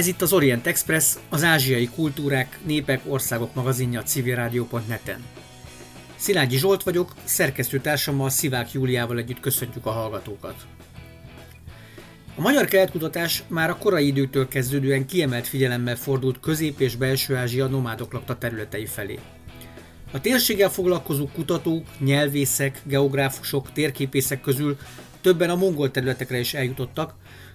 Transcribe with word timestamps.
Ez 0.00 0.06
itt 0.06 0.22
az 0.22 0.32
Orient 0.32 0.66
Express, 0.66 1.16
az 1.28 1.44
ázsiai 1.44 1.86
kultúrák, 1.86 2.58
népek, 2.64 3.00
országok 3.06 3.54
magazinja 3.54 4.00
a 4.00 4.02
civilrádió.net-en. 4.02 5.24
Szilágyi 6.16 6.56
Zsolt 6.56 6.82
vagyok, 6.82 7.14
szerkesztőtársammal 7.24 8.30
Szivák 8.30 8.72
Júliával 8.72 9.18
együtt 9.18 9.40
köszöntjük 9.40 9.86
a 9.86 9.90
hallgatókat. 9.90 10.54
A 12.36 12.40
magyar 12.40 12.64
keletkutatás 12.64 13.42
már 13.48 13.70
a 13.70 13.76
korai 13.76 14.06
időtől 14.06 14.48
kezdődően 14.48 15.06
kiemelt 15.06 15.46
figyelemmel 15.46 15.96
fordult 15.96 16.40
Közép- 16.40 16.80
és 16.80 16.96
Belső-Ázsia 16.96 17.66
nomádok 17.66 18.12
lakta 18.12 18.38
területei 18.38 18.86
felé. 18.86 19.18
A 20.10 20.20
térséggel 20.20 20.70
foglalkozó 20.70 21.28
kutatók, 21.34 21.86
nyelvészek, 21.98 22.80
geográfusok, 22.84 23.72
térképészek 23.72 24.40
közül 24.40 24.78
többen 25.20 25.50
a 25.50 25.56
mongol 25.56 25.90
területekre 25.90 26.38
is 26.38 26.54
eljutottak, 26.54 27.14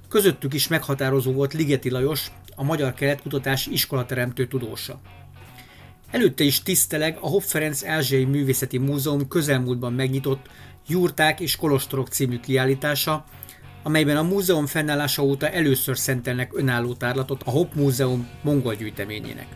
közöttük 0.10 0.54
is 0.54 0.68
meghatározó 0.68 1.32
volt 1.32 1.54
Ligeti 1.54 1.90
Lajos, 1.90 2.32
a 2.56 2.64
magyar 2.64 2.94
keletkutatás 2.94 3.68
iskolateremtő 3.68 4.48
tudósa. 4.48 5.00
Előtte 6.12 6.44
is 6.44 6.64
tiszteleg 6.64 7.18
a 7.22 7.28
Hopp 7.28 7.42
Ferenc 7.42 7.84
Erzsei 7.84 8.26
Művészeti 8.26 8.78
Múzeum 8.78 9.28
közelmúltban 9.28 9.94
megnyitott 9.94 10.46
Jurták 10.88 11.40
és 11.40 11.56
Kolostorok 11.56 12.08
című 12.08 12.40
kiállítása, 12.40 13.26
amelyben 13.84 14.18
a 14.18 14.24
múzeum 14.24 14.66
fennállása 14.66 15.24
óta 15.24 15.50
először 15.50 15.98
szentelnek 15.98 16.52
önálló 16.58 16.94
tárlatot 16.94 17.44
a 17.44 17.50
Hopp 17.50 17.74
Múzeum 17.74 18.28
mongol 18.42 18.76
gyűjteményének. 18.76 19.48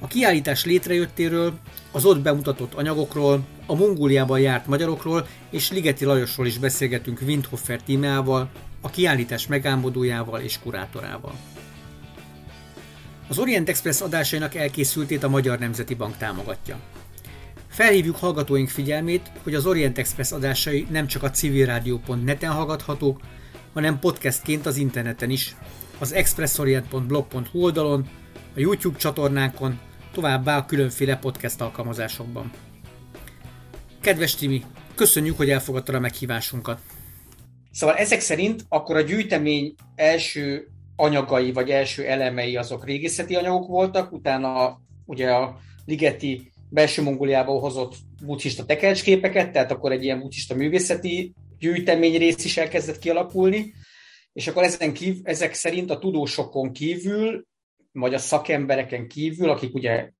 A 0.00 0.06
kiállítás 0.06 0.64
létrejöttéről, 0.64 1.58
az 1.92 2.04
ott 2.04 2.20
bemutatott 2.20 2.74
anyagokról, 2.74 3.46
a 3.66 3.74
Mongóliában 3.74 4.40
járt 4.40 4.66
magyarokról 4.66 5.26
és 5.50 5.70
Ligeti 5.70 6.04
Lajosról 6.04 6.46
is 6.46 6.58
beszélgetünk 6.58 7.20
Windhofer 7.26 7.82
tímeával, 7.82 8.50
a 8.80 8.90
kiállítás 8.90 9.46
megálmodójával 9.46 10.40
és 10.40 10.58
kurátorával. 10.58 11.34
Az 13.28 13.38
Orient 13.38 13.68
Express 13.68 14.00
adásainak 14.00 14.54
elkészültét 14.54 15.22
a 15.22 15.28
Magyar 15.28 15.58
Nemzeti 15.58 15.94
Bank 15.94 16.16
támogatja. 16.16 16.78
Felhívjuk 17.68 18.16
hallgatóink 18.16 18.68
figyelmét, 18.68 19.30
hogy 19.42 19.54
az 19.54 19.66
Orient 19.66 19.98
Express 19.98 20.32
adásai 20.32 20.86
nem 20.90 21.06
csak 21.06 21.22
a 21.22 21.30
civilradio.net-en 21.30 22.50
hallgathatók, 22.50 23.20
hanem 23.72 23.98
podcastként 23.98 24.66
az 24.66 24.76
interneten 24.76 25.30
is, 25.30 25.56
az 25.98 26.12
expressorient.blog.hu 26.12 27.62
oldalon, 27.62 28.08
a 28.34 28.60
YouTube 28.60 28.98
csatornánkon, 28.98 29.80
továbbá 30.12 30.56
a 30.56 30.66
különféle 30.66 31.16
podcast 31.16 31.60
alkalmazásokban. 31.60 32.50
Kedves 34.00 34.34
Timi, 34.34 34.64
köszönjük, 34.94 35.36
hogy 35.36 35.50
elfogadtad 35.50 35.94
a 35.94 36.00
meghívásunkat. 36.00 36.80
Szóval 37.70 37.96
ezek 37.96 38.20
szerint 38.20 38.64
akkor 38.68 38.96
a 38.96 39.00
gyűjtemény 39.00 39.74
első 39.94 40.68
anyagai, 41.00 41.52
vagy 41.52 41.70
első 41.70 42.04
elemei 42.04 42.56
azok 42.56 42.84
régészeti 42.84 43.34
anyagok 43.34 43.66
voltak, 43.66 44.12
utána 44.12 44.80
ugye 45.04 45.30
a 45.30 45.58
Ligeti 45.84 46.52
belső 46.70 47.02
Mongóliából 47.02 47.60
hozott 47.60 47.94
buddhista 48.24 48.64
tekercsképeket, 48.64 49.52
tehát 49.52 49.70
akkor 49.70 49.92
egy 49.92 50.04
ilyen 50.04 50.20
buddhista 50.20 50.54
művészeti 50.54 51.34
gyűjtemény 51.58 52.18
rész 52.18 52.44
is 52.44 52.56
elkezdett 52.56 52.98
kialakulni, 52.98 53.74
és 54.32 54.46
akkor 54.46 54.62
ezen 54.62 54.92
kívül, 54.92 55.20
ezek 55.24 55.54
szerint 55.54 55.90
a 55.90 55.98
tudósokon 55.98 56.72
kívül, 56.72 57.46
vagy 57.92 58.14
a 58.14 58.18
szakembereken 58.18 59.08
kívül, 59.08 59.50
akik 59.50 59.74
ugye 59.74 60.10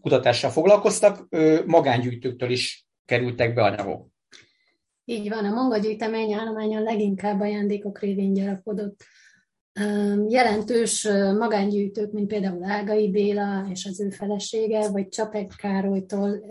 kutatással 0.00 0.50
foglalkoztak, 0.50 1.28
magángyűjtőktől 1.66 2.50
is 2.50 2.86
kerültek 3.04 3.54
be 3.54 3.62
anyagok. 3.62 4.08
Így 5.04 5.28
van, 5.28 5.44
a 5.44 5.54
manga 5.54 5.78
gyűjtemény 5.78 6.32
állományon 6.32 6.82
leginkább 6.82 7.40
ajándékok 7.40 8.00
révén 8.00 8.32
gyarapodott. 8.32 9.04
Jelentős 10.28 11.08
magángyűjtők, 11.38 12.12
mint 12.12 12.28
például 12.28 12.64
Ágai 12.64 13.10
Béla 13.10 13.66
és 13.70 13.84
az 13.84 14.00
ő 14.00 14.10
felesége, 14.10 14.90
vagy 14.90 15.08
Csapek 15.08 15.54
Károlytól 15.56 16.44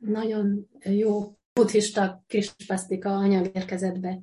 nagyon 0.00 0.68
jó 0.84 1.36
buddhista 1.52 2.24
kispasztika 2.26 3.10
anyag 3.16 3.50
érkezett 3.52 3.98
be. 3.98 4.20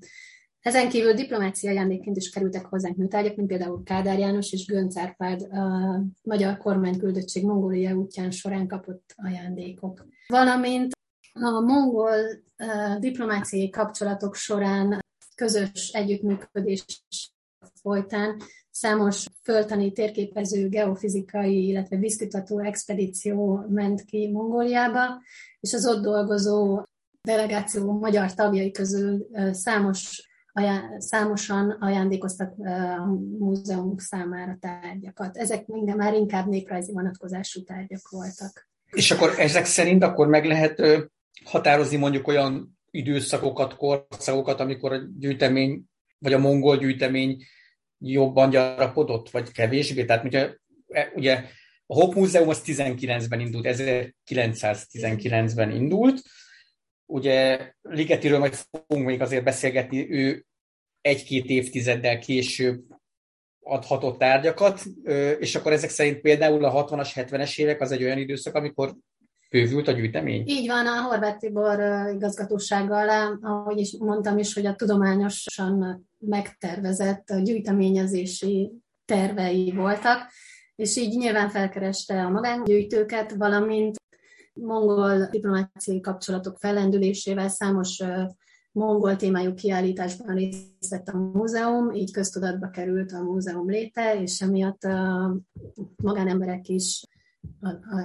Ezen 0.60 0.90
kívül 0.90 1.14
diplomáciai 1.14 1.74
ajándékként 1.74 2.18
is 2.18 2.30
kerültek 2.30 2.66
hozzánk 2.66 2.96
műtárgyak, 2.98 3.36
mint 3.36 3.48
például 3.48 3.84
Kádár 3.84 4.20
János 4.20 4.52
és 4.52 4.66
Gönc 4.66 4.98
Árpád 4.98 5.42
a 5.42 6.02
magyar 6.24 6.58
kormányküldöttség 6.58 7.44
Mongólia 7.44 7.96
útján 7.96 8.32
során 8.32 8.68
kapott 8.68 9.14
ajándékok. 9.16 10.08
Valamint 10.28 10.94
a 11.34 11.60
mongol 11.60 12.16
diplomáciai 13.00 13.70
kapcsolatok 13.70 14.36
során 14.36 15.00
közös 15.36 15.92
együttműködés 15.94 16.86
folytán 17.86 18.42
számos 18.72 19.26
föltani 19.44 19.92
térképező, 19.92 20.70
geofizikai, 20.70 21.68
illetve 21.68 21.98
vízkutató 21.98 22.60
expedíció 22.60 23.66
ment 23.70 24.02
ki 24.04 24.32
Mongóliába, 24.32 25.22
és 25.60 25.74
az 25.74 25.88
ott 25.88 26.02
dolgozó 26.02 26.84
delegáció 27.22 28.00
magyar 28.00 28.34
tagjai 28.34 28.72
közül 28.72 29.28
számos 29.52 30.30
ajá- 30.54 31.02
számosan 31.02 31.70
ajándékoztak 31.70 32.54
a 32.60 33.06
múzeum 33.40 33.98
számára 33.98 34.58
tárgyakat. 34.60 35.38
Ezek 35.38 35.68
minden 35.68 35.98
már 35.98 36.14
inkább 36.14 36.48
néprajzi 36.48 36.92
vonatkozású 36.92 37.64
tárgyak 37.64 38.10
voltak. 38.10 38.70
És 38.92 39.12
akkor 39.12 39.34
ezek 39.38 39.66
szerint 39.66 40.04
akkor 40.04 40.28
meg 40.28 40.46
lehet 40.46 40.82
határozni 41.44 41.98
mondjuk 41.98 42.28
olyan 42.28 42.78
időszakokat, 42.92 43.76
korszakokat, 43.76 44.60
amikor 44.60 44.94
a 44.94 45.00
gyűjtemény, 45.18 45.84
vagy 46.18 46.34
a 46.34 46.40
mongol 46.40 46.78
gyűjtemény 46.78 47.38
jobban 48.00 48.50
gyarapodott, 48.50 49.30
vagy 49.30 49.52
kevésbé. 49.52 50.06
Tehát 50.06 50.24
ugye, 50.24 50.56
ugye 51.16 51.44
a 51.86 51.94
Hopp 51.94 52.14
Múzeum 52.14 52.50
az 52.50 52.62
19-ben 52.66 53.40
indult, 53.40 53.66
1919-ben 53.70 55.72
indult. 55.72 56.22
Ugye 57.06 57.72
Ligetiről 57.82 58.40
majd 58.40 58.54
fogunk 58.54 59.06
még 59.06 59.22
azért 59.22 59.44
beszélgetni, 59.44 60.12
ő 60.12 60.46
egy-két 61.02 61.46
évtizeddel 61.46 62.20
később 62.20 62.84
adhatott 63.60 64.18
tárgyakat, 64.18 64.84
és 65.40 65.56
akkor 65.56 65.72
ezek 65.72 65.90
szerint 65.90 66.22
például 66.22 66.66
a 66.66 66.86
60-as, 66.86 67.12
70-es 67.16 67.60
évek 67.60 67.82
az 67.82 67.92
egy 67.92 68.04
olyan 68.04 68.18
időszak, 68.18 68.56
amikor 68.56 68.96
bővült 69.50 69.88
a 69.88 69.92
gyűjtemény? 69.92 70.44
Így 70.48 70.68
van, 70.68 70.88
a 70.88 71.02
Horváth 71.02 71.40
Tibor 71.40 71.80
igazgatósággal, 72.14 73.38
ahogy 73.42 73.80
is 73.80 73.96
mondtam 74.00 74.38
is, 74.38 74.54
hogy 74.54 74.66
a 74.66 74.76
tudományosan 74.76 76.06
megtervezett 76.28 77.34
gyűjteményezési 77.44 78.72
tervei 79.06 79.72
voltak, 79.72 80.32
és 80.76 80.98
így 80.98 81.18
nyilván 81.18 81.50
felkereste 81.50 82.26
a 82.26 82.30
magángyűjtőket, 82.30 83.32
valamint 83.32 83.96
mongol 84.54 85.28
diplomáciai 85.32 86.00
kapcsolatok 86.00 86.58
fellendülésével 86.58 87.50
számos 87.50 88.04
mongol 88.72 89.16
témájú 89.16 89.54
kiállításban 89.54 90.36
részt 90.36 90.90
vett 90.90 91.08
a 91.08 91.18
múzeum, 91.18 91.94
így 91.94 92.12
köztudatba 92.12 92.70
került 92.70 93.12
a 93.12 93.24
múzeum 93.24 93.70
léte, 93.70 94.22
és 94.22 94.42
emiatt 94.42 94.84
a 94.84 95.36
magánemberek 95.96 96.68
is 96.68 97.04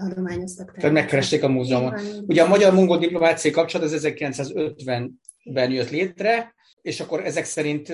adományoztak. 0.04 0.72
Tehát 0.72 0.92
megkeresték 0.92 1.42
a 1.42 1.48
múzeumot. 1.48 2.00
Ugye 2.26 2.42
a 2.42 2.48
magyar-mongol 2.48 2.98
diplomáciai 2.98 3.52
kapcsolat 3.52 3.92
az 3.92 4.00
1950-ben 4.04 5.70
jött 5.70 5.90
létre, 5.90 6.54
és 6.82 7.00
akkor 7.00 7.24
ezek 7.24 7.44
szerint 7.44 7.92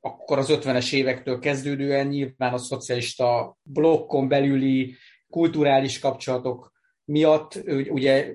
akkor 0.00 0.38
az 0.38 0.46
50-es 0.50 0.92
évektől 0.92 1.38
kezdődően 1.38 2.06
nyilván 2.06 2.52
a 2.52 2.58
szocialista 2.58 3.58
blokkon 3.62 4.28
belüli 4.28 4.94
kulturális 5.30 5.98
kapcsolatok 5.98 6.72
miatt 7.04 7.62
ugye 7.88 8.34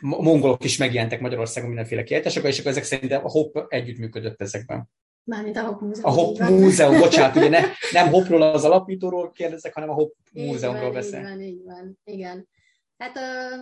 mongolok 0.00 0.64
is 0.64 0.76
megjelentek 0.76 1.20
Magyarországon 1.20 1.68
mindenféle 1.68 2.02
kiállításokban, 2.02 2.50
és 2.50 2.58
akkor 2.58 2.70
ezek 2.70 2.84
szerint 2.84 3.12
a 3.12 3.30
HOP 3.30 3.64
együttműködött 3.68 4.40
ezekben. 4.40 4.90
Mármint 5.24 5.56
a 5.56 5.62
Hop 5.62 5.80
Múzeum. 5.80 6.04
A 6.04 6.10
Hop 6.10 6.38
Múzeum, 6.38 6.98
bocsánat, 6.98 7.36
ugye 7.36 7.48
ne, 7.48 7.60
nem 7.92 8.08
Hopról 8.08 8.42
az 8.42 8.64
alapítóról 8.64 9.30
kérdezek, 9.30 9.74
hanem 9.74 9.90
a 9.90 9.94
Hop 9.94 10.14
Múzeumról 10.32 10.90
beszél. 10.90 11.18
Így 11.18 11.24
van, 11.24 11.40
így 11.40 11.62
van, 11.64 11.98
igen. 12.04 12.48
Hát 12.98 13.16
ö, 13.16 13.56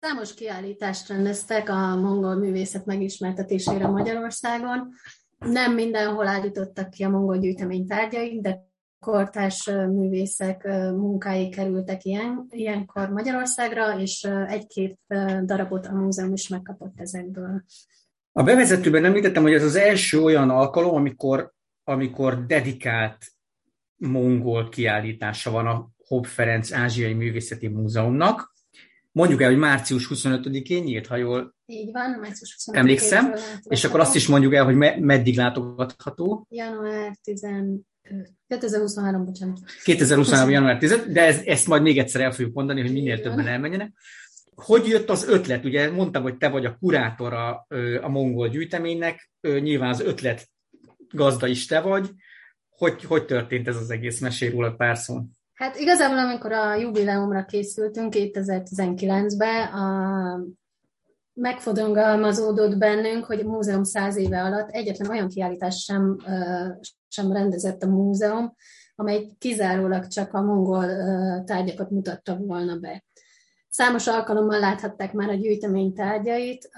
számos 0.00 0.34
kiállítást 0.34 1.08
rendeztek 1.08 1.68
a 1.68 1.96
mongol 1.96 2.34
művészet 2.34 2.84
megismertetésére 2.84 3.86
Magyarországon. 3.86 4.92
Nem 5.38 5.74
mindenhol 5.74 6.26
állítottak 6.26 6.90
ki 6.90 7.04
a 7.04 7.08
mongol 7.08 7.38
gyűjtemény 7.38 7.86
tárgyait, 7.86 8.42
de 8.42 8.64
kortárs 8.98 9.66
művészek 9.70 10.64
munkái 10.92 11.48
kerültek 11.48 12.04
ilyen, 12.04 12.46
ilyenkor 12.50 13.08
Magyarországra, 13.08 14.00
és 14.00 14.28
egy-két 14.46 14.98
darabot 15.44 15.86
a 15.86 15.94
múzeum 15.94 16.32
is 16.32 16.48
megkapott 16.48 17.00
ezekből. 17.00 17.64
A 18.32 18.42
bevezetőben 18.42 19.04
említettem, 19.04 19.42
hogy 19.42 19.52
ez 19.52 19.64
az 19.64 19.76
első 19.76 20.22
olyan 20.22 20.50
alkalom, 20.50 20.94
amikor, 20.94 21.52
amikor 21.84 22.46
dedikált 22.46 23.26
mongol 23.96 24.68
kiállítása 24.68 25.50
van 25.50 25.66
a 25.66 25.88
Hopp 26.06 26.24
Ferenc 26.24 26.72
Ázsiai 26.72 27.12
Művészeti 27.12 27.68
Múzeumnak. 27.68 28.54
Mondjuk 29.16 29.42
el, 29.42 29.48
hogy 29.48 29.58
március 29.58 30.08
25-én 30.14 30.82
nyílt, 30.82 31.06
ha 31.06 31.16
jól 31.16 31.54
Így 31.66 31.92
van, 31.92 32.10
március 32.10 32.54
25 32.54 32.80
emlékszem, 32.80 33.34
és 33.62 33.84
akkor 33.84 34.00
azt 34.00 34.14
is 34.14 34.26
mondjuk 34.26 34.54
el, 34.54 34.64
hogy 34.64 34.74
me- 34.74 34.98
meddig 35.00 35.36
látogatható. 35.36 36.46
Január 36.50 37.16
10 37.22 37.46
2023, 38.46 39.24
bocsánat. 39.24 39.58
2023. 39.84 40.50
január 40.50 40.78
10 40.78 41.04
de 41.08 41.24
ez, 41.26 41.40
ezt 41.44 41.66
majd 41.66 41.82
még 41.82 41.98
egyszer 41.98 42.20
el 42.20 42.32
fogjuk 42.32 42.54
mondani, 42.54 42.80
hogy 42.80 42.92
minél 42.92 43.20
többen 43.20 43.46
elmenjenek. 43.46 43.92
Hogy 44.54 44.86
jött 44.86 45.10
az 45.10 45.28
ötlet? 45.28 45.64
Ugye 45.64 45.90
mondtam, 45.90 46.22
hogy 46.22 46.36
te 46.36 46.48
vagy 46.48 46.64
a 46.64 46.76
kurátora 46.80 47.66
a 48.02 48.08
mongol 48.08 48.48
gyűjteménynek, 48.48 49.30
nyilván 49.40 49.90
az 49.90 50.00
ötlet 50.00 50.48
gazda 51.10 51.46
is 51.46 51.66
te 51.66 51.80
vagy. 51.80 52.10
Hogy, 52.68 53.04
hogy 53.04 53.24
történt 53.24 53.68
ez 53.68 53.76
az 53.76 53.90
egész? 53.90 54.20
Mesélj 54.20 54.50
róla 54.50 54.72
pár 54.72 54.96
szó. 54.96 55.20
Hát 55.56 55.76
igazából, 55.76 56.18
amikor 56.18 56.52
a 56.52 56.74
jubileumra 56.74 57.44
készültünk 57.44 58.12
2019-ben, 58.16 59.66
a 59.66 60.40
megfogalmazódott 61.32 62.78
bennünk, 62.78 63.24
hogy 63.24 63.40
a 63.40 63.48
múzeum 63.48 63.84
száz 63.84 64.16
éve 64.16 64.42
alatt 64.42 64.70
egyetlen 64.70 65.10
olyan 65.10 65.28
kiállítás 65.28 65.82
sem, 65.82 66.16
sem 67.08 67.32
rendezett 67.32 67.82
a 67.82 67.86
múzeum, 67.86 68.54
amely 68.94 69.26
kizárólag 69.38 70.06
csak 70.06 70.34
a 70.34 70.42
mongol 70.42 70.86
tárgyakat 71.44 71.90
mutatta 71.90 72.36
volna 72.36 72.76
be. 72.76 73.04
Számos 73.76 74.06
alkalommal 74.06 74.58
láthatták 74.58 75.12
már 75.12 75.28
a 75.28 75.34
gyűjtemény 75.34 75.92
tárgyait, 75.92 76.70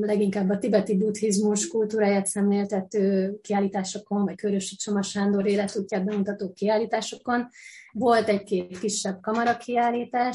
leginkább 0.00 0.50
a 0.50 0.58
tibeti 0.58 0.96
buddhizmus 0.96 1.68
kultúráját 1.68 2.26
szemléltető 2.26 3.34
kiállításokon, 3.42 4.24
vagy 4.24 4.34
Körösi 4.34 4.76
Csoma 4.76 5.02
Sándor 5.02 5.46
életútját 5.46 6.04
bemutató 6.04 6.52
kiállításokon. 6.52 7.48
Volt 7.92 8.28
egy-két 8.28 8.78
kisebb 8.78 9.20
kamara 9.20 9.56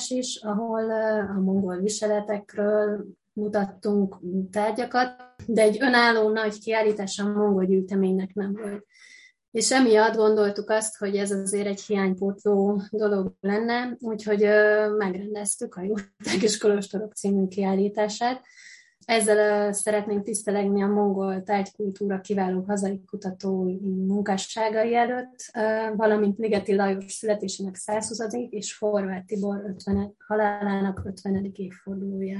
is, 0.08 0.40
ahol 0.42 0.92
a 1.36 1.40
mongol 1.40 1.78
viseletekről 1.78 3.06
mutattunk 3.34 4.18
tárgyakat, 4.52 5.16
de 5.46 5.62
egy 5.62 5.78
önálló 5.80 6.30
nagy 6.30 6.60
kiállítás 6.60 7.20
a 7.20 7.32
mongol 7.32 7.66
gyűjteménynek 7.66 8.34
nem 8.34 8.54
volt. 8.54 8.86
És 9.58 9.72
emiatt 9.72 10.16
gondoltuk 10.16 10.70
azt, 10.70 10.98
hogy 10.98 11.16
ez 11.16 11.32
azért 11.32 11.68
egy 11.68 11.82
hiánypótló 11.82 12.82
dolog 12.92 13.34
lenne, 13.40 13.96
úgyhogy 14.00 14.42
megrendeztük 14.98 15.76
a 15.76 15.82
Jóták 15.82 16.42
és 16.42 16.58
Kolostorok 16.58 17.14
című 17.14 17.48
kiállítását. 17.48 18.46
Ezzel 19.06 19.74
szeretnénk 19.74 20.24
tisztelegni 20.24 20.84
a 20.84 20.88
mongol 20.88 21.44
tárgykultúra 21.44 22.22
kiváló 22.22 22.64
hazai 22.68 23.04
kutatói 23.06 23.78
munkásságai 24.08 24.96
előtt, 24.96 25.52
valamint 25.96 26.38
Ligeti 26.38 26.76
Lajos 26.76 27.14
születésének 27.14 27.76
120. 27.76 28.20
és 28.50 28.74
Forvát 28.74 29.26
Tibor 29.26 29.64
50, 29.66 30.16
halálának 30.28 31.02
50. 31.06 31.52
évfordulója. 31.54 32.40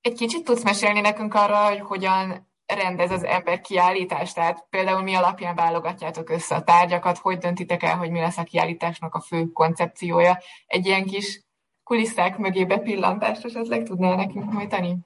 Egy 0.00 0.14
kicsit 0.14 0.44
tudsz 0.44 0.64
mesélni 0.64 1.00
nekünk 1.00 1.34
arra, 1.34 1.68
hogy 1.68 1.80
hogyan 1.80 2.52
rendez 2.66 3.10
az 3.10 3.24
ember 3.24 3.60
kiállítást? 3.60 4.34
Tehát 4.34 4.66
például 4.70 5.02
mi 5.02 5.14
alapján 5.14 5.54
válogatjátok 5.54 6.30
össze 6.30 6.54
a 6.54 6.62
tárgyakat, 6.62 7.18
hogy 7.18 7.38
döntitek 7.38 7.82
el, 7.82 7.96
hogy 7.96 8.10
mi 8.10 8.20
lesz 8.20 8.38
a 8.38 8.42
kiállításnak 8.42 9.14
a 9.14 9.20
fő 9.20 9.46
koncepciója? 9.46 10.38
Egy 10.66 10.86
ilyen 10.86 11.04
kis 11.04 11.42
kulisszák 11.82 12.38
mögé 12.38 12.64
bepillantást 12.64 13.44
esetleg 13.44 13.82
tudnál 13.82 14.16
nekünk 14.16 14.52
nyújtani? 14.52 14.96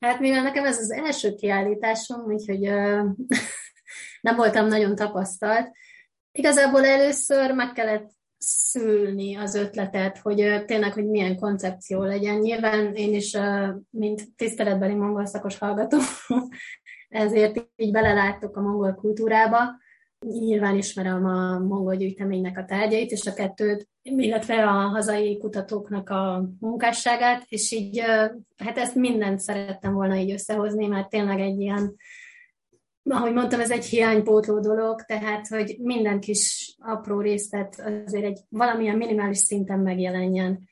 Hát 0.00 0.20
mivel 0.20 0.42
nekem 0.42 0.64
ez 0.64 0.78
az 0.78 0.90
első 0.90 1.34
kiállításom, 1.34 2.20
úgyhogy 2.20 2.68
uh, 2.68 3.04
nem 4.26 4.36
voltam 4.36 4.66
nagyon 4.66 4.94
tapasztalt, 4.94 5.70
igazából 6.32 6.86
először 6.86 7.54
meg 7.54 7.72
kellett 7.72 8.10
szülni 8.38 9.36
az 9.36 9.54
ötletet, 9.54 10.18
hogy 10.18 10.64
tényleg, 10.66 10.92
hogy 10.92 11.06
milyen 11.06 11.36
koncepció 11.36 12.02
legyen. 12.02 12.38
Nyilván 12.38 12.94
én 12.94 13.14
is, 13.14 13.36
mint 13.90 14.22
tiszteletbeli 14.36 14.94
mongol 14.94 15.26
szakos 15.26 15.58
hallgató, 15.58 15.98
ezért 17.08 17.66
így 17.76 17.92
beleláttuk 17.92 18.56
a 18.56 18.60
mongol 18.60 18.94
kultúrába. 18.94 19.58
Nyilván 20.18 20.76
ismerem 20.76 21.24
a 21.24 21.58
mongol 21.58 21.96
gyűjteménynek 21.96 22.58
a 22.58 22.64
tárgyait, 22.64 23.10
és 23.10 23.26
a 23.26 23.34
kettőt, 23.34 23.88
illetve 24.02 24.68
a 24.68 24.72
hazai 24.72 25.38
kutatóknak 25.38 26.08
a 26.08 26.48
munkásságát, 26.60 27.44
és 27.48 27.72
így, 27.72 28.00
hát 28.56 28.78
ezt 28.78 28.94
mindent 28.94 29.40
szerettem 29.40 29.92
volna 29.92 30.16
így 30.16 30.30
összehozni, 30.30 30.86
mert 30.86 31.08
tényleg 31.08 31.40
egy 31.40 31.60
ilyen 31.60 31.96
ahogy 33.08 33.32
mondtam, 33.32 33.60
ez 33.60 33.70
egy 33.70 33.84
hiánypótló 33.84 34.60
dolog, 34.60 35.02
tehát, 35.02 35.46
hogy 35.48 35.76
minden 35.78 36.20
kis 36.20 36.74
apró 36.78 37.20
részlet 37.20 37.82
azért 38.06 38.24
egy 38.24 38.40
valamilyen 38.48 38.96
minimális 38.96 39.38
szinten 39.38 39.78
megjelenjen. 39.78 40.68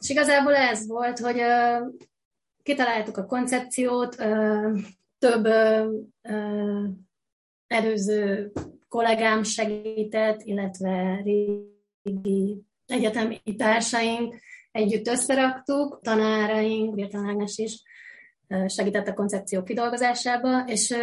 És 0.00 0.08
igazából 0.08 0.54
ez 0.54 0.86
volt, 0.86 1.18
hogy 1.18 1.40
uh, 1.40 1.92
kitaláltuk 2.62 3.16
a 3.16 3.26
koncepciót, 3.26 4.16
uh, 4.20 4.78
több 5.18 5.46
uh, 5.46 6.88
előző 7.66 8.52
kollégám 8.88 9.42
segített, 9.42 10.42
illetve 10.42 11.20
régi 11.24 12.64
egyetemi 12.86 13.40
társaink 13.56 14.34
együtt 14.72 15.06
összeraktuk, 15.06 16.00
tanáraink, 16.02 17.14
Ágnes 17.14 17.58
is 17.58 17.82
segített 18.66 19.08
a 19.08 19.14
koncepció 19.14 19.62
kidolgozásába, 19.62 20.64
és 20.66 20.94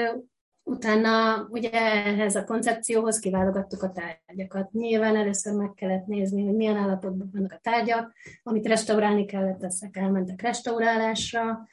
Utána 0.63 1.45
ugye 1.49 1.69
ehhez 1.71 2.35
a 2.35 2.43
koncepcióhoz 2.43 3.19
kiválogattuk 3.19 3.83
a 3.83 3.91
tárgyakat. 3.91 4.71
Nyilván 4.71 5.15
először 5.15 5.53
meg 5.53 5.73
kellett 5.75 6.05
nézni, 6.05 6.45
hogy 6.45 6.55
milyen 6.55 6.77
állapotban 6.77 7.29
vannak 7.33 7.51
a 7.51 7.59
tárgyak, 7.61 8.13
amit 8.43 8.67
restaurálni 8.67 9.25
kellett, 9.25 9.63
ezek 9.63 9.97
elmentek 9.97 10.41
restaurálásra, 10.41 11.67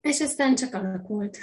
és 0.00 0.20
aztán 0.20 0.54
csak 0.54 0.74
alakult. 0.74 1.38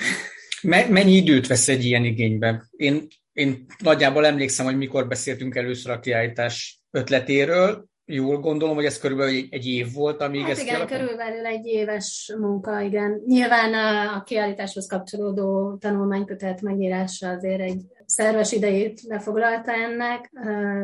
Mennyi 0.61 1.15
időt 1.15 1.47
vesz 1.47 1.67
egy 1.67 1.85
ilyen 1.85 2.05
igénybe? 2.05 2.67
Én, 2.71 3.07
én 3.33 3.65
nagyjából 3.79 4.25
emlékszem, 4.25 4.65
hogy 4.65 4.77
mikor 4.77 5.07
beszéltünk 5.07 5.55
először 5.55 5.91
a 5.91 5.99
kiállítás 5.99 6.81
ötletéről, 6.91 7.91
jól 8.13 8.39
gondolom, 8.39 8.75
hogy 8.75 8.85
ez 8.85 8.99
körülbelül 8.99 9.33
egy, 9.35 9.47
egy 9.49 9.65
év 9.65 9.93
volt, 9.93 10.21
amíg 10.21 10.41
hát 10.41 10.49
ez 10.49 10.61
igen, 10.61 10.73
kialakul? 10.73 10.97
körülbelül 10.97 11.45
egy 11.45 11.65
éves 11.65 12.33
munka, 12.39 12.81
igen. 12.81 13.21
Nyilván 13.25 13.73
a, 13.73 14.15
a 14.15 14.23
kiállításhoz 14.23 14.87
kapcsolódó 14.87 15.77
tanulmánykötet 15.79 16.61
megírása 16.61 17.29
azért 17.29 17.61
egy 17.61 17.81
szerves 18.05 18.51
idejét 18.51 19.01
lefoglalta 19.01 19.71
ennek, 19.71 20.31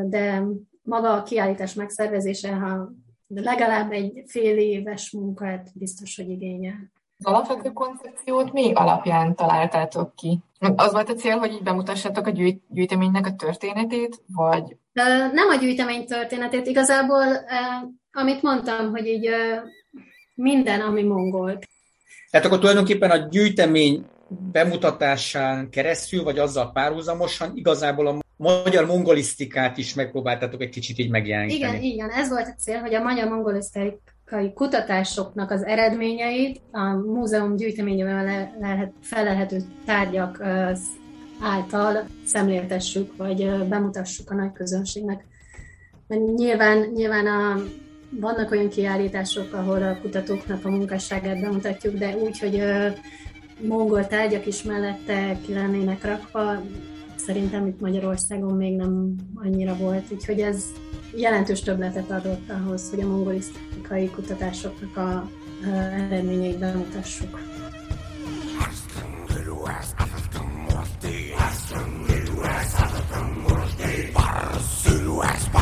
de 0.03 0.43
maga 0.81 1.13
a 1.13 1.23
kiállítás 1.23 1.73
megszervezése, 1.73 2.51
ha 2.51 2.91
legalább 3.27 3.91
egy 3.91 4.23
fél 4.25 4.57
éves 4.57 5.11
munkát 5.11 5.69
biztos, 5.73 6.15
hogy 6.15 6.29
igényel. 6.29 6.91
Az 7.17 7.25
alapvető 7.25 7.71
koncepciót 7.71 8.53
mi 8.53 8.73
alapján 8.73 9.35
találtátok 9.35 10.15
ki? 10.15 10.39
Az 10.75 10.91
volt 10.91 11.09
a 11.09 11.13
cél, 11.13 11.37
hogy 11.37 11.51
így 11.51 11.63
bemutassátok 11.63 12.27
a 12.27 12.29
gyűjt, 12.29 12.63
gyűjteménynek 12.67 13.25
a 13.25 13.35
történetét, 13.35 14.23
vagy? 14.35 14.77
Nem 15.33 15.49
a 15.49 15.55
gyűjtemény 15.55 16.05
történetét, 16.05 16.67
igazából 16.67 17.25
amit 18.11 18.41
mondtam, 18.41 18.91
hogy 18.91 19.07
így 19.07 19.29
minden, 20.35 20.81
ami 20.81 21.03
mongol. 21.03 21.59
Tehát 22.29 22.45
akkor 22.45 22.59
tulajdonképpen 22.59 23.09
a 23.11 23.27
gyűjtemény 23.27 24.05
bemutatásán 24.51 25.69
keresztül, 25.69 26.23
vagy 26.23 26.39
azzal 26.39 26.71
párhuzamosan 26.71 27.51
igazából 27.55 28.07
a 28.07 28.17
magyar 28.37 28.85
mongolisztikát 28.85 29.77
is 29.77 29.93
megpróbáltatok 29.93 30.61
egy 30.61 30.69
kicsit 30.69 30.99
így 30.99 31.09
megjeleníteni. 31.09 31.77
Igen, 31.77 31.83
igen, 31.83 32.09
ez 32.09 32.29
volt 32.29 32.47
a 32.47 32.59
cél, 32.59 32.79
hogy 32.79 32.93
a 32.93 33.03
magyar 33.03 33.27
mongolisztikai 33.27 34.53
kutatásoknak 34.53 35.51
az 35.51 35.63
eredményeit 35.63 36.61
a 36.71 36.83
múzeum 36.89 37.55
gyűjteményében 37.55 38.25
le, 38.25 38.55
lehet, 38.59 38.93
felelhető 39.01 39.61
tárgyak 39.85 40.43
által 41.39 42.05
szemléltessük, 42.25 43.17
vagy 43.17 43.67
bemutassuk 43.67 44.31
a 44.31 44.35
nagy 44.35 44.51
közönségnek. 44.51 45.25
Mert 46.07 46.21
nyilván, 46.35 46.77
nyilván 46.93 47.27
a, 47.27 47.63
vannak 48.09 48.51
olyan 48.51 48.69
kiállítások, 48.69 49.53
ahol 49.53 49.83
a 49.83 49.97
kutatóknak 50.01 50.65
a 50.65 50.69
munkásságát 50.69 51.41
bemutatjuk, 51.41 51.95
de 51.95 52.15
úgy, 52.15 52.39
hogy 52.39 52.63
mongol 53.67 54.07
tárgyak 54.07 54.45
is 54.45 54.63
mellette 54.63 55.37
ki 55.45 55.53
lennének 55.53 56.03
rakva, 56.03 56.61
szerintem 57.15 57.67
itt 57.67 57.79
Magyarországon 57.79 58.55
még 58.55 58.75
nem 58.75 59.15
annyira 59.35 59.75
volt, 59.75 60.11
úgyhogy 60.11 60.39
ez 60.39 60.63
jelentős 61.15 61.61
többletet 61.61 62.11
adott 62.11 62.49
ahhoz, 62.49 62.89
hogy 62.89 62.99
a 62.99 63.07
mongolisztikai 63.07 64.09
kutatásoknak 64.09 64.97
a 64.97 65.29
eredményeit 66.09 66.59
bemutassuk. 66.59 67.39
Pasti 70.99 71.33
astrum, 71.37 71.91
dilues, 72.07 72.73
astrum, 72.75 73.29
murti, 73.47 74.11
par, 74.11 74.59
silues, 74.59 75.47
par. 75.53 75.58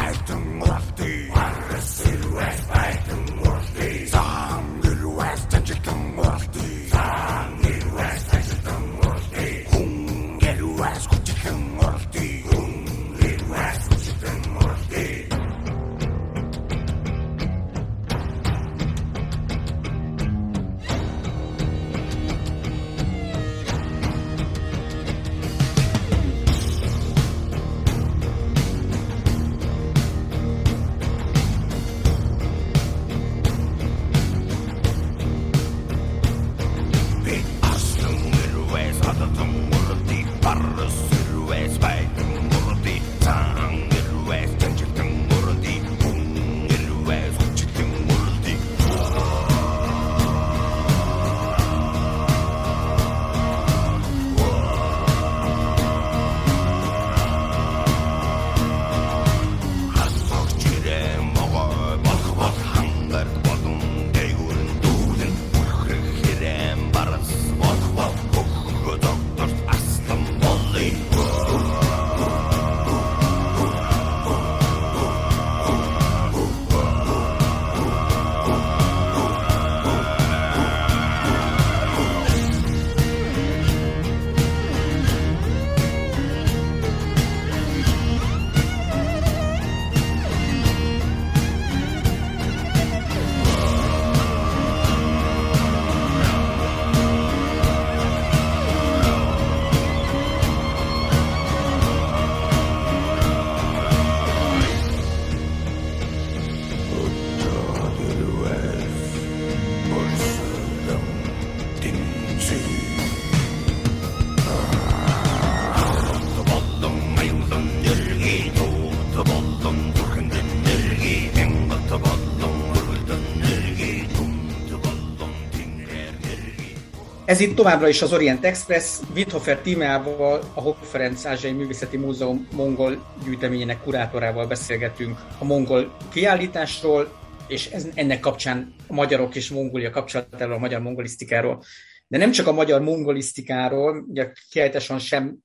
Ez 127.27 127.39
itt 127.39 127.55
továbbra 127.55 127.87
is 127.87 128.01
az 128.01 128.13
Orient 128.13 128.45
Express, 128.45 128.99
Withofer 129.15 129.57
tímával, 129.61 130.39
a 130.53 130.61
Hopp 130.61 130.81
Ferenc 130.81 131.25
Ázsiai 131.25 131.53
Művészeti 131.53 131.97
Múzeum 131.97 132.47
mongol 132.51 133.05
gyűjteményének 133.23 133.81
kurátorával 133.81 134.47
beszélgetünk 134.47 135.19
a 135.39 135.45
mongol 135.45 135.97
kiállításról, 136.11 137.11
és 137.47 137.69
ez, 137.71 137.87
ennek 137.93 138.19
kapcsán 138.19 138.73
a 138.87 138.93
magyarok 138.93 139.35
és 139.35 139.49
Mongolia 139.49 139.89
kapcsolatáról, 139.89 140.53
a 140.53 140.59
magyar 140.59 140.81
mongolisztikáról. 140.81 141.63
De 142.07 142.17
nem 142.17 142.31
csak 142.31 142.47
a 142.47 142.51
magyar 142.51 142.81
mongolisztikáról, 142.81 144.05
ugye 144.07 144.31
kiállításon 144.49 144.99
sem 144.99 145.37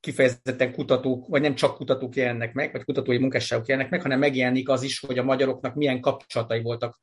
kifejezetten 0.00 0.72
kutatók, 0.72 1.28
vagy 1.28 1.42
nem 1.42 1.54
csak 1.54 1.76
kutatók 1.76 2.16
jelennek 2.16 2.52
meg, 2.52 2.72
vagy 2.72 2.84
kutatói 2.84 3.18
munkásságok 3.18 3.66
jelennek 3.66 3.90
meg, 3.90 4.02
hanem 4.02 4.18
megjelenik 4.18 4.68
az 4.68 4.82
is, 4.82 5.00
hogy 5.00 5.18
a 5.18 5.24
magyaroknak 5.24 5.74
milyen 5.74 6.00
kapcsolatai 6.00 6.62
voltak 6.62 7.00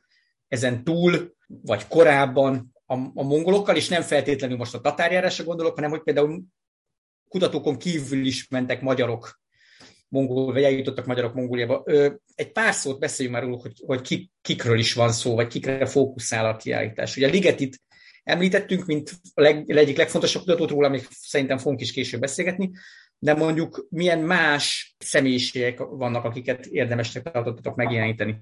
ezen 0.48 0.84
túl, 0.84 1.34
vagy 1.48 1.88
korábban 1.88 2.74
a, 2.86 2.94
a 2.94 3.24
mongolokkal, 3.24 3.76
és 3.76 3.88
nem 3.88 4.02
feltétlenül 4.02 4.58
most 4.58 4.74
a 4.74 4.82
tatárjárásra 4.82 5.44
gondolok, 5.44 5.76
hanem 5.76 5.90
hogy 5.90 6.04
például 6.04 6.44
kutatókon 7.28 7.78
kívül 7.78 8.26
is 8.26 8.48
mentek 8.48 8.82
magyarok 8.82 9.44
mongol, 10.08 10.54
vagy 10.54 10.64
eljutottak 10.64 11.06
magyarok 11.06 11.34
Mongóliába. 11.34 11.84
Egy 12.36 12.52
pár 12.52 12.74
szót 12.74 13.00
beszéljünk 13.00 13.38
már 13.38 13.46
róla, 13.46 13.62
hogy, 13.62 13.84
hogy 13.86 14.02
kik, 14.02 14.32
kikről 14.42 14.80
is 14.80 14.94
van 14.94 15.12
szó, 15.12 15.36
vagy 15.36 15.48
kikre 15.48 15.86
fókuszál 15.86 16.46
a 16.46 16.56
kiállítás. 16.56 17.18
Ugye 17.18 17.28
a 17.28 17.32
Ligetit 17.32 17.82
említettünk, 18.24 18.86
mint 18.86 19.12
a 19.34 19.42
leg, 19.42 19.70
egyik 19.70 19.98
legfontosabb 19.98 20.42
kutatót 20.42 20.70
róla, 20.70 20.90
még 20.90 21.08
szerintem 21.10 21.58
fogunk 21.58 21.82
is 21.82 21.92
később 21.92 22.20
beszélgetni, 22.20 22.72
de 23.20 23.34
mondjuk 23.34 23.88
milyen 23.90 24.20
más 24.20 24.96
személyiségek 24.98 25.78
vannak, 25.78 26.24
akiket 26.24 26.66
érdemesnek 26.66 27.24
tartottatok 27.24 27.76
megjeleníteni. 27.76 28.38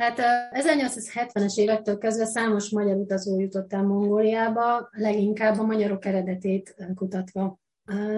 Hát 0.00 0.20
1870-es 0.52 1.54
évektől 1.54 1.98
kezdve 1.98 2.24
számos 2.24 2.70
magyar 2.70 2.96
utazó 2.96 3.40
jutott 3.40 3.72
el 3.72 3.82
Mongóliába, 3.82 4.88
leginkább 4.90 5.58
a 5.58 5.62
magyarok 5.62 6.04
eredetét 6.04 6.74
kutatva. 6.94 7.58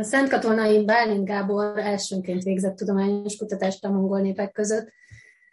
Szent 0.00 0.28
Katonai 0.28 0.84
Bálint 0.84 1.24
Gábor 1.24 1.78
elsőnként 1.78 2.42
végzett 2.42 2.76
tudományos 2.76 3.36
kutatást 3.36 3.84
a 3.84 3.90
mongol 3.90 4.20
népek 4.20 4.52
között, 4.52 4.92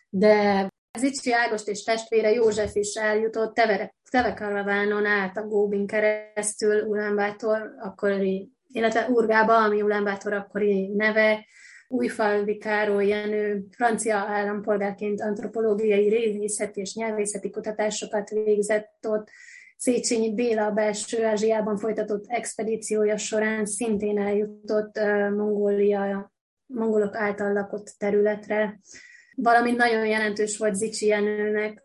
de 0.10 0.68
Zicsi 1.00 1.34
Ágost 1.34 1.68
és 1.68 1.84
testvére 1.84 2.32
József 2.32 2.76
is 2.76 2.94
eljutott 2.94 3.54
Teve, 3.54 3.94
Tevekaravánon 4.12 5.06
át 5.06 5.38
a 5.38 5.48
Góbin 5.48 5.88
keresztül 5.88 6.84
Ulánbátor 6.84 7.76
akkori, 7.80 8.52
illetve 8.68 9.08
Urgába, 9.10 9.64
ami 9.64 9.82
Ulánbátor 9.82 10.34
akkori 10.34 10.88
neve, 10.96 11.46
Újfalvi 11.92 12.58
Károly 12.58 13.08
Jenő 13.08 13.66
francia 13.72 14.16
állampolgárként 14.16 15.22
antropológiai, 15.22 16.10
régészeti 16.10 16.82
és 16.82 16.94
nyelvészeti 16.94 17.50
kutatásokat 17.50 18.30
végzett 18.30 18.98
ott. 19.08 19.30
Széchenyi 19.78 20.34
Béla 20.34 20.66
a 20.66 20.72
belső 20.72 21.26
Ázsiában 21.26 21.78
folytatott 21.78 22.26
expedíciója 22.28 23.18
során 23.18 23.66
szintén 23.66 24.20
eljutott 24.20 25.00
Mongólia, 25.36 26.32
mongolok 26.66 27.16
által 27.16 27.54
lakott 27.54 27.96
területre. 27.98 28.80
Valamint 29.36 29.78
nagyon 29.78 30.06
jelentős 30.06 30.58
volt 30.58 30.76
Zicsi 30.76 31.06
Jenőnek 31.08 31.84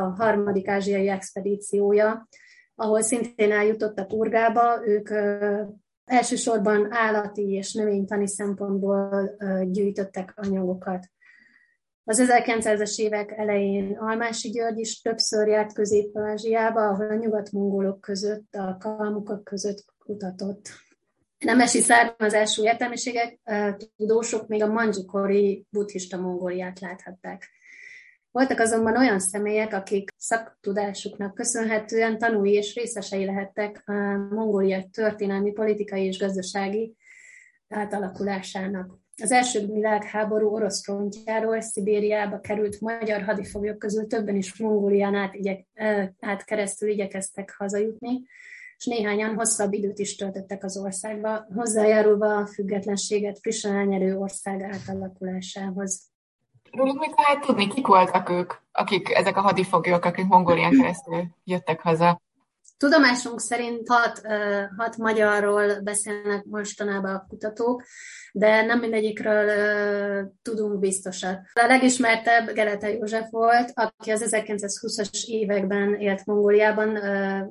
a 0.00 0.14
harmadik 0.16 0.68
ázsiai 0.68 1.08
expedíciója, 1.08 2.28
ahol 2.74 3.02
szintén 3.02 3.52
eljutottak 3.52 4.12
Urgába, 4.12 4.86
ők 4.86 5.08
elsősorban 6.10 6.92
állati 6.92 7.52
és 7.52 7.74
növénytani 7.74 8.28
szempontból 8.28 9.30
gyűjtöttek 9.70 10.32
anyagokat. 10.36 11.06
Az 12.04 12.26
1900-es 12.26 12.98
évek 12.98 13.30
elején 13.36 13.96
Almási 13.98 14.48
György 14.48 14.78
is 14.78 15.00
többször 15.00 15.48
járt 15.48 15.72
Közép-Ázsiába, 15.72 16.88
ahol 16.88 17.10
a 17.10 17.14
nyugat-mongolok 17.14 18.00
között, 18.00 18.54
a 18.54 18.76
kalmukok 18.78 19.44
között 19.44 19.84
kutatott. 19.98 20.68
Nemesi 21.38 21.80
származású 21.80 22.64
értelmiségek, 22.64 23.40
tudósok 23.96 24.46
még 24.46 24.62
a 24.62 24.72
mandzsikori 24.72 25.66
buddhista 25.70 26.16
mongóliát 26.16 26.80
láthatták. 26.80 27.48
Voltak 28.32 28.58
azonban 28.58 28.96
olyan 28.96 29.18
személyek, 29.18 29.72
akik 29.72 30.10
szaktudásuknak 30.16 31.34
köszönhetően 31.34 32.18
tanúi 32.18 32.52
és 32.52 32.74
részesei 32.74 33.24
lehettek 33.24 33.82
a 33.86 33.92
Mongólia 34.30 34.84
történelmi, 34.92 35.52
politikai 35.52 36.04
és 36.04 36.18
gazdasági 36.18 36.94
átalakulásának. 37.68 38.98
Az 39.22 39.32
első 39.32 39.66
világháború 39.66 40.48
orosz 40.48 40.82
frontjáról 40.82 41.60
Szibériába 41.60 42.40
került 42.40 42.80
magyar 42.80 43.22
hadifoglyok 43.22 43.78
közül 43.78 44.06
többen 44.06 44.36
is 44.36 44.58
Mongólián 44.58 45.14
át, 45.14 45.34
igyek, 45.34 45.66
át 46.20 46.44
keresztül 46.44 46.88
igyekeztek 46.88 47.54
hazajutni, 47.58 48.22
és 48.76 48.86
néhányan 48.86 49.34
hosszabb 49.34 49.72
időt 49.72 49.98
is 49.98 50.16
töltöttek 50.16 50.64
az 50.64 50.76
országba, 50.76 51.46
hozzájárulva 51.54 52.36
a 52.36 52.46
függetlenséget 52.46 53.38
frissen 53.38 53.76
elnyerő 53.76 54.16
ország 54.16 54.62
átalakulásához. 54.62 56.10
Róluk 56.70 56.98
mit 56.98 57.14
lehet 57.16 57.46
tudni? 57.46 57.68
Kik 57.68 57.86
voltak 57.86 58.30
ők, 58.30 58.52
akik 58.72 59.10
ezek 59.10 59.36
a 59.36 59.40
hadifoglyok, 59.40 60.04
akik 60.04 60.26
Mongólián 60.26 60.70
keresztül 60.70 61.24
jöttek 61.44 61.80
haza? 61.80 62.20
Tudomásunk 62.76 63.40
szerint 63.40 63.88
hat, 63.88 64.20
hat 64.76 64.96
magyarról 64.96 65.80
beszélnek 65.80 66.44
mostanában 66.44 67.14
a 67.14 67.26
kutatók, 67.28 67.82
de 68.32 68.62
nem 68.62 68.78
mindegyikről 68.78 69.52
tudunk 70.42 70.78
biztosat. 70.78 71.40
A 71.52 71.66
legismertebb 71.66 72.52
Gelete 72.52 72.92
József 72.92 73.30
volt, 73.30 73.72
aki 73.74 74.10
az 74.10 74.28
1920-as 74.30 75.24
években 75.26 75.94
élt 75.94 76.26
Mongóliában, 76.26 76.98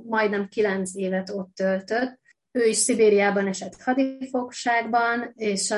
majdnem 0.08 0.48
kilenc 0.48 0.96
évet 0.96 1.30
ott 1.30 1.54
töltött, 1.56 2.19
ő 2.52 2.66
is 2.66 2.78
Szibériában 2.78 3.48
esett 3.48 3.82
hadifogságban, 3.82 5.32
és 5.36 5.74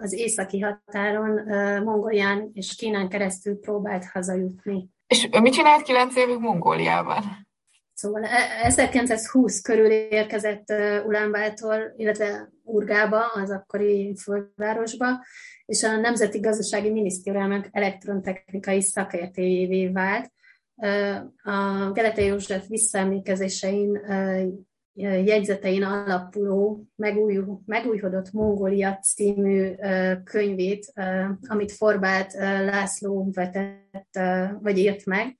az 0.00 0.12
északi 0.12 0.60
határon 0.60 1.40
Mongolián 1.82 2.50
és 2.54 2.74
Kínán 2.74 3.08
keresztül 3.08 3.58
próbált 3.58 4.04
hazajutni. 4.12 4.88
És 5.06 5.28
mit 5.40 5.52
csinált 5.52 5.82
kilenc 5.82 6.16
évig 6.16 6.38
Mongóliában? 6.38 7.22
Szóval 7.94 8.24
1920 8.62 9.58
e, 9.58 9.60
körül 9.62 9.90
érkezett 9.90 10.64
Ulánbátor, 11.06 11.94
illetve 11.96 12.50
Urgába, 12.62 13.26
az 13.26 13.50
akkori 13.50 14.16
fővárosba, 14.22 15.06
és 15.64 15.82
a 15.82 15.96
Nemzeti 15.96 16.40
Gazdasági 16.40 16.90
Minisztériumnak 16.90 17.68
elektrontechnikai 17.70 18.82
szakértőjévé 18.82 19.88
vált. 19.88 20.32
A 21.42 21.90
Gelete 21.92 22.22
József 22.22 22.66
visszaemlékezésein 22.66 24.00
jegyzetein 24.94 25.82
alapuló 25.82 26.86
megúj, 26.96 27.40
megújhodott 27.66 28.32
Mongólia 28.32 28.98
című 28.98 29.74
könyvét, 30.24 30.92
amit 31.48 31.72
Forbát 31.72 32.32
László 32.64 33.30
vetett, 33.32 34.18
vagy 34.60 34.78
írt 34.78 35.06
meg. 35.06 35.36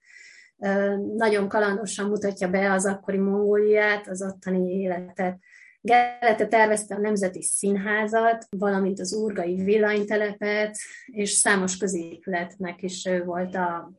Nagyon 1.17 1.49
kalandosan 1.49 2.09
mutatja 2.09 2.49
be 2.49 2.73
az 2.73 2.87
akkori 2.87 3.19
Mongóliát, 3.19 4.09
az 4.09 4.23
ottani 4.23 4.73
életet. 4.73 5.39
Gerete 5.81 6.47
tervezte 6.47 6.95
a 6.95 6.99
Nemzeti 6.99 7.43
Színházat, 7.43 8.47
valamint 8.51 9.01
az 9.01 9.13
Urgai 9.13 9.63
villanytelepet, 9.63 10.77
és 11.07 11.31
számos 11.31 11.77
középületnek 11.77 12.83
is 12.83 13.07
ő 13.07 13.25
volt 13.25 13.55
a 13.55 13.93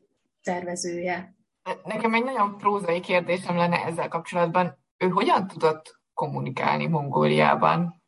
tervezője. 0.43 1.35
Nekem 1.83 2.13
egy 2.13 2.23
nagyon 2.23 2.57
prózai 2.57 2.99
kérdésem 2.99 3.55
lenne 3.55 3.77
ezzel 3.85 4.07
kapcsolatban. 4.07 4.81
Ő 5.03 5.07
hogyan 5.07 5.47
tudott 5.47 5.99
kommunikálni 6.13 6.87
Mongóliában? 6.87 8.03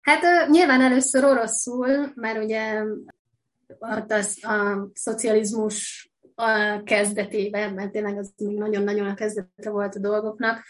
Hát 0.00 0.48
nyilván 0.48 0.80
először 0.80 1.24
oroszul, 1.24 2.12
mert 2.14 2.44
ugye 2.44 2.82
az, 3.78 4.38
a 4.44 4.88
szocializmus 4.94 6.10
a 6.34 6.82
kezdetében, 6.84 7.72
mert 7.72 7.90
tényleg 7.90 8.18
az 8.18 8.32
még 8.36 8.58
nagyon-nagyon 8.58 9.06
a 9.06 9.14
kezdete 9.14 9.70
volt 9.70 9.94
a 9.94 10.00
dolgoknak, 10.00 10.62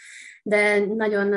de 0.43 0.85
nagyon 0.85 1.35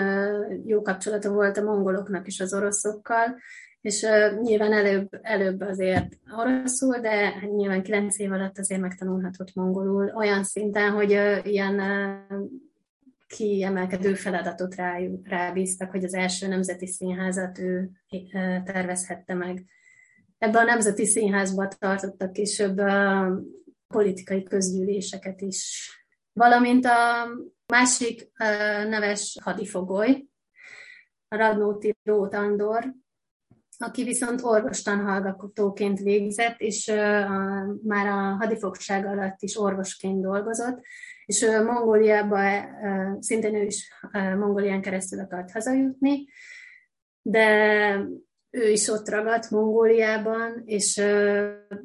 jó 0.67 0.83
kapcsolata 0.83 1.33
volt 1.33 1.57
a 1.57 1.63
mongoloknak 1.63 2.27
is 2.27 2.41
az 2.41 2.55
oroszokkal, 2.55 3.37
és 3.81 4.07
nyilván 4.41 4.73
előbb, 4.73 5.09
előbb 5.23 5.61
azért 5.61 6.19
oroszul, 6.37 6.99
de 6.99 7.35
nyilván 7.57 7.83
kilenc 7.83 8.19
év 8.19 8.33
alatt 8.33 8.59
azért 8.59 8.81
megtanulhatott 8.81 9.55
mongolul, 9.55 10.13
olyan 10.15 10.45
szinten, 10.45 10.91
hogy 10.91 11.11
ilyen 11.45 11.81
kiemelkedő 13.37 14.15
feladatot 14.15 14.75
rá, 14.75 14.99
rábíztak, 15.23 15.91
hogy 15.91 16.05
az 16.05 16.15
első 16.15 16.47
nemzeti 16.47 16.87
színházat 16.87 17.59
ő 17.59 17.91
tervezhette 18.65 19.35
meg. 19.35 19.65
Ebben 20.39 20.63
a 20.63 20.65
nemzeti 20.65 21.07
színházban 21.07 21.69
tartottak 21.79 22.33
később 22.33 22.81
politikai 23.87 24.43
közgyűléseket 24.43 25.41
is. 25.41 25.91
Valamint 26.33 26.85
a 26.85 27.29
másik 27.67 28.31
neves 28.89 29.39
hadifogoly, 29.43 30.25
Radnóti 31.29 31.97
Rót 32.03 32.35
Andor, 32.35 32.95
aki 33.79 34.05
viszont 34.05 34.43
orvostanhallgatóként 34.43 35.99
végzett, 35.99 36.61
és 36.61 36.87
már 37.83 38.07
a 38.07 38.37
hadifogság 38.37 39.07
alatt 39.07 39.43
is 39.43 39.57
orvosként 39.57 40.21
dolgozott, 40.21 40.81
és 41.27 41.47
Mongóliába, 41.65 42.41
szintén 43.19 43.55
ő 43.55 43.63
is 43.63 43.93
Mongólián 44.13 44.81
keresztül 44.81 45.21
akart 45.21 45.51
hazajutni, 45.51 46.25
de 47.23 47.49
ő 48.51 48.69
is 48.71 48.89
ott 48.89 49.09
ragadt 49.09 49.51
Mongóliában, 49.51 50.63
és 50.65 51.03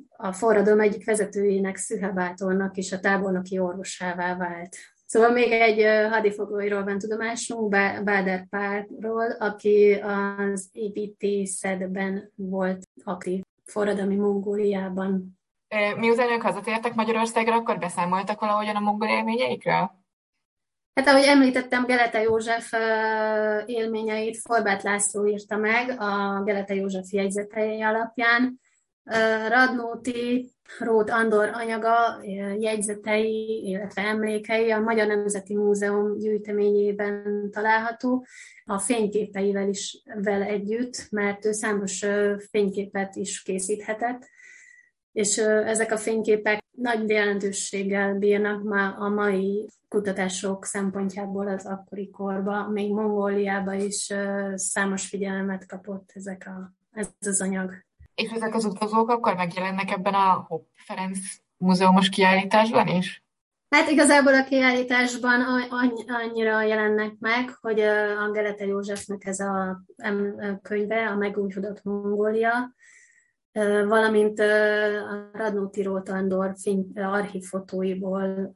a 0.07 0.33
forradalom 0.33 0.79
egyik 0.79 1.05
vezetőjének, 1.05 1.77
Szühebátornak 1.77 2.77
is 2.77 2.91
a 2.91 2.99
tábornoki 2.99 3.59
orvosává 3.59 4.37
vált. 4.37 4.75
Szóval 5.05 5.31
még 5.31 5.51
egy 5.51 6.09
hadifogolyról 6.11 6.83
van 6.83 6.97
tudomásunk, 6.97 7.69
Báder 8.03 8.47
Párról, 8.49 9.31
aki 9.39 9.93
az 9.93 10.69
építészetben 10.71 12.31
volt 12.35 12.83
aktív 13.03 13.41
forradalmi 13.65 14.15
Mongóliában. 14.15 15.38
Miután 15.97 16.31
ők 16.31 16.41
hazatértek 16.41 16.93
Magyarországra, 16.93 17.55
akkor 17.55 17.77
beszámoltak 17.77 18.39
valahogyan 18.39 18.75
a 18.75 18.79
mongol 18.79 19.07
élményeikről? 19.07 19.91
Hát 20.93 21.07
ahogy 21.07 21.23
említettem, 21.23 21.85
Gelete 21.85 22.21
József 22.21 22.71
élményeit 23.65 24.37
Forbát 24.37 24.83
László 24.83 25.27
írta 25.27 25.57
meg 25.57 26.01
a 26.01 26.41
Gelete 26.43 26.75
József 26.75 27.11
jegyzetei 27.11 27.81
alapján. 27.81 28.59
Radnóti 29.47 30.51
Rót 30.79 31.09
Andor 31.09 31.49
anyaga, 31.53 32.23
jegyzetei, 32.57 33.61
illetve 33.65 34.01
emlékei 34.01 34.71
a 34.71 34.79
Magyar 34.79 35.07
Nemzeti 35.07 35.55
Múzeum 35.55 36.17
gyűjteményében 36.17 37.49
található, 37.51 38.25
a 38.65 38.79
fényképeivel 38.79 39.69
is 39.69 40.03
vele 40.13 40.45
együtt, 40.45 41.07
mert 41.09 41.45
ő 41.45 41.51
számos 41.51 42.05
fényképet 42.49 43.15
is 43.15 43.41
készíthetett, 43.41 44.27
és 45.11 45.37
ezek 45.37 45.91
a 45.91 45.97
fényképek 45.97 46.63
nagy 46.71 47.09
jelentőséggel 47.09 48.13
bírnak 48.13 48.63
már 48.63 48.93
a 48.97 49.09
mai 49.09 49.69
kutatások 49.87 50.65
szempontjából 50.65 51.47
az 51.47 51.65
akkori 51.65 52.09
korban, 52.09 52.71
még 52.71 52.91
Mongóliában 52.91 53.79
is 53.79 54.13
számos 54.55 55.07
figyelmet 55.07 55.65
kapott 55.65 56.11
ezek 56.13 56.47
a, 56.47 56.73
ez 56.91 57.07
az 57.19 57.41
anyag. 57.41 57.73
És 58.15 58.29
ezek 58.29 58.55
az 58.55 58.65
utazók 58.65 59.09
akkor 59.09 59.35
megjelennek 59.35 59.91
ebben 59.91 60.13
a 60.13 60.45
Hopp 60.47 60.67
Ferenc 60.75 61.19
múzeumos 61.57 62.09
kiállításban 62.09 62.87
is? 62.87 63.23
Hát 63.69 63.89
igazából 63.89 64.33
a 64.33 64.43
kiállításban 64.43 65.41
annyira 66.07 66.61
jelennek 66.61 67.11
meg, 67.19 67.57
hogy 67.61 67.79
a 67.79 68.31
Gelete 68.31 68.65
Józsefnek 68.65 69.25
ez 69.25 69.39
a 69.39 69.83
könyve, 70.61 71.07
a 71.07 71.15
Megújhodott 71.15 71.83
Mongólia, 71.83 72.73
valamint 73.87 74.39
a 74.39 75.29
Radnóti 75.33 75.81
Rótandor 75.81 76.53
archívfotóiból 76.95 78.55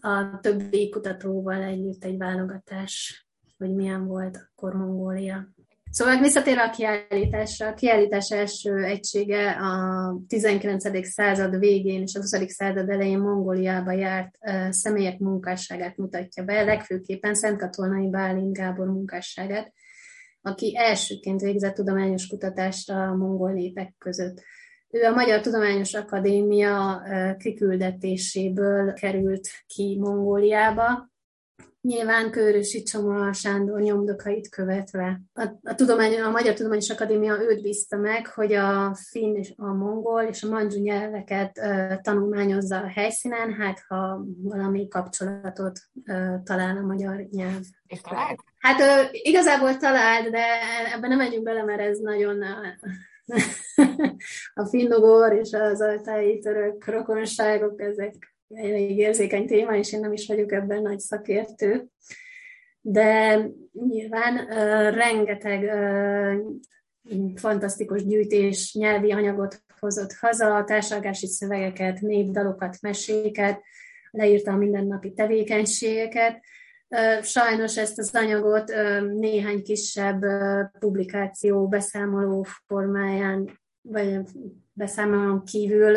a 0.00 0.38
többi 0.40 0.88
kutatóval 0.88 1.62
együtt 1.62 2.04
egy 2.04 2.16
válogatás, 2.16 3.26
hogy 3.58 3.74
milyen 3.74 4.06
volt 4.06 4.36
akkor 4.36 4.74
Mongólia. 4.74 5.48
Szóval 5.90 6.20
visszatér 6.20 6.58
a 6.58 6.70
kiállításra. 6.70 7.68
A 7.68 7.74
kiállítás 7.74 8.30
első 8.30 8.84
egysége 8.84 9.50
a 9.50 10.16
19. 10.28 11.06
század 11.06 11.58
végén 11.58 12.02
és 12.02 12.14
a 12.14 12.20
20. 12.20 12.52
század 12.52 12.88
elején 12.88 13.18
Mongóliába 13.18 13.92
járt 13.92 14.38
személyek 14.70 15.18
munkásságát 15.18 15.96
mutatja 15.96 16.44
be, 16.44 16.62
legfőképpen 16.62 17.34
Szent 17.34 17.58
Katonai 17.58 18.10
Bálint 18.10 18.56
Gábor 18.56 18.86
munkásságát, 18.86 19.72
aki 20.46 20.76
elsőként 20.76 21.40
végzett 21.40 21.74
tudományos 21.74 22.26
kutatást 22.26 22.90
a 22.90 23.14
mongol 23.14 23.52
népek 23.52 23.94
között. 23.98 24.42
Ő 24.90 25.04
a 25.04 25.14
Magyar 25.14 25.40
Tudományos 25.40 25.94
Akadémia 25.94 27.02
kiküldetéséből 27.38 28.92
került 28.92 29.48
ki 29.66 29.98
Mongóliába, 30.00 31.12
Nyilván 31.84 32.30
Kőrösi 32.30 32.82
Csoma 32.82 33.32
Sándor 33.32 33.80
nyomdokait 33.80 34.48
követve. 34.48 35.20
A, 35.32 35.48
a, 35.62 35.74
tudomány, 35.74 36.20
a 36.20 36.30
Magyar 36.30 36.54
Tudományos 36.54 36.90
Akadémia 36.90 37.40
őt 37.40 37.62
bízta 37.62 37.96
meg, 37.96 38.26
hogy 38.26 38.52
a 38.52 38.94
finn, 38.94 39.34
és 39.34 39.52
a 39.56 39.72
mongol 39.72 40.22
és 40.22 40.42
a 40.42 40.48
mandzsu 40.48 40.80
nyelveket 40.80 41.58
uh, 41.58 42.00
tanulmányozza 42.00 42.76
a 42.76 42.88
helyszínen, 42.88 43.52
hát 43.52 43.84
ha 43.88 44.24
valami 44.42 44.88
kapcsolatot 44.88 45.78
uh, 46.06 46.42
talál 46.42 46.76
a 46.76 46.86
magyar 46.86 47.16
nyelv. 47.30 47.62
És 47.86 48.00
talált? 48.00 48.44
Hát 48.64 48.80
uh, 48.80 49.08
igazából 49.12 49.76
talált, 49.76 50.30
de 50.30 50.44
ebben 50.94 51.08
nem 51.08 51.18
megyünk 51.18 51.42
bele, 51.42 51.62
mert 51.62 51.80
ez 51.80 51.98
nagyon 51.98 52.42
a 54.54 54.66
finnugor 54.70 55.32
és 55.32 55.52
az 55.52 55.80
altáji 55.80 56.38
török 56.38 56.86
rokonságok, 56.86 57.80
ezek 57.80 58.14
elég 58.54 58.98
érzékeny 58.98 59.46
téma, 59.46 59.76
és 59.76 59.92
én 59.92 60.00
nem 60.00 60.12
is 60.12 60.26
vagyok 60.26 60.52
ebben 60.52 60.82
nagy 60.82 60.98
szakértő, 60.98 61.86
de 62.80 63.40
nyilván 63.72 64.34
uh, 64.34 64.94
rengeteg 64.94 65.62
uh, 65.62 66.36
fantasztikus 67.34 68.04
gyűjtés, 68.06 68.74
nyelvi 68.74 69.12
anyagot 69.12 69.62
hozott 69.80 70.12
haza, 70.12 70.64
társadalmi 70.66 71.14
szövegeket, 71.14 72.00
népdalokat, 72.00 72.76
meséket, 72.80 73.60
leírta 74.10 74.52
a 74.52 74.56
mindennapi 74.56 75.12
tevékenységeket. 75.12 76.40
Sajnos 77.22 77.78
ezt 77.78 77.98
az 77.98 78.10
anyagot 78.14 78.72
néhány 79.18 79.62
kisebb 79.62 80.24
publikáció, 80.78 81.68
beszámoló 81.68 82.46
formáján, 82.66 83.60
vagy 83.80 84.20
beszámolón 84.72 85.44
kívül 85.44 85.92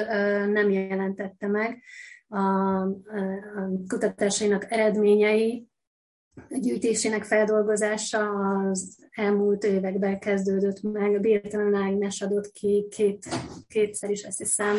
nem 0.45 0.69
jelentette 0.69 1.47
meg, 1.47 1.81
a, 2.27 2.39
kutatásainak 3.87 4.71
eredményei, 4.71 5.67
a 6.49 6.57
gyűjtésének 6.57 7.23
feldolgozása 7.23 8.29
az 8.29 9.07
elmúlt 9.11 9.63
években 9.63 10.19
kezdődött 10.19 10.81
meg. 10.81 11.19
Birtalan 11.19 11.75
Ágnes 11.75 12.21
adott 12.21 12.51
ki 12.51 12.87
két, 12.89 13.25
kétszer 13.67 14.09
is, 14.09 14.23
azt 14.23 14.37
hiszem, 14.37 14.75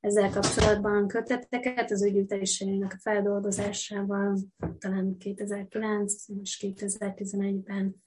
ezzel 0.00 0.30
kapcsolatban 0.30 1.08
köteteket, 1.08 1.90
az 1.90 2.02
ő 2.02 2.10
gyűjtéseinek 2.10 2.92
a 2.92 3.00
feldolgozásával, 3.00 4.38
talán 4.78 5.16
2009 5.18 6.14
és 6.42 6.64
2011-ben. 6.66 8.02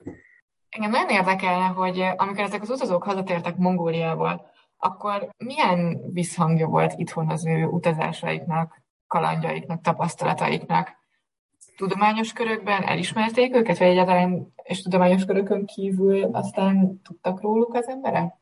Engem 0.70 0.92
nagyon 0.92 1.10
érdekelne, 1.10 1.66
hogy 1.66 2.00
amikor 2.16 2.44
ezek 2.44 2.62
az 2.62 2.70
utazók 2.70 3.04
hazatértek 3.04 3.58
Mongóliából, 3.58 4.52
akkor 4.78 5.30
milyen 5.38 6.12
visszhangja 6.12 6.68
volt 6.68 6.94
itthon 6.96 7.30
az 7.30 7.46
ő 7.46 7.66
utazásaiknak? 7.66 8.82
kalandjaiknak, 9.08 9.82
tapasztalataiknak? 9.82 11.02
tudományos 11.76 12.34
körökben 12.34 12.84
elismerték 12.84 13.56
őket, 13.56 13.78
vagy 13.78 13.88
egyáltalán 13.88 14.54
és 14.64 14.82
tudományos 14.82 15.26
körökön 15.26 15.66
kívül 15.66 16.24
aztán 16.24 17.02
tudtak 17.02 17.42
róluk 17.42 17.74
az 17.74 17.88
emberek? 17.88 18.34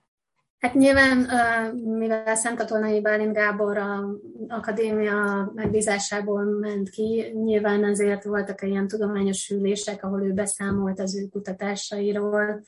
Hát 0.62 0.74
nyilván, 0.74 1.28
mivel 1.76 2.36
Szentkatonai 2.36 3.02
Bálint 3.02 3.34
Gábor 3.34 3.78
a 3.78 4.16
akadémia 4.48 5.52
megbízásából 5.56 6.44
ment 6.44 6.90
ki, 6.90 7.32
nyilván 7.44 7.84
azért 7.84 8.24
voltak 8.24 8.62
ilyen 8.62 8.88
tudományos 8.88 9.50
ülések, 9.50 10.04
ahol 10.04 10.24
ő 10.24 10.34
beszámolt 10.34 11.00
az 11.00 11.16
ő 11.16 11.28
kutatásairól, 11.28 12.64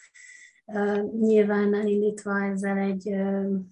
nyilván 1.20 1.74
elindítva 1.76 2.44
ezzel 2.44 2.78
egy... 2.78 3.16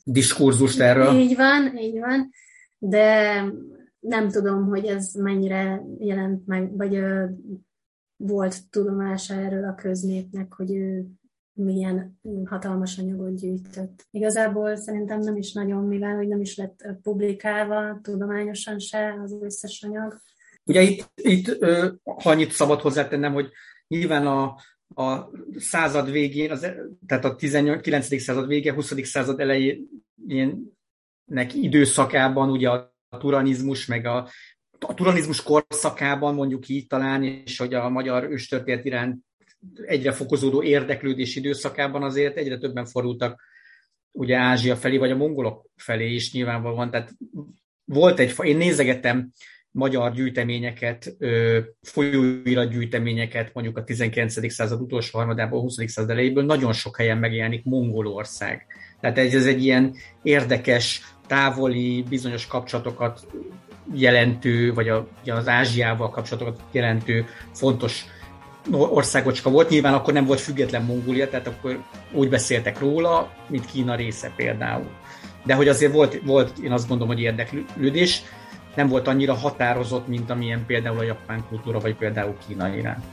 Diskurzust 0.04 0.80
erről. 0.80 1.14
Így 1.14 1.36
van, 1.36 1.78
így 1.78 2.00
van, 2.00 2.30
de 2.78 3.44
nem 4.00 4.30
tudom, 4.30 4.66
hogy 4.66 4.86
ez 4.86 5.14
mennyire 5.14 5.84
jelent 6.00 6.48
meg, 6.48 6.78
vagy 6.78 7.04
volt 8.16 8.70
tudomása 8.70 9.34
erről 9.34 9.64
a 9.64 9.76
köznépnek, 9.76 10.54
hogy 10.54 10.76
ő 10.76 11.06
milyen 11.64 12.20
hatalmas 12.46 12.98
anyagot 12.98 13.36
gyűjtött. 13.36 14.08
Igazából 14.12 14.76
szerintem 14.76 15.20
nem 15.20 15.36
is 15.36 15.54
nagyon, 15.54 15.84
mivel 15.84 16.16
hogy 16.16 16.28
nem 16.28 16.42
is 16.42 16.58
lett 16.58 16.86
publikálva 17.02 18.00
tudományosan 18.02 18.80
se 18.80 19.20
az 19.24 19.38
összes 19.42 19.84
anyag. 19.84 20.22
Ugye 20.66 20.82
itt, 20.82 21.12
itt 21.16 21.64
ha 22.04 22.30
annyit 22.30 22.52
szabad 22.52 22.82
hozzátennem, 22.82 23.34
hogy 23.34 23.50
nyilván 23.88 24.28
a, 24.28 24.44
a 25.04 25.30
század 25.58 26.12
végén, 26.12 26.52
az, 26.52 26.68
tehát 27.08 27.26
a 27.26 27.36
19. 27.36 28.22
század 28.22 28.48
vége, 28.48 28.74
20. 28.74 28.94
század 29.04 29.40
elejének 29.40 29.84
időszakában 31.54 32.50
ugye 32.50 32.70
a 32.70 33.18
turanizmus, 33.18 33.86
meg 33.86 34.06
a, 34.06 34.30
a 34.80 34.94
turanizmus 34.94 35.44
korszakában 35.44 36.36
mondjuk 36.36 36.68
így 36.68 36.88
talán, 36.88 37.24
és 37.24 37.58
hogy 37.58 37.74
a 37.74 37.90
magyar 37.90 38.24
őstörténet 38.24 38.86
iránt 38.86 39.24
egyre 39.86 40.12
fokozódó 40.12 40.64
érdeklődés 40.64 41.36
időszakában 41.36 42.04
azért 42.04 42.38
egyre 42.38 42.58
többen 42.58 42.86
fordultak 42.86 43.42
ugye 44.12 44.38
Ázsia 44.38 44.76
felé, 44.76 44.98
vagy 44.98 45.12
a 45.12 45.16
mongolok 45.16 45.70
felé 45.76 46.14
is 46.14 46.34
nyilvánvalóan. 46.34 46.92
Tehát 46.92 47.12
volt 47.86 48.20
egy, 48.20 48.34
én 48.42 48.58
nézegettem 48.58 49.32
magyar 49.72 50.14
gyűjteményeket, 50.14 51.16
folyóirat 51.82 52.70
gyűjteményeket, 52.70 53.54
mondjuk 53.54 53.78
a 53.78 53.84
19. 53.84 54.52
század 54.52 54.82
utolsó 54.82 55.18
harmadában, 55.18 55.60
a 55.60 55.62
20. 55.62 55.76
század 55.86 56.10
elejéből, 56.10 56.44
nagyon 56.44 56.74
sok 56.74 56.98
helyen 56.98 57.18
megjelenik 57.18 57.64
Mongolország. 57.64 58.66
Tehát 59.00 59.18
ez, 59.18 59.36
ez 59.36 59.46
egy 59.46 59.64
ilyen 59.64 59.96
érdekes, 60.24 61.02
távoli, 61.28 62.04
bizonyos 62.10 62.48
kapcsolatokat 62.48 63.28
jelentő, 63.94 64.74
vagy 64.74 64.90
a, 64.90 65.08
az 65.26 65.48
Ázsiával 65.48 66.10
kapcsolatokat 66.10 66.62
jelentő 66.72 67.26
fontos 67.54 68.06
országocska 68.72 69.50
volt, 69.50 69.70
nyilván 69.70 69.94
akkor 69.94 70.14
nem 70.14 70.26
volt 70.26 70.40
független 70.40 70.84
Mongólia, 70.84 71.30
tehát 71.30 71.48
akkor 71.48 71.84
úgy 72.12 72.30
beszéltek 72.30 72.80
róla, 72.80 73.32
mint 73.48 73.66
Kína 73.66 73.96
része 73.96 74.32
például. 74.36 74.90
De 75.46 75.54
hogy 75.54 75.68
azért 75.68 75.94
volt, 75.94 76.22
volt 76.26 76.58
én 76.58 76.72
azt 76.72 76.88
gondolom, 76.88 77.14
hogy 77.14 77.24
érdeklődés, 77.24 78.24
nem 78.76 78.88
volt 78.88 79.08
annyira 79.08 79.34
határozott, 79.34 80.08
mint 80.08 80.30
amilyen 80.30 80.66
például 80.66 80.98
a 80.98 81.04
japán 81.04 81.46
kultúra, 81.50 81.80
vagy 81.80 81.96
például 81.96 82.36
Kína 82.48 82.76
iránt. 82.76 83.06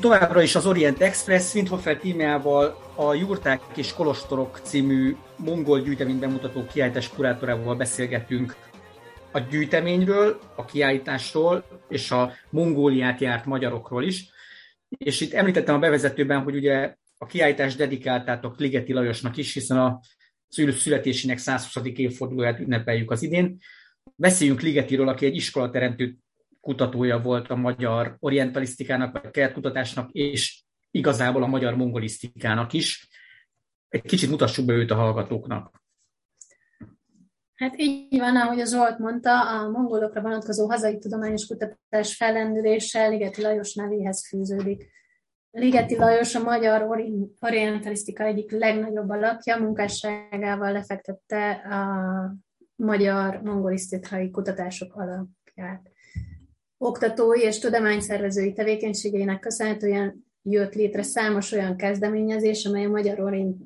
Itt 0.00 0.06
továbbra 0.06 0.42
is 0.42 0.54
az 0.54 0.66
Orient 0.66 1.00
Express, 1.00 1.54
Windhofer 1.54 1.96
tímával 1.96 2.92
a 2.94 3.14
Jurták 3.14 3.60
és 3.76 3.92
Kolostorok 3.92 4.60
című 4.62 5.16
mongol 5.36 5.80
gyűjtemény 5.80 6.18
bemutató 6.18 6.66
kiállítás 6.66 7.08
kurátorával 7.08 7.76
beszélgetünk 7.76 8.56
a 9.32 9.38
gyűjteményről, 9.38 10.40
a 10.56 10.64
kiállításról 10.64 11.64
és 11.88 12.10
a 12.10 12.32
Mongóliát 12.50 13.20
járt 13.20 13.44
magyarokról 13.44 14.04
is. 14.04 14.30
És 14.88 15.20
itt 15.20 15.32
említettem 15.32 15.74
a 15.74 15.78
bevezetőben, 15.78 16.42
hogy 16.42 16.56
ugye 16.56 16.94
a 17.18 17.26
kiállítást 17.26 17.76
dedikáltátok 17.76 18.58
Ligeti 18.58 18.92
Lajosnak 18.92 19.36
is, 19.36 19.54
hiszen 19.54 19.78
a 19.78 20.00
születésének 20.48 21.38
120. 21.38 21.76
évfordulóját 21.84 22.60
ünnepeljük 22.60 23.10
az 23.10 23.22
idén. 23.22 23.58
Beszéljünk 24.16 24.60
Ligetiről, 24.60 25.08
aki 25.08 25.26
egy 25.26 25.36
iskolateremtő 25.36 26.16
kutatója 26.60 27.20
volt 27.20 27.50
a 27.50 27.56
magyar 27.56 28.16
orientalisztikának, 28.18 29.12
vagy 29.12 29.30
keletkutatásnak, 29.30 30.10
és 30.10 30.62
igazából 30.90 31.42
a 31.42 31.46
magyar 31.46 31.74
mongolisztikának 31.74 32.72
is. 32.72 33.08
Egy 33.88 34.02
kicsit 34.02 34.30
mutassuk 34.30 34.64
be 34.64 34.72
őt 34.72 34.90
a 34.90 34.94
hallgatóknak. 34.94 35.80
Hát 37.54 37.74
így 37.76 38.18
van, 38.18 38.36
ahogy 38.36 38.60
a 38.60 38.66
Zsolt 38.66 38.98
mondta, 38.98 39.40
a 39.40 39.70
mongolokra 39.70 40.20
vonatkozó 40.20 40.68
hazai 40.68 40.98
tudományos 40.98 41.46
kutatás 41.46 42.16
fellendülése 42.16 43.06
Ligeti 43.06 43.42
Lajos 43.42 43.74
nevéhez 43.74 44.28
fűződik. 44.28 44.90
Ligeti 45.50 45.96
Lajos 45.96 46.34
a 46.34 46.42
magyar 46.42 46.86
orientalisztika 47.40 48.24
egyik 48.24 48.50
legnagyobb 48.50 49.08
alakja, 49.08 49.56
munkásságával 49.56 50.72
lefektette 50.72 51.50
a 51.50 52.34
magyar 52.76 53.40
mongolisztikai 53.42 54.30
kutatások 54.30 54.94
alapját 54.94 55.89
oktatói 56.82 57.40
és 57.40 57.58
tudományszervezői 57.58 58.52
tevékenységeinek 58.52 59.38
köszönhetően 59.38 60.24
jött 60.42 60.74
létre 60.74 61.02
számos 61.02 61.52
olyan 61.52 61.76
kezdeményezés, 61.76 62.64
amely 62.64 62.84
a 62.84 62.88
magyar 62.88 63.20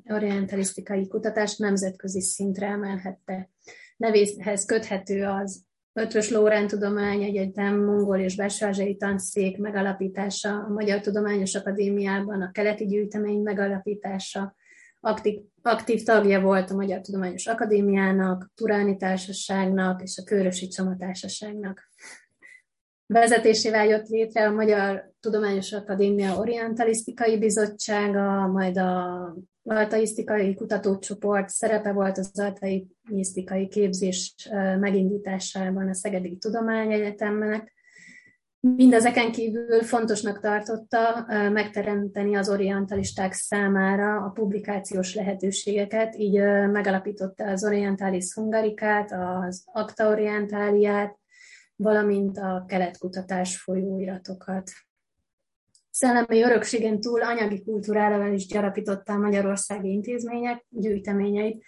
orientalisztikai 0.05 1.07
kutatást 1.07 1.59
nemzetközi 1.59 2.21
szintre 2.21 2.67
emelhette. 2.67 3.49
Nevéhez 3.97 4.65
köthető 4.65 5.23
az 5.23 5.63
Ötvös 5.93 6.29
Lórán 6.29 6.67
Tudomány 6.67 7.23
Egyetem 7.23 7.83
mongol 7.83 8.19
és 8.19 8.35
belső 8.35 8.93
tanszék 8.97 9.57
megalapítása, 9.57 10.49
a 10.49 10.69
Magyar 10.69 10.99
Tudományos 10.99 11.55
Akadémiában 11.55 12.41
a 12.41 12.51
keleti 12.51 12.85
gyűjtemény 12.85 13.41
megalapítása, 13.41 14.55
aktív, 14.99 15.39
aktív 15.61 16.03
tagja 16.03 16.41
volt 16.41 16.71
a 16.71 16.75
Magyar 16.75 17.01
Tudományos 17.01 17.45
Akadémiának, 17.45 18.51
Turáni 18.55 18.97
Társaságnak 18.97 20.01
és 20.01 20.17
a 20.17 20.23
Körösi 20.23 20.67
Csoma 20.67 20.95
Társaságnak. 20.97 21.89
Vezetésével 23.07 23.85
jött 23.85 24.07
létre 24.07 24.47
a 24.47 24.51
Magyar 24.51 25.11
Tudományos 25.19 25.71
Akadémia 25.73 26.37
Orientalisztikai 26.37 27.37
Bizottsága, 27.37 28.47
majd 28.47 28.77
a 28.77 29.35
altaisztikai 29.63 30.53
kutatócsoport 30.53 31.49
szerepe 31.49 31.91
volt 31.91 32.17
az 32.17 32.39
altaisztikai 32.39 33.67
képzés 33.67 34.35
megindításában 34.79 35.87
a 35.87 35.93
Szegedi 35.93 36.37
Tudományegyetemnek. 36.37 37.73
Mindezeken 38.59 39.31
kívül 39.31 39.81
fontosnak 39.81 40.39
tartotta 40.39 41.25
megteremteni 41.51 42.35
az 42.35 42.49
orientalisták 42.49 43.33
számára 43.33 44.15
a 44.15 44.29
publikációs 44.29 45.15
lehetőségeket, 45.15 46.15
így 46.17 46.39
megalapította 46.71 47.43
az 47.47 47.65
Orientalis 47.65 48.33
Hungarikát, 48.33 49.11
az 49.11 49.63
Acta 49.65 50.09
Orientáliát, 50.09 51.17
valamint 51.75 52.37
a 52.37 52.65
keletkutatás 52.67 53.61
folyóiratokat. 53.61 54.71
Szellemi 55.89 56.41
örökségen 56.41 56.99
túl 56.99 57.21
anyagi 57.21 57.63
kultúrával 57.63 58.33
is 58.33 58.47
gyarapította 58.47 59.13
a 59.13 59.17
magyarországi 59.17 59.89
intézmények 59.89 60.65
gyűjteményeit. 60.69 61.63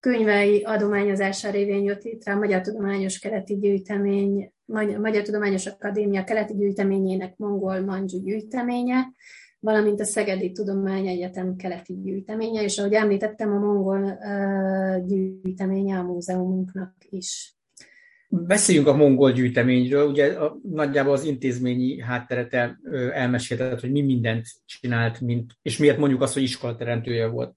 Könyvei 0.00 0.62
adományozása 0.62 1.50
révén 1.50 1.82
jött 1.82 2.02
létre 2.02 2.32
a 2.32 2.38
Magyar 2.38 2.60
Tudományos 2.60 3.18
Keleti 3.18 3.58
Gyűjtemény, 3.58 4.52
Magyar 4.98 5.22
Tudományos 5.22 5.66
Akadémia 5.66 6.24
Keleti 6.24 6.54
Gyűjteményének 6.54 7.36
mongol 7.36 7.80
mandzsu 7.80 8.22
gyűjteménye, 8.22 9.12
valamint 9.58 10.00
a 10.00 10.04
Szegedi 10.04 10.52
Tudományegyetem 10.52 11.56
keleti 11.56 12.00
gyűjteménye, 12.02 12.62
és 12.62 12.78
ahogy 12.78 12.92
említettem, 12.92 13.52
a 13.52 13.58
mongol 13.58 14.18
gyűjteménye 15.06 15.98
a 15.98 16.02
múzeumunknak 16.02 16.94
is. 17.08 17.59
Beszéljünk 18.32 18.86
a 18.86 18.96
mongol 18.96 19.32
gyűjteményről, 19.32 20.08
ugye 20.08 20.26
a, 20.26 20.58
nagyjából 20.62 21.12
az 21.12 21.24
intézményi 21.24 22.00
hátteret 22.00 22.54
el, 22.54 22.80
elmesélted, 23.12 23.80
hogy 23.80 23.90
mi 23.90 24.00
mindent 24.00 24.46
csinált, 24.66 25.20
mint, 25.20 25.58
és 25.62 25.76
miért 25.76 25.98
mondjuk 25.98 26.22
azt, 26.22 26.34
hogy 26.34 26.42
iskolateremtője 26.42 27.26
volt 27.26 27.56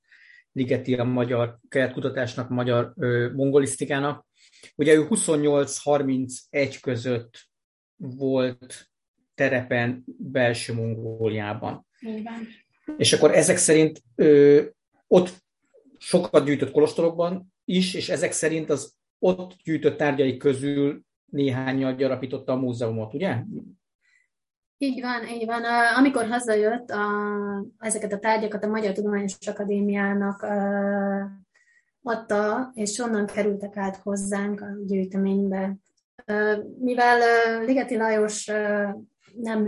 Ligeti 0.54 0.96
a 0.96 1.04
magyar 1.04 1.60
keletkutatásnak, 1.70 2.50
magyar 2.50 2.94
ö, 2.96 3.32
mongolisztikának. 3.34 4.28
Ugye 4.76 4.94
ő 4.94 5.08
28-31 5.10 6.78
között 6.82 7.50
volt 7.96 8.92
terepen 9.36 10.04
belső 10.18 10.74
Mongóliában. 10.74 11.88
Igen. 12.00 12.48
És 12.98 13.14
akkor 13.14 13.36
ezek 13.36 13.58
szerint 13.58 14.02
ö, 14.16 14.62
ott 15.08 15.44
sokat 15.98 16.46
gyűjtött 16.46 16.72
kolostorokban 16.72 17.54
is, 17.66 17.94
és 17.94 18.10
ezek 18.10 18.32
szerint 18.32 18.70
az 18.70 18.94
ott 19.24 19.56
gyűjtött 19.64 19.98
tárgyai 19.98 20.38
közül 20.38 21.02
néhányat 21.26 21.98
gyarapította 21.98 22.54
a 22.54 22.56
múzeumot, 22.56 23.14
ugye? 23.14 23.38
Így 24.78 25.02
van, 25.02 25.28
így 25.28 25.46
van. 25.46 25.64
Amikor 25.98 26.28
hazajött, 26.28 26.90
a, 26.90 27.06
ezeket 27.80 28.14
a 28.14 28.20
tárgyakat 28.20 28.64
a 28.64 28.68
Magyar 28.68 28.94
Tudományos 28.94 29.38
Akadémiának 29.48 30.46
adta, 32.02 32.72
és 32.74 33.00
onnan 33.00 33.26
kerültek 33.26 33.78
át 33.78 33.96
hozzánk 33.96 34.62
a 34.62 34.68
gyűjteménybe. 34.86 35.76
Mivel 36.80 37.20
Ligeti 37.66 37.98
Lajos 37.98 38.46
nem 39.36 39.62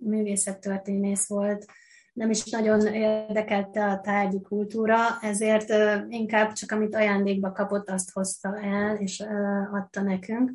művészettörténész 0.00 1.28
volt, 1.28 1.66
nem 2.12 2.30
is 2.30 2.44
nagyon 2.44 2.80
érdekelte 2.86 3.84
a 3.84 4.00
tárgyi 4.00 4.40
kultúra, 4.40 4.96
ezért 5.20 5.72
inkább 6.08 6.52
csak 6.52 6.72
amit 6.72 6.94
ajándékba 6.94 7.52
kapott, 7.52 7.90
azt 7.90 8.12
hozta 8.12 8.58
el, 8.60 8.96
és 8.96 9.24
adta 9.72 10.02
nekünk. 10.02 10.52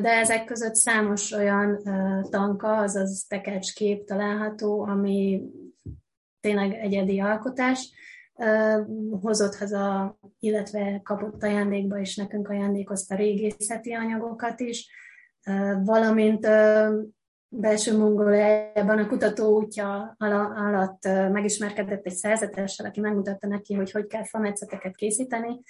De 0.00 0.10
ezek 0.10 0.44
között 0.44 0.74
számos 0.74 1.32
olyan 1.32 1.82
tanka, 2.30 2.76
azaz 2.76 3.24
tekercs 3.28 3.74
kép 3.74 4.04
található, 4.04 4.82
ami 4.82 5.42
tényleg 6.40 6.72
egyedi 6.72 7.20
alkotás, 7.20 7.92
hozott 9.20 9.54
haza, 9.54 10.18
illetve 10.38 11.00
kapott 11.04 11.42
ajándékba, 11.42 11.98
és 11.98 12.16
nekünk 12.16 12.48
ajándékozta 12.48 13.14
régészeti 13.14 13.92
anyagokat 13.92 14.60
is, 14.60 14.90
valamint 15.84 16.48
belső 17.60 17.96
Mongóliában 17.96 18.98
a 18.98 19.06
kutató 19.06 19.56
útja 19.56 20.16
alatt 20.18 21.02
megismerkedett 21.32 22.06
egy 22.06 22.14
szerzetessel, 22.14 22.86
aki 22.86 23.00
megmutatta 23.00 23.46
neki, 23.46 23.74
hogy 23.74 23.90
hogy 23.90 24.06
kell 24.06 24.24
fametszeteket 24.24 24.96
készíteni, 24.96 25.62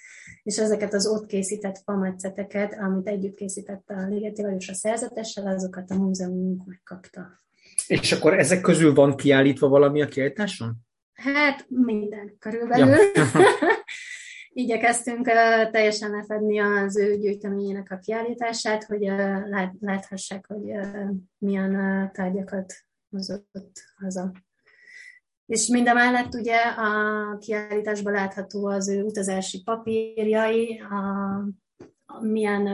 és 0.43 0.57
ezeket 0.57 0.93
az 0.93 1.07
ott 1.07 1.25
készített 1.25 1.81
fametszeteket, 1.83 2.77
amit 2.79 3.07
együtt 3.07 3.35
készítette 3.35 3.93
a 3.93 4.07
Ligeti 4.07 4.41
Lajos 4.41 4.69
a 4.69 4.73
szerzetessel, 4.73 5.47
azokat 5.47 5.91
a 5.91 5.95
múzeumunk 5.95 6.65
megkapta. 6.65 7.41
És 7.87 8.11
akkor 8.11 8.39
ezek 8.39 8.61
közül 8.61 8.93
van 8.93 9.15
kiállítva 9.15 9.67
valami 9.67 10.01
a 10.01 10.07
kiállításon? 10.07 10.75
Hát 11.13 11.65
minden 11.69 12.35
körülbelül. 12.39 12.87
Ja. 12.87 13.23
igyekeztünk 14.57 15.25
teljesen 15.71 16.11
lefedni 16.11 16.59
az 16.59 16.97
ő 16.97 17.17
gyűjteményének 17.17 17.91
a 17.91 17.97
kiállítását, 17.97 18.83
hogy 18.83 19.11
láthassák, 19.79 20.45
hogy 20.47 20.71
milyen 21.37 21.71
tárgyakat 22.13 22.73
hozott 23.09 23.71
haza. 23.95 24.31
És 25.45 25.67
mindemellett 25.67 26.33
ugye 26.33 26.57
a 26.57 27.37
kiállításban 27.37 28.13
látható 28.13 28.67
az 28.67 28.89
ő 28.89 29.03
utazási 29.03 29.63
papírjai, 29.63 30.79
a, 30.79 32.19
milyen 32.21 32.67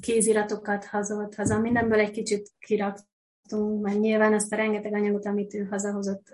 kéziratokat 0.00 0.84
hazott 0.84 1.34
haza, 1.34 1.58
mindenből 1.58 1.98
egy 1.98 2.10
kicsit 2.10 2.48
kirakt, 2.58 3.02
tudtunk, 3.50 3.82
mert 3.82 3.98
nyilván 3.98 4.34
ezt 4.34 4.52
a 4.52 4.56
rengeteg 4.56 4.94
anyagot, 4.94 5.26
amit 5.26 5.54
ő 5.54 5.64
hazahozott, 5.64 6.26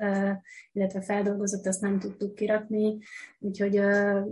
illetve 0.72 1.00
feldolgozott, 1.00 1.66
azt 1.66 1.80
nem 1.80 1.98
tudtuk 1.98 2.34
kirakni, 2.34 2.98
úgyhogy 3.38 3.76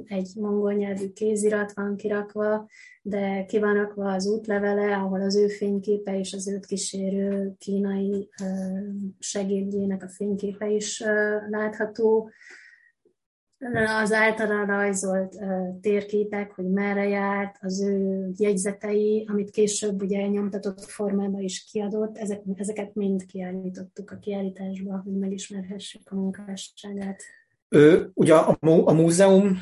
egy 0.04 0.32
mongol 0.34 0.72
nyelvű 0.72 1.12
kézirat 1.12 1.72
van 1.72 1.96
kirakva, 1.96 2.68
de 3.02 3.44
ki 3.44 3.58
van 3.58 3.74
rakva 3.74 4.12
az 4.12 4.26
útlevele, 4.26 4.96
ahol 4.96 5.20
az 5.20 5.36
ő 5.36 5.48
fényképe 5.48 6.18
és 6.18 6.32
az 6.32 6.48
őt 6.48 6.66
kísérő 6.66 7.54
kínai 7.58 8.28
segédjének 9.18 10.02
a 10.02 10.08
fényképe 10.08 10.68
is 10.68 11.02
látható 11.50 12.30
az 14.02 14.12
általa 14.12 14.64
rajzolt 14.64 15.36
térképek, 15.80 16.52
hogy 16.52 16.70
merre 16.70 17.08
járt, 17.08 17.56
az 17.60 17.82
ő 17.82 18.28
jegyzetei, 18.36 19.26
amit 19.28 19.50
később 19.50 20.02
ugye 20.02 20.26
nyomtatott 20.26 20.80
formában 20.84 21.40
is 21.40 21.64
kiadott, 21.64 22.16
ezek, 22.16 22.42
ezeket 22.54 22.94
mind 22.94 23.26
kiállítottuk 23.26 24.10
a 24.10 24.18
kiállításba, 24.18 25.00
hogy 25.04 25.12
megismerhessük 25.12 26.10
a 26.10 26.14
munkásságát. 26.14 27.22
Ő, 27.68 28.10
ugye 28.14 28.34
a, 28.34 28.56
a 28.84 28.92
múzeum, 28.92 29.58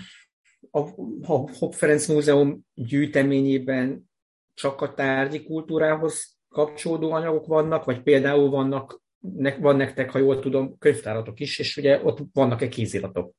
a, 0.70 0.78
a 1.22 1.50
Hopp 1.58 1.72
Ferenc 1.72 2.06
Múzeum 2.06 2.66
gyűjteményében 2.74 4.10
csak 4.54 4.80
a 4.80 4.94
tárgyi 4.94 5.42
kultúrához 5.42 6.36
kapcsolódó 6.48 7.12
anyagok 7.12 7.46
vannak, 7.46 7.84
vagy 7.84 8.02
például 8.02 8.50
vannak, 8.50 9.02
ne, 9.18 9.56
van 9.56 9.76
nektek, 9.76 10.10
ha 10.10 10.18
jól 10.18 10.38
tudom, 10.38 10.78
könyvtáratok 10.78 11.40
is, 11.40 11.58
és 11.58 11.76
ugye 11.76 12.04
ott 12.04 12.18
vannak-e 12.32 12.68
kéziratok? 12.68 13.34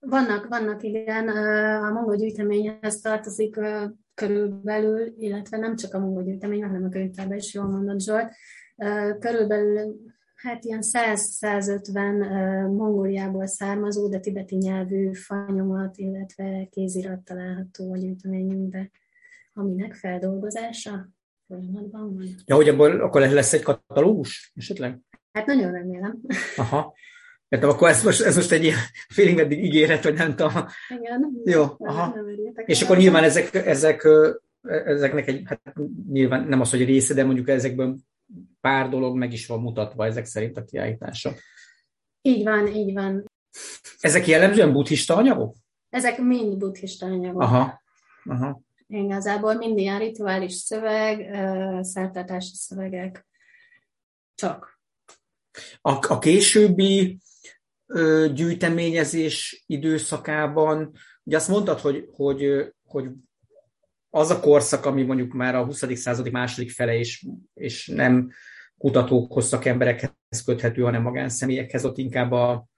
Vannak, 0.00 0.48
vannak, 0.48 0.82
igen. 0.82 1.28
A 1.82 1.92
mongol 1.92 2.16
gyűjteményhez 2.16 3.00
tartozik 3.00 3.56
körülbelül, 4.14 5.12
illetve 5.16 5.56
nem 5.56 5.76
csak 5.76 5.94
a 5.94 5.98
mongol 5.98 6.22
gyűjtemény, 6.22 6.62
hanem 6.62 6.84
a 6.84 6.88
könyvtárban 6.88 7.36
is, 7.36 7.54
jól 7.54 7.66
mondott 7.66 8.00
Zsolt, 8.00 8.32
körülbelül 9.18 9.96
hát 10.34 10.64
ilyen 10.64 10.80
100-150 10.82 12.76
Mongóliából 12.76 13.46
származó, 13.46 14.08
de 14.08 14.20
tibeti 14.20 14.56
nyelvű 14.56 15.12
fanyomat, 15.12 15.96
illetve 15.96 16.68
kézirat 16.70 17.20
található 17.20 17.92
a 17.92 17.96
gyűjteményünkben, 17.96 18.90
aminek 19.52 19.94
feldolgozása 19.94 21.08
folyamatban 21.46 22.14
van. 22.14 22.26
Ja, 22.44 22.54
hogy 22.54 22.68
abból 22.68 23.00
akkor 23.00 23.20
lesz 23.20 23.52
egy 23.52 23.62
katalógus 23.62 24.52
esetleg? 24.54 24.98
Hát 25.32 25.46
nagyon 25.46 25.72
remélem. 25.72 26.20
Aha. 26.56 26.94
Értem, 27.50 27.68
akkor 27.68 27.88
ez 27.88 28.04
most, 28.04 28.20
ez 28.20 28.36
most 28.36 28.52
egy 28.52 28.62
ilyen 28.64 28.78
félig 29.08 29.34
meddig 29.34 29.64
ígéret, 29.64 30.04
vagy 30.04 30.14
nem 30.14 30.36
tudom. 30.36 30.52
Igen. 30.88 31.40
Jó, 31.44 31.64
aha. 31.78 32.16
És 32.64 32.82
akkor 32.82 32.96
nyilván 32.96 33.24
ezek, 33.24 33.54
ezek, 33.54 34.08
ezeknek 34.62 35.28
egy, 35.28 35.42
hát 35.44 35.60
nyilván 36.10 36.48
nem 36.48 36.60
az, 36.60 36.70
hogy 36.70 36.84
része, 36.84 37.14
de 37.14 37.24
mondjuk 37.24 37.48
ezekből 37.48 37.96
pár 38.60 38.88
dolog 38.88 39.16
meg 39.16 39.32
is 39.32 39.46
van 39.46 39.60
mutatva 39.60 40.06
ezek 40.06 40.24
szerint 40.24 40.56
a 40.56 40.64
kiállítása. 40.64 41.32
Így 42.22 42.44
van, 42.44 42.66
így 42.66 42.92
van. 42.92 43.24
Ezek 44.00 44.26
jellemzően 44.26 44.72
buddhista 44.72 45.16
anyagok? 45.16 45.54
Ezek 45.88 46.18
mind 46.18 46.56
buddhista 46.56 47.06
anyagok. 47.06 47.40
Aha, 47.42 47.82
aha. 48.24 48.60
Igazából 48.86 49.54
mind 49.54 49.78
ilyen 49.78 49.98
rituális 49.98 50.52
szöveg, 50.52 51.34
szertartási 51.84 52.54
szövegek. 52.54 53.26
Csak. 54.34 54.80
A, 55.80 56.12
a 56.12 56.18
későbbi 56.18 57.18
gyűjteményezés 58.32 59.64
időszakában, 59.66 60.92
ugye 61.22 61.36
azt 61.36 61.48
mondtad, 61.48 61.78
hogy, 61.78 62.08
hogy, 62.12 62.72
hogy 62.84 63.08
az 64.10 64.30
a 64.30 64.40
korszak, 64.40 64.86
ami 64.86 65.02
mondjuk 65.02 65.32
már 65.32 65.54
a 65.54 65.64
20. 65.64 65.96
századi 65.96 66.30
második 66.30 66.70
fele 66.70 66.94
is, 66.94 67.26
és 67.54 67.86
nem 67.86 68.30
kutatókhoz, 68.78 69.46
szakemberekhez 69.46 70.44
köthető, 70.44 70.82
hanem 70.82 71.02
magánszemélyekhez, 71.02 71.84
ott 71.84 71.98
inkább 71.98 72.32
a, 72.32 72.68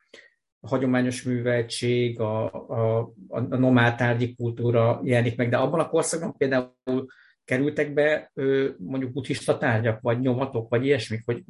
hagyományos 0.62 1.22
műveltség, 1.22 2.20
a, 2.20 2.44
a, 2.52 3.12
a 3.28 3.40
nomád 3.40 4.34
kultúra 4.36 5.00
jelenik 5.04 5.36
meg, 5.36 5.48
de 5.48 5.56
abban 5.56 5.80
a 5.80 5.88
korszakban 5.88 6.36
például 6.36 7.06
kerültek 7.44 7.92
be 7.92 8.32
mondjuk 8.78 9.12
buddhista 9.12 9.58
tárgyak, 9.58 10.00
vagy 10.00 10.20
nyomatok, 10.20 10.68
vagy 10.68 10.84
ilyesmik, 10.84 11.22
hogy 11.24 11.44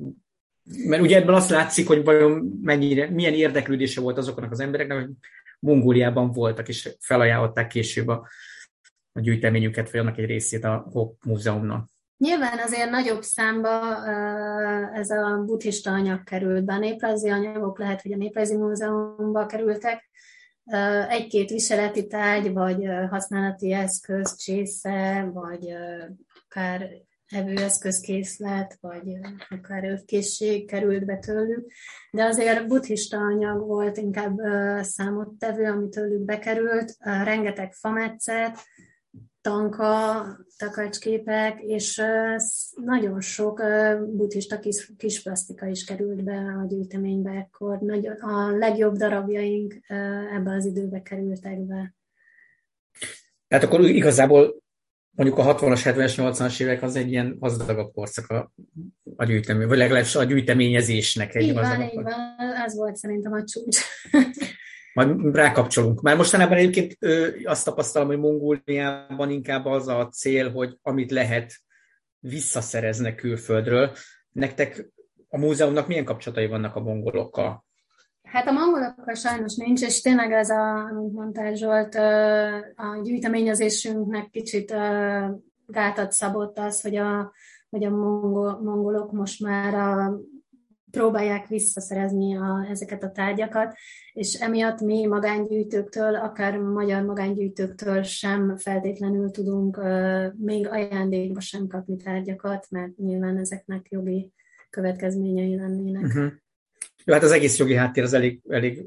mert 0.64 1.02
ugye 1.02 1.16
ebből 1.16 1.34
azt 1.34 1.50
látszik, 1.50 1.86
hogy 1.86 2.04
vajon 2.04 2.58
mennyire, 2.62 3.10
milyen 3.10 3.34
érdeklődése 3.34 4.00
volt 4.00 4.18
azoknak 4.18 4.50
az 4.50 4.60
embereknek, 4.60 4.98
hogy 4.98 5.10
Mongóliában 5.58 6.32
voltak, 6.32 6.68
és 6.68 6.96
felajánlották 7.00 7.66
később 7.66 8.08
a, 8.08 8.28
a 9.12 9.20
gyűjteményüket, 9.20 9.90
vagy 9.90 10.00
annak 10.00 10.18
egy 10.18 10.26
részét 10.26 10.64
a 10.64 10.88
Hope 10.92 11.30
Múzeumnak. 11.30 11.88
Nyilván 12.16 12.58
azért 12.58 12.90
nagyobb 12.90 13.22
számba 13.22 14.06
ez 14.94 15.10
a 15.10 15.42
buddhista 15.46 15.90
anyag 15.90 16.24
került 16.24 16.64
be. 16.64 16.72
A 16.72 16.78
néprajzi 16.78 17.28
anyagok 17.28 17.78
lehet, 17.78 18.02
hogy 18.02 18.12
a 18.12 18.16
Néprajzi 18.16 18.56
Múzeumban 18.56 19.46
kerültek. 19.46 20.10
Egy-két 21.08 21.50
viseleti 21.50 22.06
tárgy, 22.06 22.52
vagy 22.52 22.88
használati 23.10 23.72
eszköz, 23.72 24.36
csésze, 24.36 25.30
vagy 25.32 25.74
akár 26.44 26.90
evőeszközkészlet, 27.32 28.78
vagy 28.80 29.18
akár 29.50 29.84
övkészség 29.84 30.66
került 30.66 31.04
be 31.04 31.18
tőlük, 31.18 31.72
de 32.10 32.24
azért 32.24 32.66
buddhista 32.66 33.16
anyag 33.16 33.66
volt 33.66 33.96
inkább 33.96 34.38
számottevő, 34.80 35.64
ami 35.64 35.88
tőlük 35.88 36.20
bekerült, 36.20 36.96
rengeteg 37.00 37.72
fametszet, 37.72 38.58
tanka, 39.40 40.22
takacsképek, 40.58 41.60
és 41.60 42.02
nagyon 42.74 43.20
sok 43.20 43.62
buddhista 44.16 44.58
kis, 44.58 44.92
kis 44.96 45.22
plastika 45.22 45.66
is 45.66 45.84
került 45.84 46.22
be 46.22 46.36
a 46.36 46.66
gyűjteménybe 46.68 47.30
ekkor. 47.30 47.78
Nagyon, 47.78 48.14
a 48.14 48.56
legjobb 48.56 48.96
darabjaink 48.96 49.74
ebbe 50.32 50.54
az 50.54 50.64
időbe 50.64 51.02
kerültek 51.02 51.58
be. 51.60 51.94
Tehát 53.48 53.64
akkor 53.64 53.80
igazából 53.80 54.61
mondjuk 55.14 55.38
a 55.38 55.56
60-as, 55.56 55.80
70-es, 55.84 56.14
80-as 56.16 56.60
évek 56.60 56.82
az 56.82 56.96
egy 56.96 57.10
ilyen 57.10 57.36
gazdagabb 57.38 57.92
korszak 57.92 58.28
a, 58.30 58.52
a 59.16 59.24
gyűjtemény, 59.24 59.68
vagy 59.68 59.78
legalábbis 59.78 60.14
a 60.14 60.24
gyűjteményezésnek 60.24 61.34
egy 61.34 61.42
így 61.42 61.54
van, 61.54 61.82
így 61.82 61.94
van, 61.94 62.12
ez 62.64 62.74
volt 62.74 62.96
szerintem 62.96 63.32
a 63.32 63.44
csúcs. 63.44 63.78
Majd 64.94 65.34
rákapcsolunk. 65.34 66.00
Már 66.00 66.16
mostanában 66.16 66.56
egyébként 66.56 66.96
ö, 66.98 67.28
azt 67.44 67.64
tapasztalom, 67.64 68.08
hogy 68.08 68.18
Mongóliában 68.18 69.30
inkább 69.30 69.66
az 69.66 69.88
a 69.88 70.08
cél, 70.08 70.50
hogy 70.50 70.78
amit 70.82 71.10
lehet, 71.10 71.54
visszaszereznek 72.18 73.14
külföldről. 73.14 73.96
Nektek 74.32 74.90
a 75.28 75.38
múzeumnak 75.38 75.86
milyen 75.86 76.04
kapcsolatai 76.04 76.46
vannak 76.46 76.76
a 76.76 76.80
mongolokkal? 76.80 77.64
Hát 78.32 78.46
a 78.46 78.52
mongolokkal 78.52 79.14
sajnos 79.14 79.56
nincs, 79.56 79.82
és 79.82 80.00
tényleg 80.00 80.32
ez, 80.32 80.50
a, 80.50 80.84
amit 80.84 81.12
mondtál 81.12 81.54
Zsolt, 81.54 81.94
a 82.74 83.00
gyűjteményezésünknek 83.02 84.30
kicsit 84.30 84.74
gátat 85.66 86.12
szabott 86.12 86.58
az, 86.58 86.80
hogy 86.80 86.96
a, 86.96 87.32
hogy 87.70 87.84
a 87.84 87.90
mongol, 87.90 88.60
mongolok 88.62 89.12
most 89.12 89.42
már 89.42 89.74
a 89.74 90.20
próbálják 90.90 91.46
visszaszerezni 91.46 92.36
a, 92.36 92.66
ezeket 92.70 93.02
a 93.02 93.10
tárgyakat, 93.10 93.74
és 94.12 94.34
emiatt 94.34 94.80
mi 94.80 95.06
magángyűjtőktől, 95.06 96.14
akár 96.14 96.58
magyar 96.58 97.02
magángyűjtőktől 97.02 98.02
sem 98.02 98.56
feltétlenül 98.56 99.30
tudunk 99.30 99.80
még 100.36 100.68
ajándékba 100.68 101.40
sem 101.40 101.66
kapni 101.66 101.96
tárgyakat, 101.96 102.66
mert 102.70 102.96
nyilván 102.96 103.38
ezeknek 103.38 103.86
jogi 103.90 104.32
következményei 104.70 105.56
lennének. 105.56 106.02
Uh-huh. 106.02 106.32
Jó, 107.04 107.14
hát 107.14 107.22
az 107.22 107.32
egész 107.32 107.58
jogi 107.58 107.74
háttér 107.74 108.02
az 108.02 108.12
elég, 108.12 108.40
elég 108.48 108.84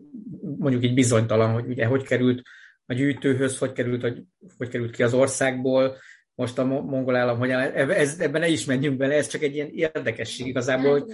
mondjuk 0.58 0.84
így 0.84 0.93
bizonytalan, 0.93 1.54
hogy 1.54 1.67
ugye 1.67 1.86
hogy 1.86 2.04
került 2.04 2.41
a 2.86 2.93
gyűjtőhöz, 2.93 3.58
hogy 3.58 3.71
került, 3.71 4.01
hogy, 4.01 4.23
hogy 4.58 4.69
került 4.69 4.95
ki 4.95 5.04
az 5.04 5.13
országból, 5.13 5.97
most 6.36 6.58
a 6.58 6.63
mongol 6.63 7.15
állam, 7.15 7.38
hogy 7.38 7.49
ez, 7.49 8.19
ebben 8.19 8.41
ne 8.41 8.47
is 8.47 8.65
menjünk 8.65 8.97
bele, 8.97 9.13
ez 9.13 9.28
csak 9.28 9.41
egy 9.41 9.56
ilyen 9.56 9.69
érdekesség 9.71 10.47
igazából, 10.47 10.99
hogy 10.99 11.13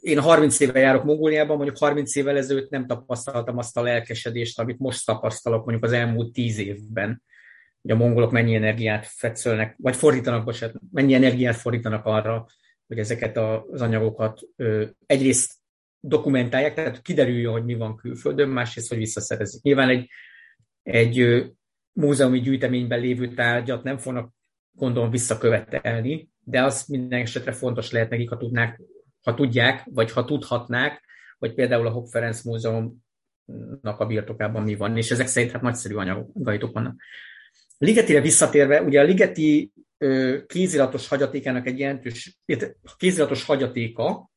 én 0.00 0.20
30 0.20 0.60
éve 0.60 0.78
járok 0.78 1.04
Mongóliában, 1.04 1.56
mondjuk 1.56 1.78
30 1.78 2.16
évvel 2.16 2.36
ezelőtt 2.36 2.70
nem 2.70 2.86
tapasztaltam 2.86 3.58
azt 3.58 3.76
a 3.76 3.82
lelkesedést, 3.82 4.58
amit 4.58 4.78
most 4.78 5.06
tapasztalok 5.06 5.64
mondjuk 5.64 5.84
az 5.84 5.92
elmúlt 5.92 6.32
10 6.32 6.58
évben, 6.58 7.22
hogy 7.82 7.90
a 7.90 7.96
mongolok 7.96 8.30
mennyi 8.30 8.54
energiát 8.54 9.06
fetszölnek, 9.06 9.74
vagy 9.78 9.96
fordítanak, 9.96 10.44
bocsánat, 10.44 10.76
mennyi 10.92 11.14
energiát 11.14 11.56
fordítanak 11.56 12.04
arra, 12.04 12.46
hogy 12.86 12.98
ezeket 12.98 13.36
az 13.36 13.80
anyagokat 13.80 14.40
egyrészt 15.06 15.52
dokumentálják, 16.08 16.74
tehát 16.74 17.02
kiderüljön, 17.02 17.52
hogy 17.52 17.64
mi 17.64 17.74
van 17.74 17.96
külföldön, 17.96 18.48
másrészt, 18.48 18.88
hogy 18.88 18.98
visszaszerezik. 18.98 19.62
Nyilván 19.62 19.88
egy, 19.88 20.10
egy 20.82 21.44
múzeumi 21.92 22.40
gyűjteményben 22.40 23.00
lévő 23.00 23.34
tárgyat 23.34 23.82
nem 23.82 23.98
fognak 23.98 24.32
gondolom 24.72 25.10
visszakövetelni, 25.10 26.28
de 26.44 26.62
az 26.62 26.84
minden 26.86 27.20
esetre 27.20 27.52
fontos 27.52 27.90
lehet 27.90 28.10
nekik, 28.10 28.28
ha 28.28 28.36
tudnák 28.36 28.80
ha 29.22 29.34
tudják, 29.34 29.84
vagy 29.84 30.12
ha 30.12 30.24
tudhatnák, 30.24 31.04
hogy 31.38 31.54
például 31.54 31.86
a 31.86 31.90
Hopp 31.90 32.06
Ferenc 32.06 32.42
Múzeumnak 32.42 33.00
a 33.98 34.06
birtokában 34.06 34.62
mi 34.62 34.74
van, 34.74 34.96
és 34.96 35.10
ezek 35.10 35.26
szerint 35.26 35.52
hát 35.52 35.62
nagyszerű 35.62 35.94
anyagaitok 35.94 36.72
vannak. 36.72 37.00
Ligetire 37.78 38.20
visszatérve, 38.20 38.82
ugye 38.82 39.00
a 39.00 39.04
Ligeti 39.04 39.72
kéziratos 40.46 41.08
hagyatékának 41.08 41.66
egy 41.66 41.78
jelentős, 41.78 42.38
kéziratos 42.96 43.44
hagyatéka 43.44 44.30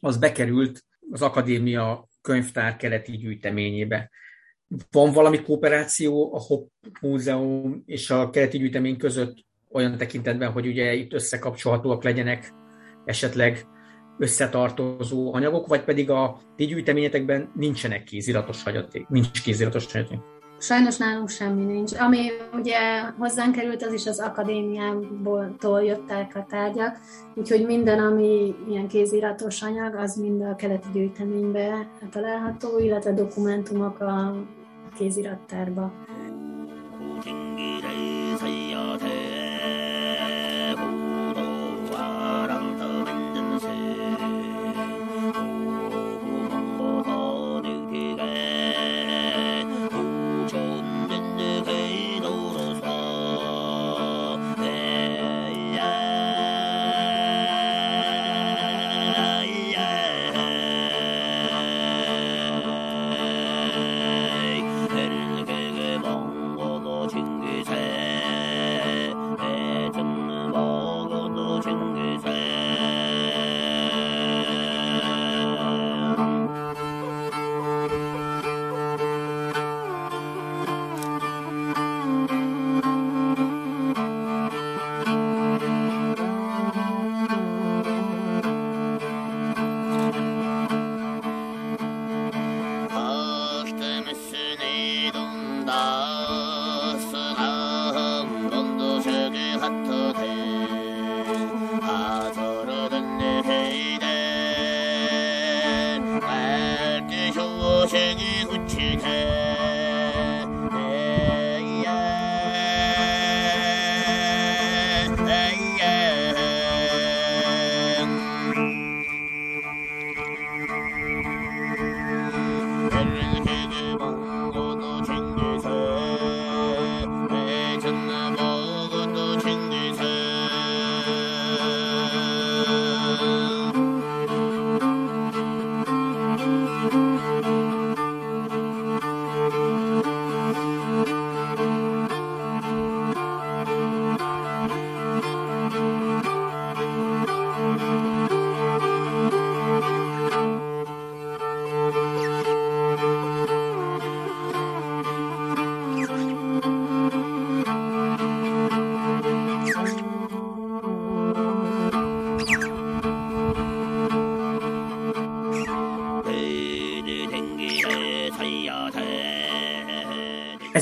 az 0.00 0.16
bekerült 0.16 0.84
az 1.10 1.22
akadémia 1.22 2.08
könyvtár 2.22 2.76
keleti 2.76 3.12
gyűjteményébe. 3.12 4.10
Van 4.90 5.12
valami 5.12 5.42
kooperáció 5.42 6.34
a 6.34 6.38
Hopp 6.38 6.68
Múzeum 7.00 7.82
és 7.86 8.10
a 8.10 8.30
keleti 8.30 8.58
gyűjtemény 8.58 8.96
között 8.96 9.36
olyan 9.70 9.96
tekintetben, 9.96 10.52
hogy 10.52 10.66
ugye 10.66 10.92
itt 10.92 11.12
összekapcsolhatóak 11.12 12.04
legyenek 12.04 12.52
esetleg 13.04 13.66
összetartozó 14.18 15.34
anyagok, 15.34 15.66
vagy 15.66 15.84
pedig 15.84 16.10
a 16.10 16.40
ti 16.56 16.64
gyűjteményetekben 16.64 17.52
nincsenek 17.54 18.04
kéziratos 18.04 18.62
hagyaték, 18.62 19.08
nincs 19.08 19.42
kéziratos 19.42 19.92
hagyaték? 19.92 20.33
Sajnos 20.64 20.96
nálunk 20.96 21.28
semmi 21.28 21.64
nincs. 21.64 21.92
Ami 21.92 22.30
ugye 22.52 23.00
hozzánk 23.18 23.54
került, 23.54 23.82
az 23.82 23.92
is 23.92 24.06
az 24.06 24.20
akadémiából 24.20 25.82
jöttek 25.82 26.36
a 26.36 26.46
tárgyak, 26.48 26.98
úgyhogy 27.34 27.66
minden, 27.66 27.98
ami 27.98 28.54
ilyen 28.68 28.88
kéziratos 28.88 29.62
anyag, 29.62 29.94
az 29.94 30.16
mind 30.16 30.42
a 30.42 30.56
keleti 30.56 30.88
gyűjteménybe 30.92 31.88
található, 32.10 32.78
illetve 32.78 33.12
dokumentumok 33.12 34.00
a 34.00 34.34
kézirattárba. 34.96 35.92
能 95.64 96.33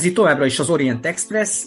Ez 0.03 0.09
itt 0.09 0.15
továbbra 0.15 0.45
is 0.45 0.59
az 0.59 0.69
Orient 0.69 1.05
Express, 1.05 1.63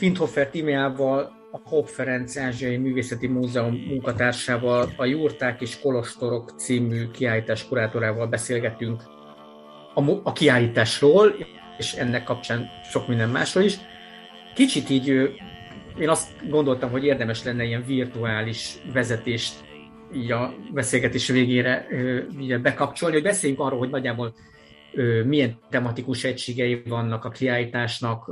Windhofer 0.00 0.50
Tímeával, 0.50 1.32
a 1.52 1.68
Hopp 1.68 1.86
Ferenc 1.86 2.36
Ázsiai 2.36 2.76
Művészeti 2.76 3.26
Múzeum 3.26 3.74
munkatársával, 3.88 4.92
a 4.96 5.04
Jurták 5.04 5.60
és 5.60 5.80
Kolostorok 5.80 6.50
című 6.56 7.10
kiállítás 7.10 7.68
kurátorával 7.68 8.26
beszélgetünk 8.26 9.02
a, 9.94 10.10
a 10.22 10.32
kiállításról, 10.32 11.34
és 11.78 11.92
ennek 11.92 12.24
kapcsán 12.24 12.66
sok 12.90 13.08
minden 13.08 13.28
másról 13.28 13.64
is. 13.64 13.78
Kicsit 14.54 14.90
így 14.90 15.06
én 15.98 16.08
azt 16.08 16.48
gondoltam, 16.50 16.90
hogy 16.90 17.04
érdemes 17.04 17.44
lenne 17.44 17.64
ilyen 17.64 17.84
virtuális 17.86 18.78
vezetést 18.92 19.54
így 20.14 20.32
a 20.32 20.54
beszélgetés 20.72 21.28
végére 21.28 21.86
így 22.40 22.60
bekapcsolni, 22.60 23.14
hogy 23.14 23.24
beszéljünk 23.24 23.60
arról, 23.60 23.78
hogy 23.78 23.90
nagyjából 23.90 24.34
milyen 25.24 25.58
tematikus 25.70 26.24
egységei 26.24 26.82
vannak 26.82 27.24
a 27.24 27.30
kiállításnak, 27.30 28.30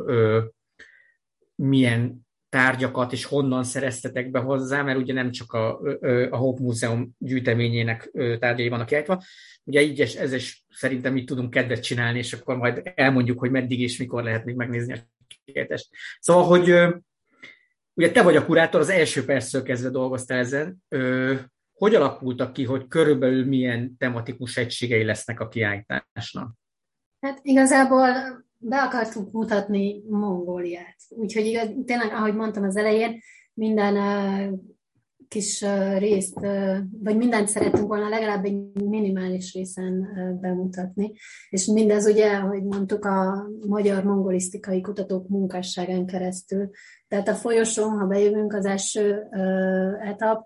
milyen 1.54 2.26
tárgyakat 2.48 3.12
és 3.12 3.24
honnan 3.24 3.64
szereztetek 3.64 4.30
be 4.30 4.38
hozzá, 4.38 4.82
mert 4.82 4.98
ugye 4.98 5.12
nem 5.12 5.30
csak 5.30 5.52
a, 5.52 5.80
a 6.30 6.36
Hope 6.36 6.62
Múzeum 6.62 7.10
gyűjteményének 7.18 8.10
tárgyai 8.38 8.68
vannak 8.68 8.86
kiállítva. 8.86 9.22
Ugye 9.64 9.80
így 9.82 10.00
ez 10.00 10.32
is 10.32 10.64
szerintem 10.68 11.16
így 11.16 11.24
tudunk 11.24 11.50
kedvet 11.50 11.82
csinálni, 11.82 12.18
és 12.18 12.32
akkor 12.32 12.56
majd 12.56 12.92
elmondjuk, 12.94 13.38
hogy 13.38 13.50
meddig 13.50 13.80
és 13.80 13.98
mikor 13.98 14.22
lehet 14.22 14.44
még 14.44 14.54
megnézni 14.54 14.92
a 14.92 14.98
kiállítást. 15.44 15.88
Szóval, 16.20 16.44
hogy 16.44 16.94
ugye 17.94 18.10
te 18.10 18.22
vagy 18.22 18.36
a 18.36 18.44
kurátor, 18.44 18.80
az 18.80 18.88
első 18.88 19.24
percről 19.24 19.62
kezdve 19.62 19.90
dolgoztál 19.90 20.38
ezen. 20.38 20.82
Hogy 21.76 21.94
alakultak 21.94 22.52
ki, 22.52 22.64
hogy 22.64 22.88
körülbelül 22.88 23.46
milyen 23.46 23.96
tematikus 23.98 24.56
egységei 24.56 25.04
lesznek 25.04 25.40
a 25.40 25.48
kiállításnak? 25.48 26.54
Hát 27.20 27.38
igazából 27.42 28.08
be 28.58 28.82
akartunk 28.82 29.32
mutatni 29.32 30.02
Mongóliát. 30.08 30.96
Úgyhogy 31.08 31.44
igaz, 31.46 31.68
tényleg, 31.84 32.12
ahogy 32.12 32.34
mondtam 32.34 32.62
az 32.64 32.76
elején, 32.76 33.20
minden 33.54 33.94
kis 35.28 35.64
részt, 35.98 36.40
vagy 37.02 37.16
mindent 37.16 37.48
szerettünk 37.48 37.86
volna 37.86 38.08
legalább 38.08 38.44
egy 38.44 38.60
minimális 38.84 39.54
részen 39.54 40.08
bemutatni. 40.40 41.12
És 41.48 41.64
mindez 41.64 42.06
ugye, 42.06 42.36
ahogy 42.36 42.62
mondtuk, 42.62 43.04
a 43.04 43.48
magyar 43.66 44.04
mongolisztikai 44.04 44.80
kutatók 44.80 45.28
munkásságán 45.28 46.06
keresztül. 46.06 46.70
Tehát 47.08 47.28
a 47.28 47.34
folyosón, 47.34 47.98
ha 47.98 48.06
bejövünk, 48.06 48.52
az 48.52 48.64
első 48.64 49.28
etap, 50.00 50.44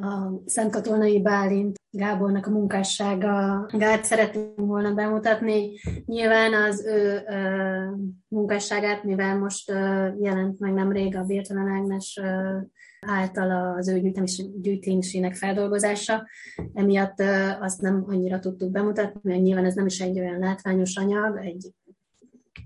a 0.00 0.42
Szent 0.46 0.72
Katonai 0.72 1.22
Bálint 1.22 1.78
Gábornak 1.90 2.46
a 2.46 2.50
munkásságát 2.50 4.04
szeretném 4.04 4.54
volna 4.56 4.94
bemutatni. 4.94 5.78
Nyilván 6.06 6.54
az 6.54 6.84
ő 6.84 7.22
ö, 7.28 7.84
munkásságát, 8.28 9.04
mivel 9.04 9.38
most 9.38 9.70
ö, 9.70 10.08
jelent 10.20 10.58
meg 10.58 10.72
nemrég 10.72 11.16
a 11.16 11.24
Bértelen 11.24 11.68
Ágnes 11.68 12.18
ö, 12.22 12.58
által 13.00 13.76
az 13.76 13.88
ő 13.88 14.12
gyűjtésének 14.60 15.34
feldolgozása, 15.34 16.26
emiatt 16.74 17.20
ö, 17.20 17.48
azt 17.60 17.80
nem 17.80 18.04
annyira 18.06 18.38
tudtuk 18.38 18.70
bemutatni, 18.70 19.20
mert 19.22 19.42
nyilván 19.42 19.64
ez 19.64 19.74
nem 19.74 19.86
is 19.86 20.00
egy 20.00 20.18
olyan 20.18 20.38
látványos 20.38 20.96
anyag 20.96 21.36
egy 21.36 21.72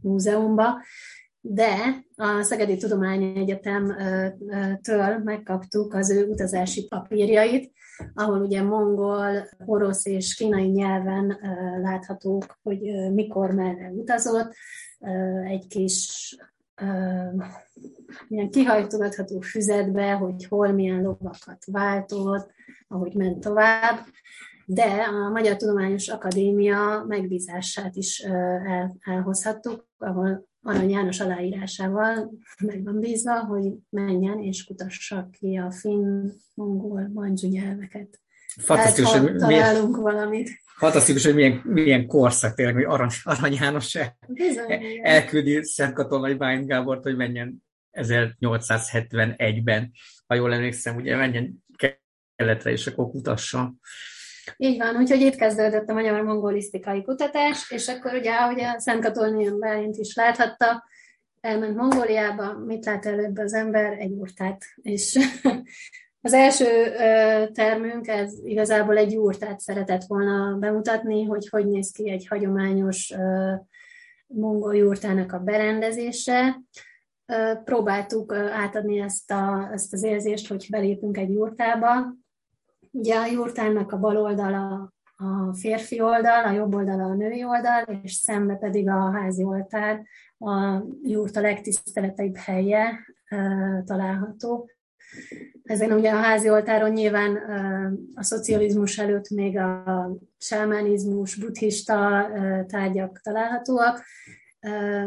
múzeumba, 0.03 0.82
de 1.47 2.05
a 2.16 2.42
Szegedi 2.42 2.76
Tudományegyetemtől 2.76 5.18
megkaptuk 5.24 5.95
az 5.95 6.11
ő 6.11 6.28
utazási 6.28 6.86
papírjait, 6.86 7.72
ahol 8.14 8.40
ugye 8.40 8.62
mongol, 8.62 9.49
orosz 9.64 10.07
és 10.07 10.34
kínai 10.34 10.66
nyelven 10.66 11.38
láthatók, 11.82 12.59
hogy 12.62 12.80
mikor, 13.12 13.51
merre 13.51 13.88
utazott, 13.88 14.55
egy 15.45 15.66
kis 15.66 16.36
ilyen 18.28 18.51
kihajtogatható 18.51 19.40
füzetbe, 19.40 20.12
hogy 20.12 20.47
hol 20.47 20.72
milyen 20.72 21.03
lovakat 21.03 21.64
váltott, 21.66 22.51
ahogy 22.88 23.14
ment 23.14 23.40
tovább, 23.40 23.99
de 24.66 25.07
a 25.24 25.30
Magyar 25.30 25.57
Tudományos 25.57 26.09
Akadémia 26.09 27.05
megbízását 27.09 27.97
is 27.97 28.20
el, 28.20 28.97
elhozhattuk, 29.01 29.86
ahol 29.99 30.53
Arany 30.66 30.90
János 30.90 31.20
aláírásával 31.20 32.30
meg 32.58 32.84
van 32.84 33.00
bízva, 33.00 33.44
hogy 33.44 33.72
menjen 33.88 34.38
és 34.38 34.64
kutassa 34.64 35.28
ki 35.38 35.56
a 35.56 35.70
finn, 35.70 36.30
mongol, 36.54 37.10
mandzsu 37.12 37.48
nyelveket. 37.48 38.20
Fantasztikus, 38.60 39.12
hogy 39.12 39.36
találunk 39.36 39.96
milyen, 39.96 40.02
valamit. 40.02 40.50
Fantasztikus, 40.76 41.24
hogy 41.24 41.34
milyen, 41.34 41.60
milyen 41.64 42.06
korszak 42.06 42.54
tényleg, 42.54 42.74
hogy 42.74 42.84
Arany, 42.84 43.10
Arany 43.22 43.52
János 43.52 43.98
Bizony, 44.28 45.00
elküldi 45.02 45.64
Szent 45.64 45.94
Katonai 45.94 46.34
Bány 46.34 46.66
Gábort, 46.66 47.02
hogy 47.02 47.16
menjen 47.16 47.64
1871-ben, 47.92 49.92
ha 50.26 50.34
jól 50.34 50.54
emlékszem, 50.54 50.96
ugye 50.96 51.16
menjen 51.16 51.64
keletre, 52.36 52.70
és 52.70 52.86
akkor 52.86 53.10
kutassa. 53.10 53.74
Így 54.57 54.78
van, 54.78 54.97
úgyhogy 54.97 55.20
itt 55.20 55.34
kezdődött 55.34 55.88
a 55.88 55.92
magyar 55.92 56.22
mongolisztikai 56.22 57.03
kutatás, 57.03 57.70
és 57.70 57.88
akkor 57.88 58.14
ugye, 58.14 58.32
ahogy 58.32 58.61
a 58.61 58.80
Szent 58.80 59.03
Katonlian 59.03 59.59
Bálint 59.59 59.97
is 59.97 60.14
láthatta, 60.14 60.84
elment 61.40 61.76
Mongóliába, 61.76 62.59
mit 62.59 62.84
lát 62.84 63.07
előbb 63.07 63.38
az 63.38 63.55
ember? 63.55 63.92
Egy 63.92 64.12
urtát. 64.12 64.62
És 64.82 65.18
az 66.20 66.32
első 66.32 66.66
termünk, 67.53 68.09
ez 68.09 68.32
igazából 68.45 68.97
egy 68.97 69.12
jurtát 69.12 69.61
szeretett 69.61 70.05
volna 70.05 70.57
bemutatni, 70.59 71.24
hogy 71.24 71.49
hogy 71.49 71.66
néz 71.66 71.90
ki 71.90 72.11
egy 72.11 72.26
hagyományos 72.26 73.14
mongol 74.26 74.76
jurtának 74.76 75.32
a 75.32 75.38
berendezése. 75.38 76.61
Próbáltuk 77.64 78.32
átadni 78.32 78.99
ezt, 79.01 79.30
a, 79.30 79.70
ezt 79.72 79.92
az 79.92 80.03
érzést, 80.03 80.49
hogy 80.49 80.66
belépünk 80.70 81.16
egy 81.16 81.32
jurtába, 81.32 82.14
Ugye 82.97 83.16
a 83.16 83.26
jurtánnak 83.26 83.92
a 83.92 83.99
bal 83.99 84.16
oldala 84.16 84.92
a 85.16 85.55
férfi 85.55 86.01
oldal, 86.01 86.45
a 86.45 86.51
jobb 86.51 86.74
oldala 86.74 87.05
a 87.05 87.14
női 87.14 87.45
oldal, 87.45 87.82
és 88.03 88.12
szembe 88.12 88.55
pedig 88.55 88.88
a 88.88 89.11
házi 89.11 89.45
oltár, 89.45 90.03
a 90.38 90.82
jurta 91.03 91.40
legtiszteleteibb 91.40 92.36
helye 92.36 92.99
található. 93.84 94.70
Ezen 95.62 95.92
ugye 95.92 96.11
a 96.11 96.16
házi 96.16 96.51
oltáron 96.51 96.90
nyilván 96.90 97.36
a 98.14 98.22
szocializmus 98.22 98.99
előtt 98.99 99.28
még 99.28 99.59
a 99.59 100.11
sámánizmus, 100.38 101.36
buddhista 101.36 102.28
tárgyak 102.66 103.20
találhatóak. 103.20 104.05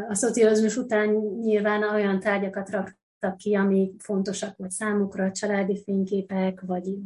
A 0.10 0.14
szocializmus 0.14 0.78
után 0.78 1.10
nyilván 1.42 1.84
olyan 1.84 2.20
tárgyakat 2.20 2.70
raktak 2.70 3.38
ki, 3.38 3.56
amik 3.56 4.02
fontosak 4.02 4.58
volt 4.58 4.72
számukra, 4.72 5.32
családi 5.32 5.84
fényképek, 5.84 6.62
vagy 6.62 6.98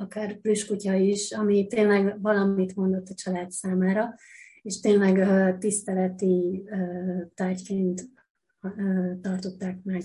akár 0.00 0.40
plüskutya 0.40 0.94
is, 0.94 1.32
ami 1.32 1.66
tényleg 1.66 2.20
valamit 2.22 2.76
mondott 2.76 3.08
a 3.08 3.14
család 3.14 3.50
számára, 3.50 4.14
és 4.62 4.80
tényleg 4.80 5.28
tiszteleti 5.58 6.64
tárgyként 7.34 8.02
tartották 9.20 9.78
meg. 9.82 10.02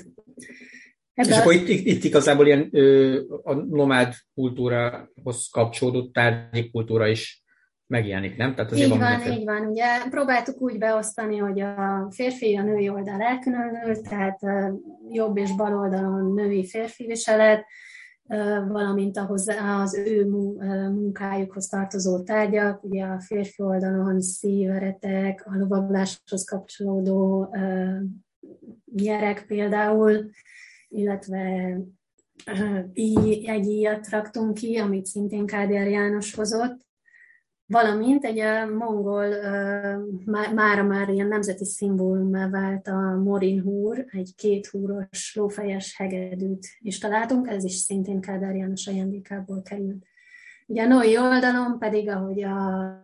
Ebben... 1.14 1.32
És 1.32 1.38
akkor 1.38 1.54
itt, 1.54 1.68
itt, 1.68 1.86
itt 1.86 2.04
igazából 2.04 2.46
ilyen 2.46 2.70
ö, 2.72 3.22
a 3.44 3.54
nomád 3.54 4.14
kultúrához 4.34 5.48
kapcsolódó 5.52 6.10
tárgyi 6.10 6.70
kultúra 6.70 7.08
is 7.08 7.44
megjelenik, 7.88 8.38
nem? 8.38 8.56
Tehát 8.56 8.72
azért 8.72 8.92
így 8.92 8.98
van, 8.98 9.20
van 9.24 9.32
így 9.32 9.46
van. 9.46 9.66
Ugye 9.66 9.86
próbáltuk 10.10 10.62
úgy 10.62 10.78
beosztani, 10.78 11.38
hogy 11.38 11.60
a 11.60 12.08
férfi, 12.10 12.56
a 12.56 12.64
női 12.64 12.90
oldal 12.90 13.22
elkülönült, 13.22 14.10
tehát 14.10 14.40
jobb 15.10 15.38
és 15.38 15.56
bal 15.56 15.78
oldalon 15.78 16.34
női 16.34 16.68
férfi 16.68 17.06
viselet, 17.06 17.66
valamint 18.68 19.18
ahhoz 19.18 19.48
az 19.82 19.96
ő 19.96 20.30
munkájukhoz 20.90 21.68
tartozó 21.68 22.24
tárgyak, 22.24 22.84
ugye 22.84 23.04
a 23.04 23.20
férfi 23.20 23.64
oldalon 23.64 24.22
szíveretek, 24.22 25.46
a 25.46 25.58
lovagláshoz 25.58 26.44
kapcsolódó 26.44 27.50
gyerek 28.86 29.46
például, 29.48 30.30
illetve 30.88 31.78
egy 33.46 33.66
íjat 33.68 34.10
raktunk 34.10 34.54
ki, 34.54 34.78
amit 34.78 35.06
szintén 35.06 35.46
Kádár 35.46 35.88
János 35.88 36.36
hozott, 36.36 36.85
valamint 37.68 38.24
egy 38.24 38.40
a 38.40 38.66
mongol, 38.66 39.28
mára 40.54 40.84
már 40.84 41.10
ilyen 41.10 41.28
nemzeti 41.28 41.66
szimbólumá 41.66 42.50
vált 42.50 42.88
a 42.88 43.22
morin 43.24 43.62
húr, 43.62 44.06
egy 44.12 44.36
két 44.36 44.68
húros 44.68 45.36
lófejes 45.36 45.96
hegedűt 45.98 46.68
is 46.80 46.98
találtunk, 46.98 47.48
ez 47.48 47.64
is 47.64 47.76
szintén 47.76 48.22
Kádár 48.22 48.56
János 48.56 48.88
ajándékából 48.88 49.62
került. 49.62 50.06
Ugye 50.68 50.84
a 50.84 50.88
női 50.88 51.18
oldalon 51.18 51.80
pedig, 51.80 52.10
ahogy 52.10 52.44
a, 52.44 53.02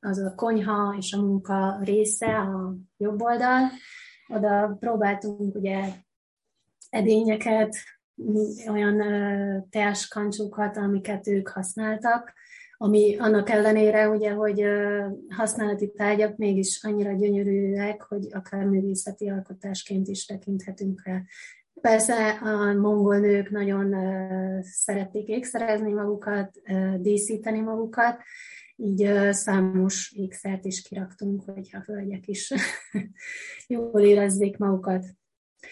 az 0.00 0.18
a 0.18 0.34
konyha 0.34 0.94
és 0.98 1.12
a 1.12 1.20
munka 1.20 1.78
része, 1.82 2.38
a 2.38 2.76
jobb 2.96 3.22
oldal, 3.22 3.70
oda 4.28 4.76
próbáltunk 4.80 5.54
ugye 5.54 5.84
edényeket, 6.90 7.76
olyan 8.70 9.02
teáskancsókat, 9.70 10.76
amiket 10.76 11.26
ők 11.26 11.48
használtak, 11.48 12.32
ami 12.76 13.16
annak 13.18 13.50
ellenére, 13.50 14.08
ugye, 14.08 14.30
hogy 14.30 14.64
használati 15.28 15.90
tárgyak 15.90 16.36
mégis 16.36 16.84
annyira 16.84 17.12
gyönyörűek, 17.12 18.02
hogy 18.02 18.26
akár 18.30 18.64
művészeti 18.64 19.28
alkotásként 19.28 20.08
is 20.08 20.24
tekinthetünk 20.24 21.02
rá. 21.04 21.22
Persze 21.80 22.28
a 22.28 22.72
mongol 22.72 23.18
nők 23.18 23.50
nagyon 23.50 23.94
szerették 24.62 25.28
ékszerezni 25.28 25.92
magukat, 25.92 26.60
díszíteni 26.98 27.60
magukat, 27.60 28.22
így 28.76 29.10
számos 29.30 30.12
ékszert 30.16 30.64
is 30.64 30.82
kiraktunk, 30.82 31.42
hogy 31.42 31.68
a 31.72 31.82
hölgyek 31.86 32.26
is 32.26 32.52
jól 33.66 34.00
érezzék 34.00 34.56
magukat. 34.56 35.04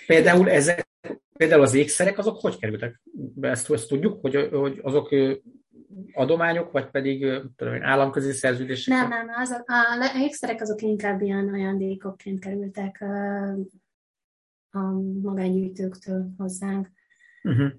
Például 0.07 0.51
ezek, 0.51 0.89
például 1.33 1.63
az 1.63 1.75
ékszerek, 1.75 2.19
azok 2.19 2.41
hogy 2.41 2.59
kerültek 2.59 3.01
be? 3.13 3.49
Ezt, 3.49 3.71
ezt 3.71 3.89
tudjuk, 3.89 4.21
hogy, 4.21 4.49
hogy 4.53 4.81
azok 4.83 5.09
adományok, 6.13 6.73
vagy 6.73 6.91
pedig 6.91 7.27
tudom, 7.57 7.83
államközi 7.83 8.33
szerződések? 8.33 8.99
Nem, 8.99 9.09
nem, 9.09 9.29
az, 9.35 9.51
a, 9.51 9.63
a 9.67 10.19
ékszerek 10.19 10.61
azok 10.61 10.83
inkább 10.83 11.21
ilyen 11.21 11.49
ajándékokként 11.49 12.39
kerültek 12.39 13.05
a, 14.71 14.81
magángyűjtőktől 15.23 16.29
hozzánk. 16.37 16.91
Uh-huh. 17.43 17.71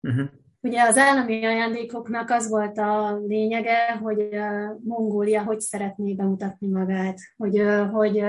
Uh-huh. 0.00 0.28
Ugye 0.60 0.82
az 0.82 0.96
állami 0.96 1.44
ajándékoknak 1.44 2.30
az 2.30 2.48
volt 2.48 2.78
a 2.78 3.18
lényege, 3.26 3.92
hogy 3.92 4.20
a 4.20 4.78
Mongólia 4.84 5.42
hogy 5.42 5.60
szeretné 5.60 6.14
bemutatni 6.14 6.68
magát, 6.68 7.18
hogy, 7.36 7.62
hogy, 7.92 8.24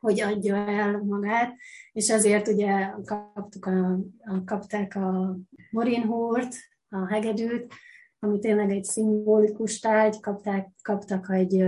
hogy 0.00 0.20
adja 0.20 0.56
el 0.56 0.98
magát, 0.98 1.54
és 1.92 2.10
ezért 2.10 2.48
ugye 2.48 2.90
kaptuk 3.04 3.66
a, 3.66 3.98
a, 4.20 4.44
kapták 4.44 4.94
a 4.94 5.36
Morinhúrt, 5.70 6.54
a 6.88 7.06
hegedűt, 7.06 7.74
ami 8.20 8.38
tényleg 8.38 8.70
egy 8.70 8.84
szimbolikus 8.84 9.78
tárgy, 9.78 10.20
kapták, 10.20 10.68
kaptak 10.82 11.30
egy 11.30 11.64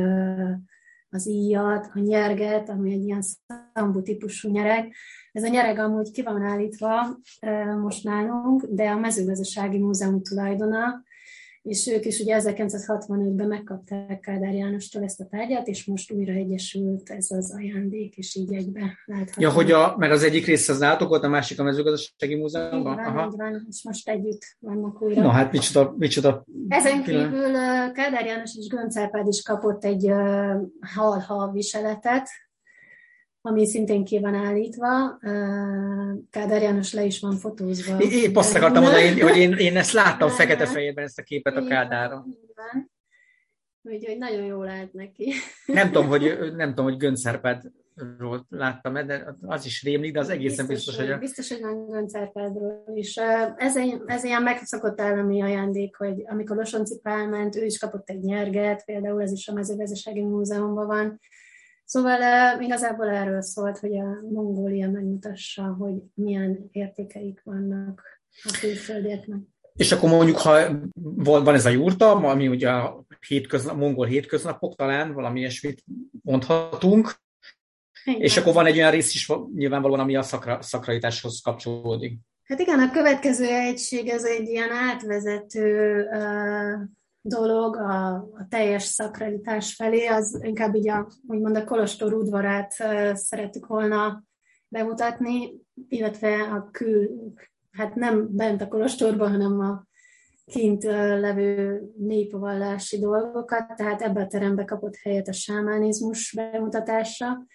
az 1.11 1.29
íjat, 1.29 1.91
a 1.95 1.99
nyerget, 1.99 2.69
ami 2.69 2.93
egy 2.93 3.03
ilyen 3.03 3.23
szambu 3.23 4.03
típusú 4.03 4.51
nyereg. 4.51 4.93
Ez 5.33 5.43
a 5.43 5.49
nyereg 5.49 5.79
amúgy 5.79 6.11
ki 6.11 6.23
van 6.23 6.43
állítva 6.43 7.19
most 7.81 8.05
nálunk, 8.05 8.65
de 8.65 8.91
a 8.91 8.99
mezőgazdasági 8.99 9.79
múzeum 9.79 10.23
tulajdona, 10.23 11.03
és 11.63 11.87
ők 11.87 12.05
is 12.05 12.21
ugye 12.21 12.41
1965-ben 12.41 13.49
megkapták 13.49 14.21
Kádár 14.21 14.55
Jánostól 14.55 15.03
ezt 15.03 15.21
a 15.21 15.27
tárgyat, 15.31 15.67
és 15.67 15.85
most 15.85 16.13
újra 16.13 16.33
egyesült 16.33 17.11
ez 17.11 17.31
az 17.31 17.55
ajándék, 17.57 18.17
és 18.17 18.35
így 18.35 18.55
egybe 18.55 18.99
látható. 19.05 19.41
Ja, 19.41 19.51
hogy 19.51 19.71
a, 19.71 19.95
mert 19.97 20.13
az 20.13 20.23
egyik 20.23 20.47
része 20.47 20.73
az 20.73 20.79
nálatok 20.79 21.09
volt, 21.09 21.25
a 21.25 21.29
másik 21.29 21.61
a 21.61 21.63
mezőgazdasági 21.63 22.35
múzeumban? 22.35 22.99
Így 22.99 23.05
van, 23.05 23.17
Aha. 23.17 23.27
így 23.27 23.37
van, 23.37 23.67
és 23.69 23.83
most 23.85 24.09
együtt 24.09 24.43
vannak 24.59 25.03
újra. 25.03 25.23
Na 25.23 25.31
hát 25.31 25.53
micsoda, 25.53 25.95
micsoda 25.99 26.45
Ezen 26.69 27.03
kívül 27.03 27.53
Kádár 27.93 28.27
János 28.27 28.57
és 28.59 28.67
Göncárpád 28.67 29.27
is 29.27 29.43
kapott 29.43 29.85
egy 29.85 30.13
hal-hal 30.95 31.53
viseletet, 31.53 32.29
ami 33.43 33.66
szintén 33.66 34.05
ki 34.05 34.20
van 34.20 34.34
állítva. 34.34 35.18
Kádár 36.30 36.62
János 36.62 36.93
le 36.93 37.05
is 37.05 37.20
van 37.20 37.36
fotózva. 37.36 37.99
Épp 37.99 38.36
azt 38.36 38.55
akartam 38.55 38.82
mondani, 38.82 39.20
hogy 39.20 39.36
én, 39.36 39.53
én 39.53 39.76
ezt 39.76 39.93
láttam 39.93 40.28
fekete-fehérben, 40.28 41.05
ezt 41.05 41.18
a 41.18 41.22
képet 41.22 41.57
a 41.57 41.64
Kádára. 41.64 42.26
Úgyhogy 43.82 44.18
nagyon 44.18 44.45
jól 44.45 44.68
állt 44.68 44.93
neki. 44.93 45.32
Nem 45.66 45.91
tudom, 45.91 46.09
hogy, 46.09 46.38
nem 46.57 46.68
tudom, 46.68 46.84
hogy 46.84 46.97
Göncárpádról 46.97 48.47
láttam 48.49 48.93
de 48.93 49.36
az 49.41 49.64
is 49.64 49.82
rémlik, 49.82 50.12
de 50.12 50.20
az 50.20 50.28
egészen 50.28 50.66
biztos, 50.66 50.86
biztos 50.86 51.07
hogy... 51.07 51.14
A... 51.14 51.18
Biztos, 51.18 51.49
hogy 51.49 51.61
nem 51.61 51.86
Göncárpádról 51.86 52.84
is. 52.95 53.16
Ez, 53.57 53.76
ez 54.07 54.24
ilyen 54.24 54.43
megszokott 54.43 55.01
állami 55.01 55.43
ajándék, 55.43 55.97
hogy 55.97 56.24
amikor 56.26 56.57
Losonci 56.57 56.99
Pál 57.03 57.28
ment, 57.28 57.57
ő 57.57 57.64
is 57.64 57.78
kapott 57.78 58.11
egy 58.11 58.20
nyerget, 58.20 58.84
például 58.84 59.22
ez 59.22 59.32
is 59.32 59.49
a 59.49 59.53
mezőgazdasági 59.53 60.22
múzeumban 60.22 60.86
van, 60.86 61.20
Szóval 61.91 62.61
igazából 62.61 63.09
erről 63.09 63.43
szólt, 63.43 63.78
hogy 63.78 63.99
a 63.99 64.20
Mongólia 64.30 64.91
megmutassa, 64.91 65.62
hogy 65.62 65.95
milyen 66.14 66.68
értékeik 66.72 67.41
vannak 67.45 68.03
a 68.43 68.59
külföldieknek. 68.61 69.38
És 69.72 69.93
akkor 69.93 70.09
mondjuk, 70.09 70.36
ha 70.36 70.59
van, 70.95 71.45
van 71.45 71.55
ez 71.55 71.66
a 71.66 71.70
jurta, 71.70 72.11
ami 72.11 72.49
ugye 72.49 72.70
a 72.70 73.05
hétköznap, 73.26 73.76
mongol 73.76 74.07
hétköznapok 74.07 74.76
talán, 74.76 75.12
valami 75.12 75.38
ilyesmit 75.38 75.84
mondhatunk, 76.22 77.14
igen. 78.05 78.20
és 78.20 78.36
akkor 78.36 78.53
van 78.53 78.66
egy 78.66 78.76
olyan 78.76 78.91
rész 78.91 79.14
is 79.14 79.32
nyilvánvalóan, 79.55 80.01
ami 80.01 80.16
a 80.16 80.22
szakra, 80.22 80.62
szakralitáshoz 80.62 81.41
kapcsolódik. 81.41 82.18
Hát 82.45 82.61
igen, 82.61 82.78
a 82.78 82.91
következő 82.91 83.47
egység 83.47 84.09
ez 84.09 84.24
egy 84.24 84.49
ilyen 84.49 84.70
átvezető 84.70 86.01
uh, 86.11 86.88
dolog 87.23 87.77
a, 87.77 88.14
a 88.14 88.47
teljes 88.49 88.83
szakralitás 88.83 89.75
felé, 89.75 90.07
az 90.07 90.39
inkább 90.43 90.75
így 90.75 90.89
a, 90.89 91.11
úgymond 91.27 91.57
a 91.57 91.64
Kolostor 91.64 92.12
udvarát 92.12 92.73
szerettük 93.12 93.66
volna 93.66 94.25
bemutatni, 94.68 95.61
illetve 95.89 96.43
a 96.43 96.68
kül, 96.71 97.33
hát 97.71 97.95
nem 97.95 98.29
bent 98.37 98.61
a 98.61 98.68
Kolostorban, 98.68 99.31
hanem 99.31 99.61
a 99.61 99.89
kint 100.45 100.83
levő 100.85 101.83
népvallási 101.97 102.99
dolgokat, 102.99 103.77
tehát 103.77 104.03
ebbe 104.03 104.21
a 104.21 104.27
terembe 104.27 104.64
kapott 104.64 104.97
helyet 104.97 105.29
a 105.29 105.33
sámánizmus 105.33 106.33
bemutatása. 106.33 107.47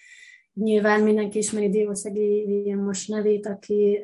Nyilván 0.53 1.01
mindenki 1.01 1.38
ismeri 1.38 1.70
Diószegi 1.70 2.43
Vilmos 2.45 3.07
nevét, 3.07 3.45
aki 3.45 4.03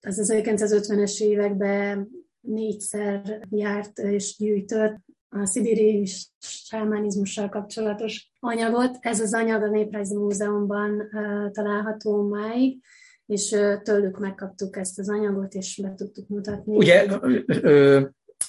az 0.00 0.32
1950-es 0.32 1.20
években 1.20 2.08
négyszer 2.40 3.46
járt 3.50 3.98
és 3.98 4.36
gyűjtött 4.38 4.96
a 5.28 5.46
szibiri 5.46 6.06
sámánizmussal 6.38 7.48
kapcsolatos 7.48 8.32
anyagot. 8.40 8.96
Ez 9.00 9.20
az 9.20 9.34
anyag 9.34 9.62
a 9.62 9.70
Néprajzi 9.70 10.16
Múzeumban 10.16 11.08
található 11.52 12.28
máig, 12.28 12.80
és 13.26 13.48
tőlük 13.82 14.18
megkaptuk 14.18 14.76
ezt 14.76 14.98
az 14.98 15.08
anyagot, 15.08 15.54
és 15.54 15.80
be 15.82 15.94
tudtuk 15.94 16.28
mutatni. 16.28 16.76
Ugye 16.76 17.06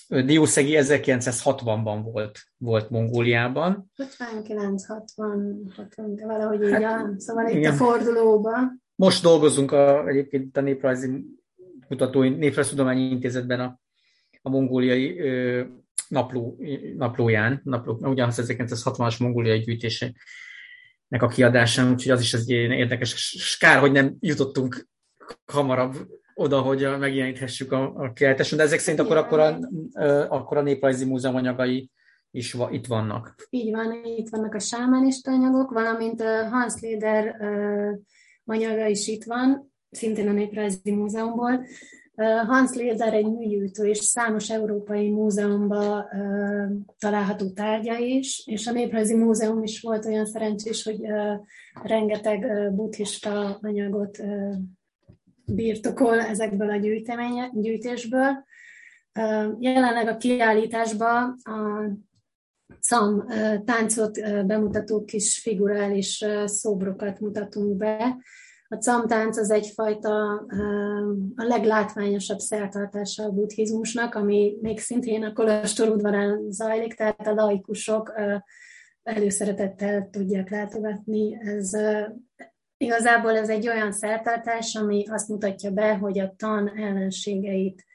Diószegi 0.08 0.78
1960-ban 0.80 2.00
volt, 2.04 2.40
volt 2.58 2.90
Mongóliában. 2.90 3.92
59, 3.98 4.86
60, 4.86 5.74
60 5.76 6.16
de 6.16 6.26
valahogy 6.26 6.64
így, 6.64 6.84
hát, 6.84 7.20
szóval 7.20 7.48
itt 7.48 7.56
igen. 7.56 7.72
a 7.72 7.76
fordulóban. 7.76 8.84
Most 8.96 9.24
dolgozunk 9.24 9.72
a, 9.72 10.08
egyébként 10.08 10.58
a 10.58 10.62
Néprajzi 10.62 11.26
Kutatói 11.88 12.30
Néprajztudományi 12.30 13.10
Intézetben 13.10 13.60
a 13.60 13.81
a 14.42 14.50
mongóliai 14.50 15.20
ö, 15.20 15.64
napló, 16.08 16.58
naplóján, 16.98 17.62
napló, 17.64 17.98
ugyanaz 18.02 18.42
1960-as 18.42 19.20
mongóliai 19.20 19.60
gyűjtésének 19.60 20.16
a 21.20 21.28
kiadásán, 21.28 21.92
úgyhogy 21.92 22.12
az 22.12 22.22
is 22.22 22.34
egy 22.34 22.50
érdekes, 22.50 23.14
és 23.14 23.58
kár, 23.58 23.80
hogy 23.80 23.92
nem 23.92 24.16
jutottunk 24.20 24.88
hamarabb 25.46 25.96
oda, 26.34 26.62
hogy 26.62 26.88
megjeleníthessük 27.00 27.72
a, 27.72 27.94
a 27.96 28.14
kiállításon, 28.14 28.58
de 28.58 28.64
ezek 28.64 28.80
szerint 28.80 29.04
akkor, 29.04 29.18
akkor, 29.18 29.40
a, 29.40 29.60
akkor 30.30 30.58
a 30.58 30.62
Néprajzi 30.62 31.06
Múzeum 31.06 31.36
anyagai 31.36 31.92
is 32.32 32.54
va, 32.54 32.70
itt 32.72 32.88
vannak. 32.88 33.36
Így 33.50 33.72
van, 33.72 34.04
itt 34.04 34.30
vannak 34.30 34.54
a 34.54 34.60
sámánista 34.60 35.32
anyagok, 35.32 35.72
valamint 35.72 36.22
Hans 36.52 36.74
Leder 36.82 37.36
anyaga 38.46 38.88
is 38.88 39.08
itt 39.08 39.24
van, 39.24 39.72
szintén 39.90 40.28
a 40.28 40.32
Néprajzi 40.32 40.92
Múzeumból. 40.92 41.66
Hans 42.48 42.74
Lézer 42.74 43.14
egy 43.14 43.32
műgyűjtő, 43.32 43.86
és 43.86 43.98
számos 43.98 44.50
európai 44.50 45.10
múzeumban 45.10 46.06
található 47.00 47.50
tárgya 47.50 47.98
is, 47.98 48.44
és 48.46 48.68
a 48.68 48.72
Néprajzi 48.72 49.16
Múzeum 49.16 49.64
is 49.64 49.82
volt 49.82 50.06
olyan 50.06 50.26
szerencsés, 50.26 50.84
hogy 50.84 51.00
rengeteg 51.84 52.72
buddhista 52.74 53.58
anyagot 53.62 54.18
birtokol 55.46 56.20
ezekből 56.20 56.70
a 56.70 56.78
gyűjtésből. 57.54 58.44
Jelenleg 59.60 60.08
a 60.08 60.18
kiállításban 60.18 61.36
a 61.44 61.90
szam 62.80 63.26
táncot 63.66 64.46
bemutató 64.46 65.04
kis 65.04 65.40
figurális 65.42 66.26
szobrokat 66.46 67.20
mutatunk 67.20 67.78
be, 67.78 68.18
a 68.72 68.78
camtánc 68.78 69.38
az 69.38 69.52
egyfajta 69.52 70.34
a 71.36 71.44
leglátványosabb 71.44 72.40
szertartása 72.40 73.24
a 73.24 73.32
buddhizmusnak, 73.32 74.16
ami 74.16 74.58
még 74.62 74.80
szintén 74.80 75.24
a 75.24 75.34
Kolostor 75.34 75.90
udvarán 75.90 76.52
zajlik, 76.52 76.94
tehát 76.94 77.28
a 77.28 77.34
laikusok 77.34 78.14
előszeretettel 79.04 80.10
tudják 80.12 80.50
látogatni. 80.50 81.38
Ez 81.42 81.72
igazából 82.78 83.38
ez 83.38 83.50
egy 83.50 83.68
olyan 83.68 83.92
szertartás, 83.92 84.76
ami 84.76 85.06
azt 85.08 85.28
mutatja 85.28 85.72
be, 85.72 85.98
hogy 85.98 86.20
a 86.20 86.34
tan 86.38 86.78
ellenségeit 86.78 87.86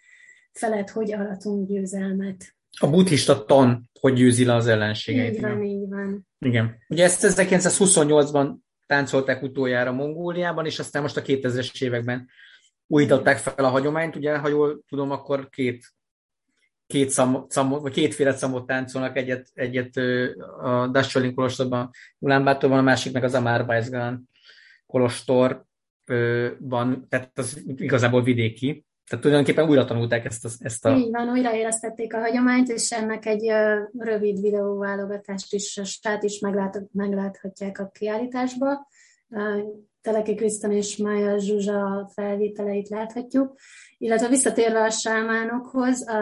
felett 0.52 0.90
hogy 0.90 1.12
aratunk 1.12 1.68
győzelmet. 1.68 2.54
A 2.80 2.90
buddhista 2.90 3.44
tan 3.44 3.90
hogy 4.00 4.14
győzi 4.14 4.44
le 4.44 4.54
az 4.54 4.66
ellenségeit. 4.66 5.34
Így 5.34 5.40
van, 5.40 5.62
így 5.62 5.88
van. 5.88 6.26
Igen. 6.38 6.76
Ugye 6.88 7.04
ezt 7.04 7.26
1928-ban 7.28 8.54
táncolták 8.86 9.42
utoljára 9.42 9.92
Mongóliában, 9.92 10.66
és 10.66 10.78
aztán 10.78 11.02
most 11.02 11.16
a 11.16 11.22
2000-es 11.22 11.82
években 11.82 12.28
újították 12.86 13.38
fel 13.38 13.64
a 13.64 13.68
hagyományt. 13.68 14.16
Ugye, 14.16 14.38
ha 14.38 14.48
jól 14.48 14.80
tudom, 14.88 15.10
akkor 15.10 15.48
két 15.48 15.96
két, 16.86 17.10
szamot, 17.10 17.50
szamot, 17.50 17.82
vagy 17.82 17.92
kétféle 17.92 18.32
szamot 18.32 18.66
táncolnak, 18.66 19.16
egyet, 19.16 19.48
egyet 19.54 19.96
a 20.62 20.86
Dastolin 20.86 21.34
kolostorban, 21.34 21.90
Ulánbátorban, 22.18 22.78
a 22.78 22.82
másik 22.82 23.12
meg 23.12 23.24
az 23.24 23.34
Amár 23.34 23.64
Weizgán 23.68 24.28
kolostorban, 24.86 25.66
tehát 27.08 27.38
az 27.38 27.62
igazából 27.76 28.22
vidéki. 28.22 28.85
Tehát 29.08 29.24
tulajdonképpen 29.24 29.68
újra 29.68 29.84
tanulták 29.84 30.24
ezt 30.24 30.44
a... 30.44 30.48
Ezt 30.58 30.84
a... 30.84 30.96
Így 30.96 31.10
van, 31.10 31.28
újraélesztették 31.28 32.14
a 32.14 32.18
hagyományt, 32.18 32.68
és 32.68 32.90
ennek 32.90 33.26
egy 33.26 33.52
rövid 33.98 34.40
videóválogatást 34.40 35.54
is, 35.54 35.80
stát 35.84 36.22
is 36.22 36.38
meglát, 36.40 36.82
megláthatják 36.92 37.78
a 37.78 37.88
kiállításba. 37.88 38.88
Teleki 40.00 40.34
Krisztán 40.34 40.72
és 40.72 40.96
Mája 40.96 41.38
Zsuzsa 41.38 42.10
felvételeit 42.14 42.88
láthatjuk. 42.88 43.54
Illetve 43.98 44.28
visszatérve 44.28 44.82
a 44.82 44.90
sámánokhoz, 44.90 46.08
a, 46.08 46.20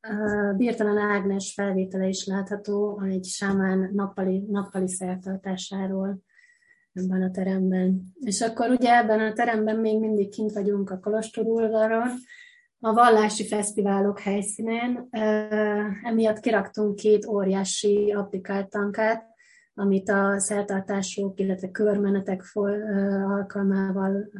a 0.00 0.54
Birtalan 0.56 0.98
Ágnes 0.98 1.52
felvétele 1.52 2.06
is 2.06 2.26
látható 2.26 3.02
egy 3.10 3.24
sámán 3.24 3.90
nappali, 3.92 4.44
nappali 4.48 4.88
szertartásáról 4.88 6.22
ebben 6.92 7.22
a 7.22 7.30
teremben. 7.30 8.02
És 8.20 8.40
akkor 8.40 8.70
ugye 8.70 8.96
ebben 8.96 9.20
a 9.20 9.32
teremben 9.32 9.76
még 9.76 10.00
mindig 10.00 10.30
kint 10.30 10.52
vagyunk 10.52 10.90
a 10.90 10.98
Kolostor 10.98 11.46
oldalon, 11.46 12.08
a 12.82 12.92
vallási 12.92 13.46
fesztiválok 13.46 14.20
helyszínén. 14.20 15.08
Emiatt 16.02 16.40
kiraktunk 16.40 16.96
két 16.96 17.26
óriási 17.26 18.12
applikált 18.16 18.70
tankát, 18.70 19.28
amit 19.74 20.08
a 20.08 20.34
szertartások, 20.38 21.40
illetve 21.40 21.70
körmenetek 21.70 22.42
alkalmával 23.26 24.30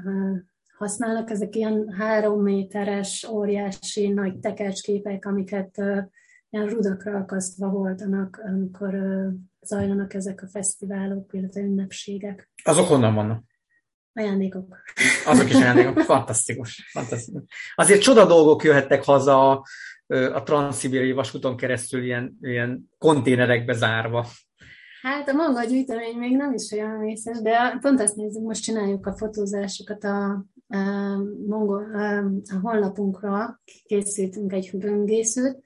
használnak. 0.77 1.31
Ezek 1.31 1.57
ilyen 1.57 1.93
három 1.93 2.43
méteres, 2.43 3.29
óriási, 3.33 4.09
nagy 4.09 4.39
tekercsképek, 4.39 5.25
amiket 5.27 5.77
ilyen 6.51 6.67
rudakra 6.67 7.17
akasztva 7.19 7.69
voltanak, 7.69 8.43
amikor 8.45 8.95
zajlanak 9.61 10.15
ezek 10.15 10.43
a 10.43 10.49
fesztiválok, 10.49 11.33
illetve 11.33 11.61
ünnepségek. 11.61 12.51
Azok 12.65 12.89
honnan 12.89 13.15
vannak? 13.15 13.45
Ajándékok. 14.13 14.77
Azok 15.27 15.49
is 15.49 15.55
ajándékok. 15.55 16.01
Fantasztikus. 16.15 16.89
Fantasztikus. 16.93 17.43
Azért 17.75 18.03
csoda 18.03 18.27
dolgok 18.27 18.65
jöhettek 18.65 19.05
haza 19.05 19.65
a 20.07 20.43
transzibériai 20.43 21.13
vasúton 21.13 21.57
keresztül 21.57 22.03
ilyen, 22.03 22.39
ilyen 22.41 22.91
konténerekbe 22.99 23.73
zárva. 23.73 24.27
Hát 25.03 25.29
a 25.29 25.33
maga 25.33 25.65
gyűjtemény 25.65 26.17
még 26.17 26.37
nem 26.37 26.53
is 26.53 26.73
olyan 26.73 27.01
vészes, 27.01 27.41
de 27.41 27.79
pont 27.81 28.01
azt 28.01 28.17
nézzük, 28.17 28.43
most 28.43 28.63
csináljuk 28.63 29.07
a 29.07 29.17
fotózásokat 29.17 30.05
a, 30.05 30.45
a, 30.69 30.77
a, 31.49 32.19
a 32.53 32.59
honlapunkra, 32.63 33.61
készítünk 33.85 34.53
egy 34.53 34.71
böngészőt, 34.75 35.63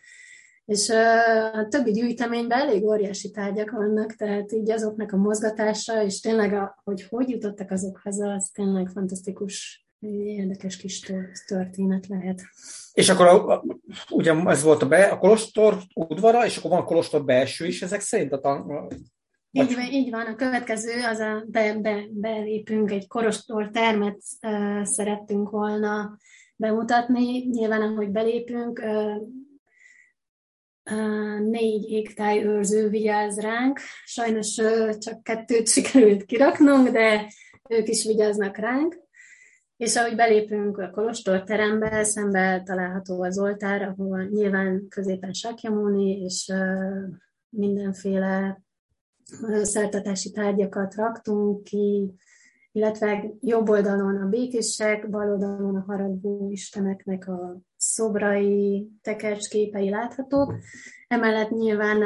és 0.64 0.90
a 1.52 1.68
többi 1.68 1.90
gyűjteményben 1.90 2.60
elég 2.60 2.84
óriási 2.84 3.30
tárgyak 3.30 3.70
vannak, 3.70 4.12
tehát 4.12 4.52
így 4.52 4.70
azoknak 4.70 5.12
a 5.12 5.16
mozgatása, 5.16 6.02
és 6.02 6.20
tényleg, 6.20 6.52
a, 6.52 6.80
hogy 6.84 7.06
hogy 7.08 7.28
jutottak 7.28 7.70
azok 7.70 8.00
haza, 8.02 8.32
az 8.32 8.50
tényleg 8.52 8.88
fantasztikus, 8.88 9.86
érdekes 10.24 10.76
kis 10.76 11.12
történet 11.46 12.06
lehet. 12.06 12.42
És 12.92 13.08
akkor 13.08 13.26
a, 13.26 13.64
ugye 14.10 14.34
ez 14.44 14.62
volt 14.62 14.82
a, 14.82 14.88
be, 14.88 15.04
a 15.04 15.18
kolostor 15.18 15.78
udvara, 15.94 16.44
és 16.44 16.56
akkor 16.56 16.70
van 16.70 16.80
a 16.80 16.84
kolostor 16.84 17.24
belső 17.24 17.66
is 17.66 17.82
ezek 17.82 18.00
szerint? 18.00 18.32
A 18.32 18.40
tan- 18.40 18.66
vagy... 18.66 19.68
Így, 19.68 19.74
van, 19.74 19.84
így 19.84 20.10
van, 20.10 20.26
a 20.26 20.34
következő 20.34 20.92
az 21.10 21.18
a 21.18 21.44
be, 21.46 21.78
be, 21.78 22.04
belépünk, 22.10 22.90
egy 22.90 23.06
korostor 23.06 23.70
termet 23.70 24.18
uh, 24.42 24.82
szerettünk 24.82 25.50
volna 25.50 26.18
bemutatni. 26.56 27.46
Nyilván, 27.46 27.82
ahogy 27.82 28.10
belépünk, 28.10 28.78
uh, 28.84 29.16
négy 31.40 31.90
égtájőrző 31.90 32.88
vigyáz 32.88 33.40
ránk. 33.40 33.78
Sajnos 34.04 34.54
csak 34.98 35.22
kettőt 35.22 35.68
sikerült 35.74 36.24
kiraknunk, 36.24 36.88
de 36.88 37.32
ők 37.68 37.88
is 37.88 38.04
vigyáznak 38.04 38.56
ránk. 38.56 39.02
És 39.76 39.96
ahogy 39.96 40.16
belépünk 40.16 40.78
a 40.78 40.90
kolostor 40.90 41.42
terembe, 41.42 42.04
szembe 42.04 42.62
található 42.64 43.22
az 43.22 43.38
oltár, 43.38 43.82
ahol 43.82 44.24
nyilván 44.24 44.88
középen 44.88 45.32
Sakyamuni 45.32 46.20
és 46.20 46.52
mindenféle 47.48 48.62
szertatási 49.62 50.30
tárgyakat 50.30 50.94
raktunk 50.94 51.62
ki, 51.62 52.14
illetve 52.72 53.30
jobb 53.40 53.68
oldalon 53.68 54.16
a 54.16 54.28
békések, 54.28 55.10
bal 55.10 55.30
oldalon 55.30 55.76
a 55.76 55.84
haragú 55.86 56.50
isteneknek 56.50 57.28
a 57.28 57.56
szobrai, 57.92 58.90
tekercsképei 59.02 59.90
láthatók. 59.90 60.54
Emellett 61.08 61.50
nyilván 61.50 62.02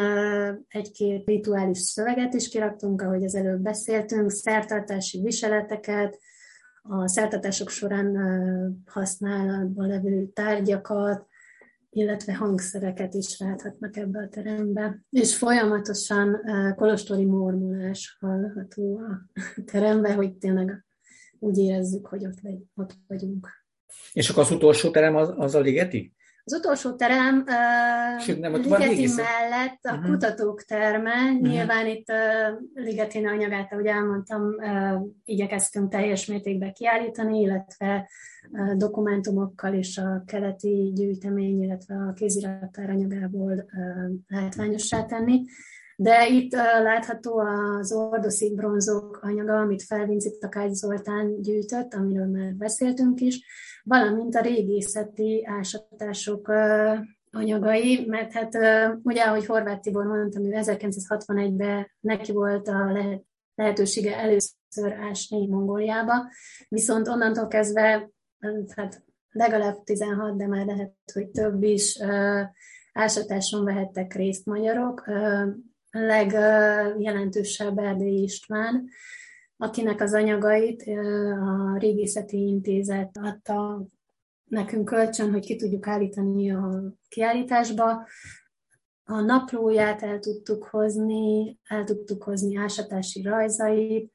egy-két 0.68 1.26
rituális 1.26 1.78
szöveget 1.78 2.34
is 2.34 2.48
kiraktunk, 2.48 3.02
ahogy 3.02 3.24
az 3.24 3.34
előbb 3.34 3.60
beszéltünk, 3.60 4.30
szertartási 4.30 5.22
viseleteket, 5.22 6.18
a 6.82 7.08
szertartások 7.08 7.68
során 7.68 8.16
használatban 8.86 9.88
levő 9.88 10.26
tárgyakat, 10.26 11.26
illetve 11.90 12.34
hangszereket 12.34 13.14
is 13.14 13.38
láthatnak 13.38 13.96
ebbe 13.96 14.18
a 14.18 14.28
terembe. 14.28 15.02
És 15.10 15.36
folyamatosan 15.36 16.40
kolostori 16.76 17.24
mormolás 17.24 18.16
hallható 18.20 18.98
a 18.98 19.28
terembe, 19.64 20.14
hogy 20.14 20.36
tényleg 20.36 20.84
úgy 21.38 21.58
érezzük, 21.58 22.06
hogy 22.06 22.26
ott, 22.26 22.40
legy, 22.40 22.62
ott 22.74 22.94
vagyunk. 23.06 23.57
És 24.12 24.28
akkor 24.28 24.42
az 24.42 24.50
utolsó 24.50 24.90
terem 24.90 25.16
az, 25.16 25.32
az 25.36 25.54
a 25.54 25.60
ligeti? 25.60 26.12
Az 26.44 26.54
utolsó 26.54 26.94
terem 26.94 27.44
uh, 27.46 28.22
Sőt, 28.22 28.38
nem, 28.38 28.54
Ligeti 28.54 29.08
mellett 29.16 29.78
a 29.82 29.92
uh-huh. 29.92 30.10
kutatók 30.10 30.62
terme. 30.62 31.14
Uh-huh. 31.14 31.40
Nyilván 31.40 31.86
itt 31.86 32.08
uh, 32.10 32.84
Ligeti 32.84 33.24
anyagát, 33.24 33.72
ahogy 33.72 33.86
elmondtam, 33.86 34.42
uh, 34.42 35.00
igyekeztünk 35.24 35.90
teljes 35.90 36.26
mértékben 36.26 36.72
kiállítani, 36.72 37.40
illetve 37.40 38.08
uh, 38.50 38.72
dokumentumokkal 38.72 39.74
és 39.74 39.98
a 39.98 40.22
keleti 40.26 40.92
gyűjtemény, 40.94 41.62
illetve 41.62 41.94
a 41.94 42.12
kézirattár 42.12 42.90
anyagából 42.90 43.52
uh, 43.52 44.10
látványossá 44.26 45.04
tenni. 45.04 45.42
De 46.00 46.28
itt 46.28 46.52
látható 46.82 47.38
az 47.38 47.92
ordoszi 47.92 48.54
bronzok 48.54 49.18
anyaga, 49.22 49.60
amit 49.60 49.82
Felvinci 49.82 50.38
Takács 50.38 50.70
Zoltán 50.70 51.40
gyűjtött, 51.40 51.94
amiről 51.94 52.26
már 52.26 52.54
beszéltünk 52.54 53.20
is, 53.20 53.44
valamint 53.84 54.34
a 54.34 54.40
régészeti 54.40 55.46
ásatások 55.46 56.48
anyagai, 57.30 58.04
mert 58.06 58.32
hát 58.32 58.54
ugye, 59.02 59.22
ahogy 59.22 59.46
Horváth 59.46 59.80
Tibor 59.80 60.04
mondtam, 60.04 60.44
ő 60.44 60.50
1961-ben 60.54 61.90
neki 62.00 62.32
volt 62.32 62.68
a 62.68 62.92
lehet, 62.92 63.24
lehetősége 63.54 64.16
először 64.16 64.92
ásni 65.08 65.46
Mongóliába, 65.46 66.30
viszont 66.68 67.08
onnantól 67.08 67.46
kezdve 67.46 68.10
hát 68.74 69.04
legalább 69.30 69.82
16, 69.84 70.36
de 70.36 70.46
már 70.46 70.66
lehet, 70.66 70.92
hogy 71.12 71.28
több 71.28 71.62
is 71.62 71.98
ásatáson 72.92 73.64
vehettek 73.64 74.14
részt 74.14 74.46
magyarok 74.46 75.04
legjelentősebb 75.90 77.78
Erdélyi 77.78 78.22
István, 78.22 78.88
akinek 79.56 80.00
az 80.00 80.14
anyagait 80.14 80.82
a 81.40 81.76
Régészeti 81.78 82.46
Intézet 82.46 83.18
adta 83.20 83.86
nekünk 84.44 84.84
kölcsön, 84.84 85.30
hogy 85.32 85.44
ki 85.44 85.56
tudjuk 85.56 85.86
állítani 85.86 86.50
a 86.50 86.82
kiállításba. 87.08 88.06
A 89.04 89.20
naplóját 89.20 90.02
el 90.02 90.18
tudtuk 90.18 90.64
hozni, 90.64 91.58
el 91.64 91.84
tudtuk 91.84 92.22
hozni 92.22 92.56
ásatási 92.56 93.22
rajzait, 93.22 94.12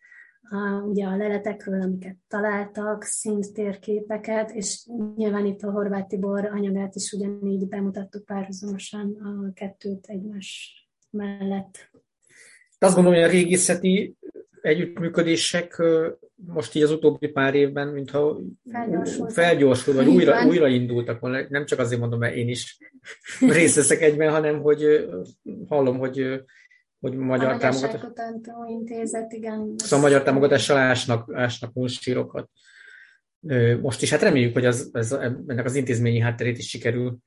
a, 0.49 0.81
ugye 0.81 1.05
a 1.05 1.15
leletekről, 1.15 1.81
amiket 1.81 2.17
találtak, 2.27 3.03
szint 3.03 3.57
és 4.53 4.87
nyilván 5.15 5.45
itt 5.45 5.61
a 5.61 5.71
Horváth 5.71 6.07
Tibor 6.07 6.45
anyagát 6.45 6.95
is 6.95 7.11
ugyanígy 7.11 7.67
bemutattuk 7.67 8.25
párhuzamosan 8.25 9.15
a 9.15 9.53
kettőt 9.53 10.07
egymás 10.07 10.82
mellett. 11.13 11.91
Azt 12.79 12.95
gondolom, 12.95 13.19
hogy 13.19 13.29
a 13.29 13.33
régészeti 13.33 14.15
együttműködések 14.61 15.81
most 16.35 16.75
így 16.75 16.83
az 16.83 16.91
utóbbi 16.91 17.27
pár 17.27 17.55
évben, 17.55 17.87
mintha 17.87 18.39
felgyorsult, 19.27 19.97
vagy 19.97 20.07
újra, 20.07 20.45
újraindultak 20.45 21.19
volna. 21.19 21.45
Nem 21.49 21.65
csak 21.65 21.79
azért 21.79 21.99
mondom, 21.99 22.19
mert 22.19 22.35
én 22.35 22.49
is 22.49 22.77
részt 23.39 23.75
veszek 23.75 24.01
egyben, 24.01 24.31
hanem 24.31 24.61
hogy 24.61 25.09
hallom, 25.67 25.97
hogy 25.97 26.43
hogy 27.03 27.15
magyar 27.15 27.51
a 27.51 27.57
támogatás. 27.57 28.01
Intézet, 28.67 29.33
igen. 29.33 29.73
Szóval 29.77 29.99
magyar 29.99 30.23
támogatással 30.23 30.77
ásnak, 30.77 31.33
ásnak 31.33 31.73
múlsírokat. 31.73 32.49
Most 33.81 34.01
is 34.01 34.09
hát 34.09 34.21
reméljük, 34.21 34.53
hogy 34.53 34.65
az, 34.65 34.89
ez, 34.93 35.11
ennek 35.11 35.65
az 35.65 35.75
intézményi 35.75 36.19
hátterét 36.19 36.57
is 36.57 36.69
sikerül 36.69 37.17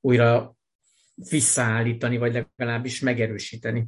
újra 0.00 0.56
visszaállítani, 1.30 2.18
vagy 2.18 2.46
legalábbis 2.56 3.00
megerősíteni. 3.00 3.86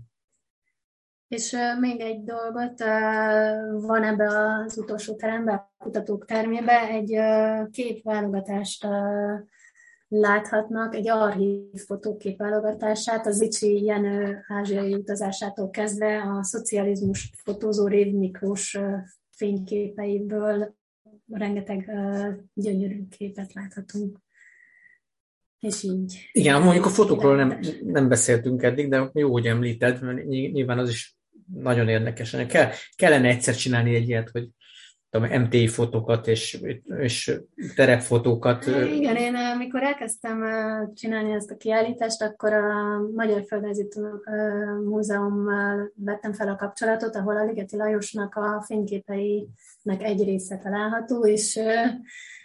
És 1.29 1.57
még 1.81 2.01
egy 2.01 2.23
dolgot, 2.23 2.79
van 3.87 4.05
ebbe 4.05 4.27
az 4.27 4.79
utolsó 4.79 5.17
teremben, 5.17 5.55
a 5.55 5.73
kutatók 5.79 6.25
termébe, 6.25 6.89
egy 6.89 7.17
uh, 7.17 7.71
képválogatást 7.71 8.87
láthatnak 10.13 10.95
egy 10.95 11.09
archív 11.09 11.81
fotókép 11.87 12.39
válogatását, 12.39 13.27
az 13.27 13.41
Icsi 13.41 13.85
Jenő 13.85 14.45
ázsiai 14.49 14.95
utazásától 14.95 15.71
kezdve 15.71 16.23
a 16.23 16.43
szocializmus 16.43 17.33
fotózó 17.45 17.87
Rév 17.87 18.13
Miklós 18.13 18.79
fényképeiből 19.31 20.75
rengeteg 21.27 21.91
gyönyörű 22.55 23.07
képet 23.09 23.53
láthatunk. 23.53 24.19
És 25.61 25.83
így. 25.83 26.29
Igen, 26.33 26.63
mondjuk 26.63 26.85
a 26.87 26.89
fotókról 26.89 27.37
nem, 27.37 27.59
nem 27.83 28.09
beszéltünk 28.09 28.63
eddig, 28.63 28.89
de 28.89 29.11
jó, 29.13 29.33
hogy 29.33 29.47
említed, 29.47 30.03
mert 30.03 30.27
nyilván 30.27 30.79
az 30.79 30.89
is 30.89 31.17
nagyon 31.55 31.89
érdekes. 31.89 32.37
Kell, 32.49 32.71
kellene 32.97 33.29
egyszer 33.29 33.55
csinálni 33.55 33.95
egy 33.95 34.09
ilyet, 34.09 34.31
hogy 34.31 34.49
tudom, 35.11 35.43
MTI 35.43 35.67
fotókat 35.67 36.27
és, 36.27 36.63
és 36.99 37.41
terepfotókat. 37.75 38.67
Igen, 38.67 39.17
én 39.17 39.35
amikor 39.35 39.83
elkezdtem 39.83 40.45
csinálni 40.95 41.33
ezt 41.33 41.51
a 41.51 41.57
kiállítást, 41.57 42.23
akkor 42.23 42.53
a 42.53 43.01
Magyar 43.15 43.45
Földrajzi 43.47 43.89
Múzeummal 44.85 45.93
vettem 45.95 46.33
fel 46.33 46.49
a 46.49 46.57
kapcsolatot, 46.57 47.17
ahol 47.17 47.37
a 47.37 47.45
Ligeti 47.45 47.77
Lajosnak 47.77 48.35
a 48.35 48.65
fényképeinek 48.67 50.03
egy 50.03 50.25
része 50.25 50.59
található, 50.59 51.27
és 51.27 51.59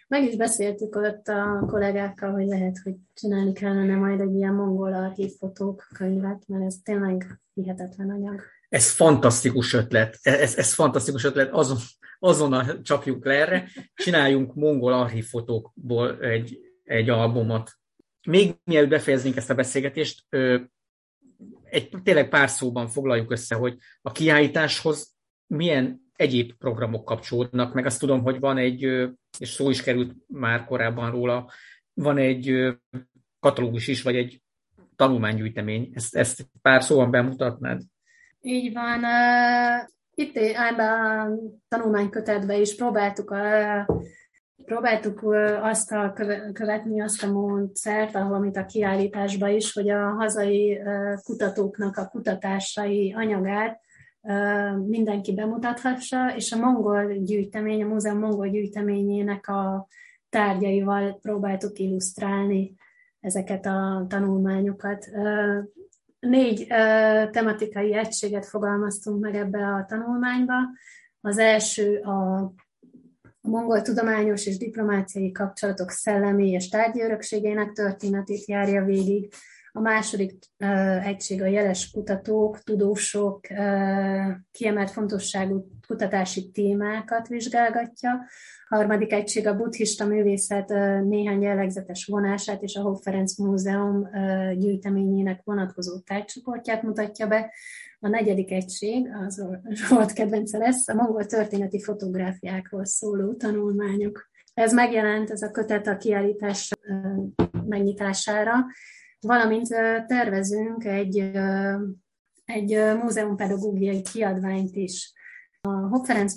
meg 0.07 0.23
is 0.23 0.35
beszéltük 0.35 0.95
ott 0.95 1.27
a 1.27 1.65
kollégákkal, 1.67 2.31
hogy 2.31 2.45
lehet, 2.45 2.77
hogy 2.83 2.93
csinálni 3.13 3.53
kellene 3.53 3.95
majd 3.95 4.19
egy 4.19 4.35
ilyen 4.35 4.53
mongol 4.53 4.93
archívfotók 4.93 5.87
könyvet, 5.93 6.43
mert 6.47 6.65
ez 6.65 6.75
tényleg 6.83 7.41
hihetetlen 7.53 8.09
anyag. 8.09 8.41
Ez 8.69 8.91
fantasztikus 8.91 9.73
ötlet, 9.73 10.17
ez, 10.21 10.57
ez 10.57 10.73
fantasztikus 10.73 11.23
ötlet, 11.23 11.53
azon, 11.53 11.77
azonnal 12.19 12.81
csapjuk 12.81 13.25
le 13.25 13.33
erre, 13.33 13.67
csináljunk 13.93 14.55
mongol 14.55 14.93
archívfotókból 14.93 16.19
egy, 16.19 16.59
egy 16.83 17.09
albumot. 17.09 17.71
Még 18.27 18.55
mielőtt 18.63 18.89
befejeznénk 18.89 19.35
ezt 19.35 19.49
a 19.49 19.55
beszélgetést, 19.55 20.25
egy 21.63 21.89
tényleg 22.03 22.29
pár 22.29 22.49
szóban 22.49 22.87
foglaljuk 22.87 23.31
össze, 23.31 23.55
hogy 23.55 23.77
a 24.01 24.11
kiállításhoz 24.11 25.15
milyen 25.47 26.04
egyéb 26.15 26.53
programok 26.53 27.05
kapcsolódnak, 27.05 27.73
meg 27.73 27.85
azt 27.85 27.99
tudom, 27.99 28.21
hogy 28.21 28.39
van 28.39 28.57
egy, 28.57 28.81
és 29.39 29.49
szó 29.49 29.69
is 29.69 29.83
került 29.83 30.13
már 30.27 30.65
korábban 30.65 31.11
róla, 31.11 31.51
van 31.93 32.17
egy 32.17 32.75
katalógus 33.39 33.87
is, 33.87 34.01
vagy 34.01 34.15
egy 34.15 34.41
tanulmánygyűjtemény. 34.95 35.91
Ezt, 35.93 36.15
ezt 36.15 36.45
pár 36.61 36.83
szóban 36.83 37.11
bemutatnád? 37.11 37.81
Így 38.41 38.73
van. 38.73 39.03
Itt 40.15 40.35
ebben 40.35 40.89
a 40.89 41.29
tanulmánykötetben 41.67 42.61
is 42.61 42.75
próbáltuk 42.75 43.31
a 43.31 43.85
próbáltuk 44.65 45.23
azt 45.61 45.91
a 45.91 46.13
követni 46.53 47.01
azt 47.01 47.23
a 47.23 47.31
módszert, 47.31 48.15
ahol, 48.15 48.33
amit 48.33 48.57
a 48.57 48.65
kiállításban 48.65 49.49
is, 49.49 49.73
hogy 49.73 49.89
a 49.89 50.09
hazai 50.09 50.79
kutatóknak 51.23 51.97
a 51.97 52.07
kutatásai 52.07 53.13
anyagát 53.13 53.79
mindenki 54.85 55.33
bemutathassa, 55.33 56.35
és 56.35 56.51
a 56.51 56.57
mongol 56.57 57.13
gyűjtemény, 57.13 57.83
a 57.83 57.87
múzeum 57.87 58.19
mongol 58.19 58.47
gyűjteményének 58.47 59.47
a 59.47 59.87
tárgyaival 60.29 61.19
próbáltuk 61.21 61.79
illusztrálni 61.79 62.75
ezeket 63.19 63.65
a 63.65 64.05
tanulmányokat. 64.09 65.09
Négy 66.19 66.67
tematikai 67.31 67.93
egységet 67.93 68.45
fogalmaztunk 68.45 69.21
meg 69.21 69.35
ebbe 69.35 69.67
a 69.67 69.85
tanulmányba. 69.87 70.53
Az 71.21 71.37
első 71.37 71.97
a 71.97 72.53
a 73.45 73.47
mongol 73.47 73.81
tudományos 73.81 74.45
és 74.45 74.57
diplomáciai 74.57 75.31
kapcsolatok 75.31 75.89
szellemi 75.89 76.49
és 76.49 76.69
tárgyi 76.69 77.01
örökségének 77.01 77.71
történetét 77.71 78.45
járja 78.45 78.83
végig, 78.83 79.33
a 79.77 79.81
második 79.81 80.33
egység 81.03 81.41
a 81.41 81.45
jeles 81.45 81.91
kutatók, 81.91 82.59
tudósok 82.59 83.39
kiemelt 84.51 84.91
fontosságú 84.91 85.67
kutatási 85.87 86.51
témákat 86.51 87.27
vizsgálgatja. 87.27 88.11
A 88.69 88.75
harmadik 88.75 89.11
egység 89.11 89.47
a 89.47 89.55
buddhista 89.55 90.05
művészet 90.05 90.69
néhány 91.03 91.41
jellegzetes 91.41 92.05
vonását 92.05 92.61
és 92.61 92.75
a 92.75 92.81
Hof 92.81 93.01
Ferenc 93.01 93.37
Múzeum 93.37 94.09
gyűjteményének 94.57 95.41
vonatkozó 95.43 95.99
tárgycsoportját 95.99 96.81
mutatja 96.81 97.27
be. 97.27 97.53
A 97.99 98.07
negyedik 98.07 98.51
egység, 98.51 99.09
az 99.25 99.45
volt 99.89 100.13
kedvence 100.13 100.57
lesz, 100.57 100.87
a 100.87 100.93
mongol 100.93 101.25
történeti 101.25 101.81
fotográfiákról 101.81 102.85
szóló 102.85 103.33
tanulmányok. 103.33 104.29
Ez 104.53 104.73
megjelent, 104.73 105.29
ez 105.29 105.41
a 105.41 105.51
kötet 105.51 105.87
a 105.87 105.97
kiállítás 105.97 106.71
megnyitására, 107.65 108.53
valamint 109.25 109.67
tervezünk 110.07 110.85
egy, 110.85 111.31
egy 112.45 112.77
múzeumpedagógiai 113.01 114.01
kiadványt 114.01 114.75
is. 114.75 115.13
A 115.61 115.87
Hopp 115.87 116.05
Ferenc 116.05 116.33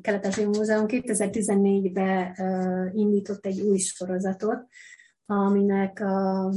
Kelet 0.00 0.44
Múzeum 0.46 0.84
2014-ben 0.88 2.34
indított 2.94 3.46
egy 3.46 3.60
új 3.60 3.78
sorozatot, 3.78 4.66
aminek 5.26 6.00
a, 6.00 6.48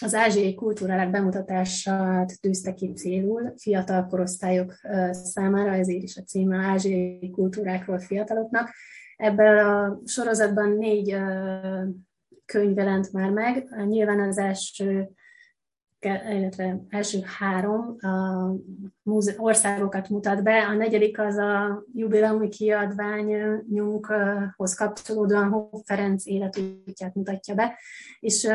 az 0.00 0.14
ázsiai 0.14 0.54
kultúrálák 0.54 1.10
bemutatását 1.10 2.40
tűzte 2.40 2.74
ki 2.74 2.92
célul 2.92 3.52
fiatal 3.56 4.06
korosztályok 4.06 4.74
számára, 5.10 5.74
ezért 5.74 6.02
is 6.02 6.16
a 6.16 6.22
címe 6.22 6.56
Ázsiai 6.56 7.30
kultúrákról 7.30 7.98
fiataloknak. 7.98 8.70
Ebben 9.16 9.66
a 9.66 10.00
sorozatban 10.04 10.70
négy 10.70 11.16
könyv 12.46 12.76
jelent 12.76 13.12
már 13.12 13.30
meg. 13.30 13.68
Nyilván 13.86 14.20
az 14.20 14.38
első 14.38 15.08
illetve 16.30 16.84
első 16.88 17.18
három 17.38 17.96
a 17.98 18.52
országokat 19.36 20.08
mutat 20.08 20.42
be. 20.42 20.66
A 20.66 20.74
negyedik 20.74 21.18
az 21.18 21.36
a 21.36 21.84
jubileumi 21.94 22.48
kiadványunkhoz 22.48 24.74
kapcsolódóan 24.74 25.48
Hoff 25.48 25.82
Ferenc 25.84 26.26
életútját 26.26 27.14
mutatja 27.14 27.54
be, 27.54 27.78
és 28.20 28.48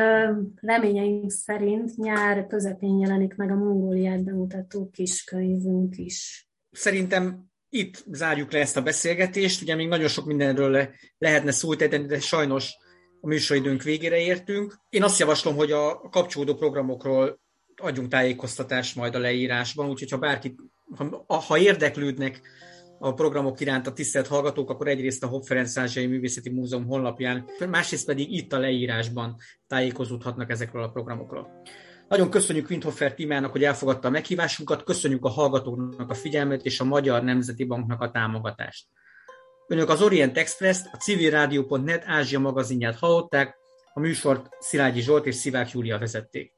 reményeink 0.54 1.30
szerint 1.30 1.96
nyár 1.96 2.46
közepén 2.46 2.98
jelenik 2.98 3.34
meg 3.34 3.50
a 3.50 3.54
Mongóliát 3.54 4.24
bemutató 4.24 4.90
kiskönyvünk 4.90 5.96
is. 5.96 6.48
Szerintem 6.70 7.50
itt 7.68 8.04
zárjuk 8.10 8.52
le 8.52 8.58
ezt 8.58 8.76
a 8.76 8.82
beszélgetést. 8.82 9.62
Ugye 9.62 9.74
még 9.74 9.88
nagyon 9.88 10.08
sok 10.08 10.26
mindenről 10.26 10.70
le, 10.70 10.90
lehetne 11.18 11.50
szót 11.50 11.82
de 12.06 12.20
sajnos 12.20 12.76
a 13.24 13.26
műsoridőnk 13.26 13.82
végére 13.82 14.18
értünk. 14.18 14.78
Én 14.88 15.02
azt 15.02 15.18
javaslom, 15.18 15.56
hogy 15.56 15.72
a 15.72 16.00
kapcsolódó 16.10 16.54
programokról 16.54 17.40
adjunk 17.76 18.08
tájékoztatást 18.08 18.96
majd 18.96 19.14
a 19.14 19.18
leírásban, 19.18 19.88
úgyhogy 19.88 20.10
ha 20.10 20.18
bárki, 20.18 20.54
ha, 21.26 21.40
ha 21.40 21.58
érdeklődnek 21.58 22.40
a 22.98 23.14
programok 23.14 23.60
iránt 23.60 23.86
a 23.86 23.92
tisztelt 23.92 24.26
hallgatók, 24.26 24.70
akkor 24.70 24.88
egyrészt 24.88 25.22
a 25.22 25.26
Hopp 25.26 25.42
Ferenc 25.42 25.76
Ázsiai 25.76 26.06
Művészeti 26.06 26.50
Múzeum 26.50 26.86
honlapján, 26.86 27.44
másrészt 27.70 28.06
pedig 28.06 28.32
itt 28.32 28.52
a 28.52 28.58
leírásban 28.58 29.36
tájékozódhatnak 29.66 30.50
ezekről 30.50 30.82
a 30.82 30.90
programokról. 30.90 31.62
Nagyon 32.08 32.30
köszönjük 32.30 32.70
Windhofer 32.70 33.14
Timának, 33.14 33.52
hogy 33.52 33.64
elfogadta 33.64 34.08
a 34.08 34.10
meghívásunkat, 34.10 34.82
köszönjük 34.82 35.24
a 35.24 35.28
hallgatóknak 35.28 36.10
a 36.10 36.14
figyelmet 36.14 36.64
és 36.64 36.80
a 36.80 36.84
Magyar 36.84 37.22
Nemzeti 37.22 37.64
Banknak 37.64 38.00
a 38.00 38.10
támogatást. 38.10 38.86
Önök 39.66 39.88
az 39.88 40.02
Orient 40.02 40.38
Express-t, 40.38 40.88
a 40.92 40.96
civilrádió.net 40.96 42.04
Ázsia 42.06 42.38
magazinját 42.38 42.98
hallották, 42.98 43.56
a 43.92 44.00
műsort 44.00 44.48
Szilágyi 44.60 45.00
Zsolt 45.00 45.26
és 45.26 45.34
Szivák 45.34 45.70
Júlia 45.70 45.98
vezették. 45.98 46.52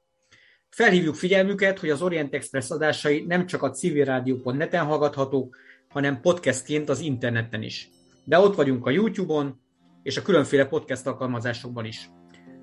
Felhívjuk 0.70 1.14
figyelmüket, 1.14 1.78
hogy 1.78 1.90
az 1.90 2.02
Orient 2.02 2.34
Express 2.34 2.70
adásai 2.70 3.24
nem 3.26 3.46
csak 3.46 3.62
a 3.62 3.70
civilrádió.net-en 3.70 4.84
hallgathatók, 4.84 5.56
hanem 5.88 6.20
podcastként 6.20 6.88
az 6.88 7.00
interneten 7.00 7.62
is. 7.62 7.88
De 8.24 8.38
ott 8.38 8.54
vagyunk 8.54 8.86
a 8.86 8.90
YouTube-on 8.90 9.60
és 10.02 10.16
a 10.16 10.22
különféle 10.22 10.66
podcast 10.66 11.06
alkalmazásokban 11.06 11.84
is. 11.84 12.10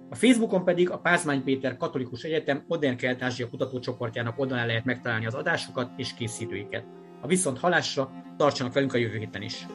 A 0.10 0.16
Facebookon 0.16 0.64
pedig 0.64 0.90
a 0.90 0.98
Pázmány 0.98 1.44
Péter 1.44 1.78
Katolikus 1.78 2.24
Egyetem 2.24 2.64
Modern 2.68 2.98
Kelet-Ázsia 2.98 3.50
kutatócsoportjának 3.50 4.40
oldalán 4.40 4.68
lehet 4.68 4.86
megtalálni 4.86 5.26
az 5.26 5.34
adásokat 5.34 5.92
és 5.98 6.14
készítőiket. 6.14 6.86
A 7.22 7.28
viszont 7.28 7.60
halásra 7.60 8.12
tartsanak 8.38 8.74
velünk 8.74 8.94
a 8.94 8.98
jövő 8.98 9.18
héten 9.18 9.42
is! 9.42 9.66